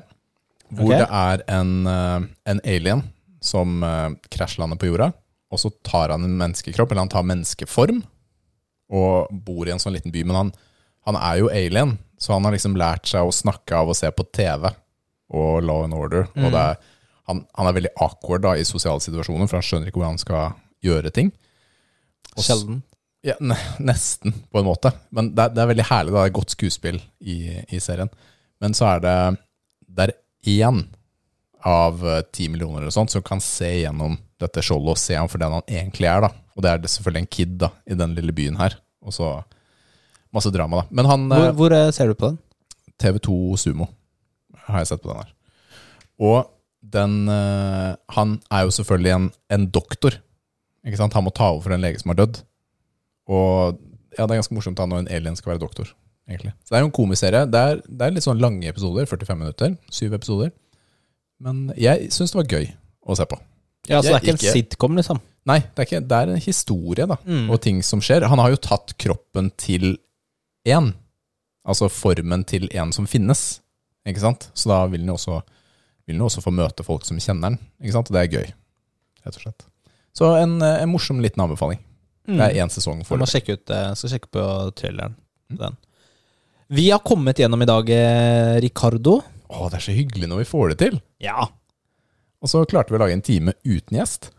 Hvor 0.71 0.93
okay. 0.93 1.03
det 1.03 1.09
er 1.11 1.43
en, 1.59 1.73
eh, 1.89 2.29
en 2.51 2.61
alien 2.63 3.03
som 3.43 3.81
eh, 3.83 4.09
krasjlander 4.31 4.79
på 4.79 4.91
jorda. 4.91 5.11
Og 5.51 5.59
så 5.59 5.71
tar 5.83 6.13
han 6.13 6.23
en 6.23 6.37
menneskekropp, 6.39 6.93
eller 6.93 7.05
han 7.05 7.11
tar 7.11 7.27
menneskeform, 7.27 7.99
og 8.91 9.31
bor 9.47 9.67
i 9.67 9.73
en 9.73 9.81
sånn 9.83 9.95
liten 9.97 10.13
by. 10.13 10.23
Men 10.27 10.37
han, 10.37 10.53
han 11.09 11.17
er 11.19 11.41
jo 11.41 11.51
alien, 11.51 11.97
så 12.21 12.37
han 12.37 12.47
har 12.47 12.55
liksom 12.55 12.77
lært 12.79 13.09
seg 13.11 13.27
å 13.27 13.35
snakke 13.35 13.75
av 13.75 13.91
å 13.91 13.97
se 13.97 14.11
på 14.15 14.27
TV 14.31 14.69
og 15.31 15.63
Law 15.65 15.83
and 15.87 15.97
Order. 15.97 16.29
Mm. 16.35 16.45
Og 16.47 16.55
er, 16.55 16.79
han, 17.27 17.43
han 17.57 17.67
er 17.67 17.77
veldig 17.79 17.93
awkward 18.03 18.45
da, 18.47 18.55
i 18.55 18.67
sosiale 18.67 19.03
situasjoner, 19.03 19.49
for 19.49 19.59
han 19.59 19.67
skjønner 19.67 19.91
ikke 19.91 19.99
hvordan 19.99 20.15
han 20.15 20.23
skal 20.23 20.55
gjøre 20.85 21.11
ting. 21.15 21.33
Og 22.37 22.47
Sjelden. 22.47 22.81
Ja, 23.25 23.35
ne, 23.43 23.57
nesten, 23.83 24.33
på 24.49 24.61
en 24.61 24.69
måte. 24.69 24.93
Men 25.13 25.33
det 25.37 25.51
det 25.55 25.61
er 25.61 25.71
veldig 25.73 25.87
herlig. 25.91 26.13
Da. 26.13 26.23
Det 26.23 26.31
er 26.31 26.39
godt 26.39 26.55
skuespill 26.55 26.97
i, 27.19 27.37
i 27.69 27.81
serien. 27.83 28.09
Men 28.61 28.77
så 28.77 28.87
er 28.95 29.03
det 29.03 29.15
Det 29.91 30.05
er 30.07 30.13
én 30.47 30.83
av 31.61 32.07
eh, 32.07 32.21
ti 32.33 32.47
millioner 32.49 32.81
eller 32.81 32.93
sånt 32.93 33.13
som 33.13 33.23
kan 33.23 33.41
se 33.41 33.69
gjennom 33.81 34.17
dette 34.41 34.63
skjoldet 34.65 34.95
og 34.95 35.01
se 35.01 35.17
ham 35.17 35.29
for 35.29 35.41
den 35.41 35.53
han 35.53 35.67
egentlig 35.67 36.09
er. 36.09 36.25
da. 36.25 36.31
Og 36.55 36.65
det 36.65 36.71
er 36.71 36.81
det 36.81 36.91
selvfølgelig 36.93 37.23
en 37.23 37.33
kid 37.37 37.57
da, 37.61 37.71
i 37.85 37.97
den 37.97 38.15
lille 38.17 38.33
byen 38.35 38.57
her. 38.59 38.77
Og 39.05 39.13
så 39.15 39.33
masse 40.33 40.51
drama, 40.53 40.81
da. 40.81 40.87
Men 40.89 41.09
han 41.09 41.27
Hvor, 41.29 41.45
eh, 41.45 41.53
hvor 41.59 41.75
eh, 41.77 41.91
ser 41.93 42.09
du 42.09 42.17
på 42.17 42.31
den? 42.31 42.39
TV2 43.01 43.57
Sumo 43.57 43.87
har 44.67 44.81
jeg 44.81 44.91
sett 44.91 45.03
på 45.03 45.11
den 45.11 45.21
her. 45.21 45.31
Og 46.21 46.51
den 46.81 47.27
Han 47.29 48.29
er 48.51 48.63
jo 48.65 48.71
selvfølgelig 48.73 49.11
en, 49.13 49.31
en 49.53 49.65
doktor. 49.69 50.17
Ikke 50.85 50.97
sant? 50.97 51.13
Han 51.13 51.23
må 51.23 51.29
ta 51.33 51.51
over 51.51 51.61
for 51.61 51.73
en 51.73 51.81
lege 51.81 52.01
som 52.01 52.09
har 52.09 52.17
dødd. 52.17 52.41
Og 53.29 53.77
ja, 54.17 54.25
det 54.25 54.33
er 54.33 54.41
ganske 54.41 54.55
morsomt 54.57 54.77
da 54.77 54.87
når 54.89 55.03
en 55.03 55.11
alien 55.13 55.37
skal 55.37 55.53
være 55.53 55.61
doktor. 55.61 55.91
Egentlig. 56.29 56.53
Så 56.63 56.73
det 56.73 56.79
er 56.79 56.83
jo 56.85 56.89
en 56.89 56.97
komiserie. 56.97 57.45
Det 57.49 57.61
er, 57.71 57.81
det 57.87 58.07
er 58.07 58.15
litt 58.15 58.25
sånn 58.25 58.41
lange 58.41 58.69
episoder, 58.69 59.07
45 59.09 59.39
minutter. 59.39 59.77
Syv 59.93 60.17
episoder. 60.17 60.51
Men 61.41 61.69
jeg 61.79 62.11
syns 62.13 62.33
det 62.33 62.41
var 62.41 62.55
gøy 62.57 62.69
å 63.09 63.17
se 63.17 63.27
på. 63.29 63.39
Ja, 63.89 63.99
så 63.99 64.11
det 64.11 64.13
er 64.13 64.21
ikke, 64.21 64.35
ikke 64.35 64.51
en 64.51 64.57
sitcom, 64.59 64.97
liksom? 64.99 65.21
Nei, 65.49 65.57
det 65.63 65.81
er, 65.81 65.87
ikke, 65.87 66.03
det 66.05 66.17
er 66.17 66.31
en 66.35 66.43
historie, 66.43 67.07
da. 67.09 67.17
Mm. 67.25 67.47
Og 67.49 67.61
ting 67.63 67.79
som 67.85 68.03
skjer. 68.03 68.27
Han 68.29 68.41
har 68.41 68.53
jo 68.53 68.61
tatt 68.61 68.93
kroppen 69.01 69.49
til 69.57 69.95
én. 70.69 70.91
Altså 71.65 71.89
formen 71.93 72.45
til 72.49 72.67
en 72.77 72.93
som 72.93 73.09
finnes. 73.09 73.61
Ikke 74.07 74.21
sant? 74.21 74.49
Så 74.57 74.69
da 74.69 74.83
vil 74.89 75.03
han 75.03 75.13
jo 75.13 75.17
også, 75.17 75.41
også 76.13 76.45
få 76.45 76.53
møte 76.53 76.85
folk 76.85 77.05
som 77.07 77.19
kjenner 77.21 77.51
han. 77.51 77.59
Ikke 77.81 77.95
sant? 77.97 78.09
Og 78.11 78.17
det 78.17 78.23
er 78.23 78.37
gøy, 78.37 78.53
rett 79.25 79.37
og 79.39 79.45
slett. 79.47 79.65
Så 80.17 80.29
en, 80.37 80.59
en 80.61 80.91
morsom 80.91 81.21
liten 81.23 81.41
anbefaling. 81.41 81.81
Mm. 82.29 82.37
Det 82.37 82.47
er 82.47 82.61
én 82.61 82.69
sesong 82.73 83.01
for 83.01 83.15
foreløpig. 83.15 83.33
sjekke 83.33 83.57
ut, 83.57 83.73
eh, 83.73 83.93
skal 83.97 84.13
sjekke 84.13 84.29
på 84.35 84.43
traileren. 84.77 85.15
Den. 85.49 85.57
Den. 85.61 85.79
Vi 86.71 86.85
har 86.93 87.01
kommet 87.03 87.39
gjennom 87.41 87.61
i 87.61 87.67
dag, 87.67 87.89
eh, 87.91 88.55
Ricardo. 88.63 89.17
Å, 89.51 89.65
det 89.71 89.81
er 89.81 89.83
så 89.89 89.95
hyggelig 89.95 90.29
når 90.31 90.43
vi 90.45 90.47
får 90.47 90.69
det 90.71 90.77
til! 90.85 91.01
Ja. 91.19 91.49
Og 92.41 92.49
så 92.49 92.61
klarte 92.65 92.93
vi 92.93 92.97
å 92.97 93.01
lage 93.03 93.17
en 93.17 93.25
time 93.25 93.53
uten 93.67 93.97
gjest. 93.99 94.29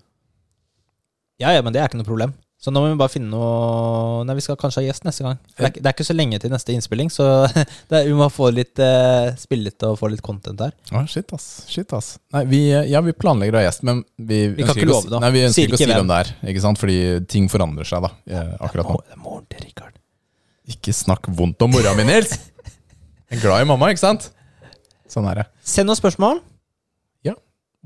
ja, 1.43 1.53
ja, 1.53 1.61
men 1.63 1.75
det 1.75 1.83
er 1.83 1.91
ikke 1.91 2.01
noe 2.01 2.09
problem. 2.09 2.33
Så 2.63 2.71
nå 2.71 2.79
må 2.79 2.93
vi 2.93 2.99
bare 3.01 3.11
finne 3.11 3.27
noe 3.27 4.23
Nei, 4.23 4.37
vi 4.39 4.43
skal 4.45 4.55
kanskje 4.57 4.79
ha 4.81 4.85
gjest 4.87 5.03
neste 5.05 5.25
gang. 5.27 5.39
Det 5.51 5.65
er, 5.65 5.71
ikke- 5.73 5.81
det 5.83 5.89
er 5.91 5.95
ikke 5.97 6.07
så 6.07 6.15
lenge 6.15 6.39
til 6.41 6.53
neste 6.55 6.73
innspilling, 6.77 7.11
så 7.11 7.27
er, 7.91 8.05
vi 8.07 8.15
må 8.17 8.29
få 8.31 8.49
litt 8.55 8.79
eh, 8.79 9.33
spillet 9.37 9.83
og 9.89 9.97
få 9.99 10.09
litt 10.15 10.23
content 10.23 10.63
her. 10.63 10.73
Ah, 10.95 11.05
shit, 11.11 11.33
ass. 11.35 11.65
Shit, 11.69 11.93
ass. 11.93 12.15
Nei, 12.33 12.45
vi, 12.49 12.61
ja, 12.71 13.03
vi 13.03 13.13
planlegger 13.19 13.59
å 13.59 13.61
ha 13.61 13.67
gjest, 13.67 13.83
men 13.85 14.05
vi, 14.17 14.45
Vi 14.55 14.63
kan 14.65 14.79
ikke 14.79 14.89
love 14.95 15.11
det. 15.11 15.21
Nei, 15.27 15.33
vi 15.37 15.45
ønsker 15.51 15.67
ikke 15.69 15.75
å 15.77 15.83
si 15.83 15.91
hvem. 15.91 15.99
hvem 16.01 16.15
det 16.15 16.21
er, 16.23 16.33
ikke 16.55 16.65
sant? 16.65 16.79
fordi 16.81 16.99
ting 17.35 17.51
forandrer 17.53 17.91
seg 17.93 18.07
da, 18.07 18.13
eh, 18.31 18.55
akkurat 18.63 18.89
nå. 18.95 19.01
Det 19.11 19.19
er 19.19 19.25
moren 19.27 19.49
til 19.51 19.67
Rikard. 19.67 19.99
Ikke 20.73 20.95
snakk 20.97 21.29
vondt 21.37 21.63
om 21.65 21.73
mora 21.75 21.93
mi, 21.99 22.05
Nils! 22.09 22.35
Jeg 23.33 23.39
er 23.39 23.45
glad 23.45 23.65
i 23.65 23.69
mamma, 23.69 23.89
ikke 23.93 24.03
sant? 24.03 24.29
Sånn 25.11 25.27
er 25.31 25.43
det. 25.43 25.47
Send 25.67 25.93
oss 25.93 26.01
spørsmål. 26.01 26.41
Ja. 27.27 27.35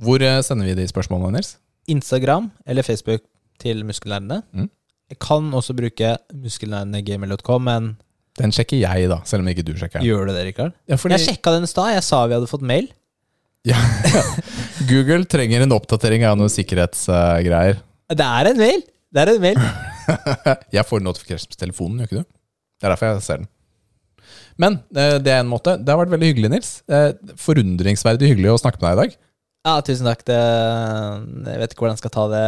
Hvor 0.02 0.22
eh, 0.22 0.40
sender 0.46 0.68
vi 0.70 0.74
de 0.78 0.86
spørsmålene, 0.90 1.36
Nils? 1.38 1.56
Instagram 1.90 2.48
eller 2.66 2.86
Facebook 2.86 3.22
til 3.62 3.84
Muskelnerdene. 3.86 4.40
Mm. 4.54 4.68
Jeg 5.12 5.20
kan 5.22 5.46
også 5.54 5.74
bruke 5.78 6.16
muskelnerdene.gmail.com, 6.34 7.62
men 7.68 7.92
Den 8.36 8.52
sjekker 8.52 8.80
jeg, 8.82 9.06
da, 9.10 9.20
selv 9.24 9.44
om 9.44 9.50
ikke 9.52 9.64
du 9.64 9.72
sjekker 9.78 10.00
den. 10.02 10.08
gjør 10.10 10.26
du 10.28 10.34
det, 10.34 10.42
Rikard? 10.50 10.74
Ja, 10.90 10.98
fordi 11.00 11.14
Jeg 11.16 11.28
sjekka 11.30 11.54
den 11.54 11.66
i 11.66 11.70
stad. 11.70 11.92
Jeg 11.94 12.04
sa 12.04 12.24
vi 12.26 12.34
hadde 12.36 12.50
fått 12.50 12.66
mail. 12.66 12.90
ja, 13.66 13.78
Google 14.90 15.24
trenger 15.30 15.62
en 15.64 15.74
oppdatering 15.78 16.26
av 16.26 16.36
noen 16.38 16.52
sikkerhetsgreier. 16.52 17.78
Det 18.12 18.26
er 18.26 18.50
en 18.52 18.58
mail! 18.60 18.82
Det 19.14 19.22
er 19.22 19.30
en 19.32 19.40
mail. 19.42 19.62
jeg 20.76 20.84
får 20.86 21.00
notification 21.06 21.54
på 21.54 21.58
telefonen, 21.62 22.02
gjør 22.02 22.10
ikke 22.10 22.20
du? 22.26 22.32
Det 22.76 22.88
er 22.88 22.92
derfor 22.94 23.12
jeg 23.14 23.24
ser 23.26 23.42
den. 23.42 23.48
Men 24.60 24.78
eh, 24.96 25.16
det 25.20 25.32
er 25.32 25.42
en 25.44 25.50
måte. 25.50 25.76
Det 25.80 25.92
har 25.92 26.00
vært 26.00 26.12
veldig 26.14 26.30
hyggelig, 26.32 26.50
Nils. 26.52 26.70
Eh, 26.88 27.10
Forundringsverdig 27.40 28.32
hyggelig 28.32 28.54
å 28.54 28.60
snakke 28.60 28.80
med 28.82 28.88
deg 28.88 28.96
i 28.96 29.02
dag. 29.02 29.18
Ja, 29.66 29.74
tusen 29.82 30.06
takk. 30.06 30.22
Det, 30.28 30.36
jeg 31.50 31.60
vet 31.62 31.72
ikke 31.74 31.84
hvordan 31.84 31.96
jeg 31.96 32.04
skal 32.04 32.14
ta 32.14 32.26
det. 32.30 32.42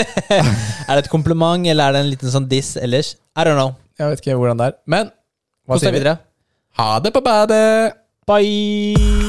er 0.88 0.92
det 0.94 1.02
et 1.02 1.12
kompliment, 1.12 1.66
eller 1.66 1.90
er 1.90 1.96
det 1.98 2.04
en 2.04 2.12
liten 2.12 2.32
sånn 2.32 2.48
diss 2.50 2.76
ellers? 2.80 3.16
I 3.34 3.44
don't 3.48 3.58
know. 3.58 3.74
Jeg 3.98 4.14
vet 4.14 4.22
ikke 4.22 4.38
hvordan 4.38 4.60
det 4.62 4.70
er. 4.70 4.78
Men 4.86 5.10
hva 5.66 5.76
Kos 5.76 5.84
sier 5.84 5.92
vi? 5.92 6.00
videre. 6.00 6.20
Ha 6.78 6.92
det 7.02 7.12
på 7.16 7.24
badet! 7.26 7.98
Bye! 8.28 9.27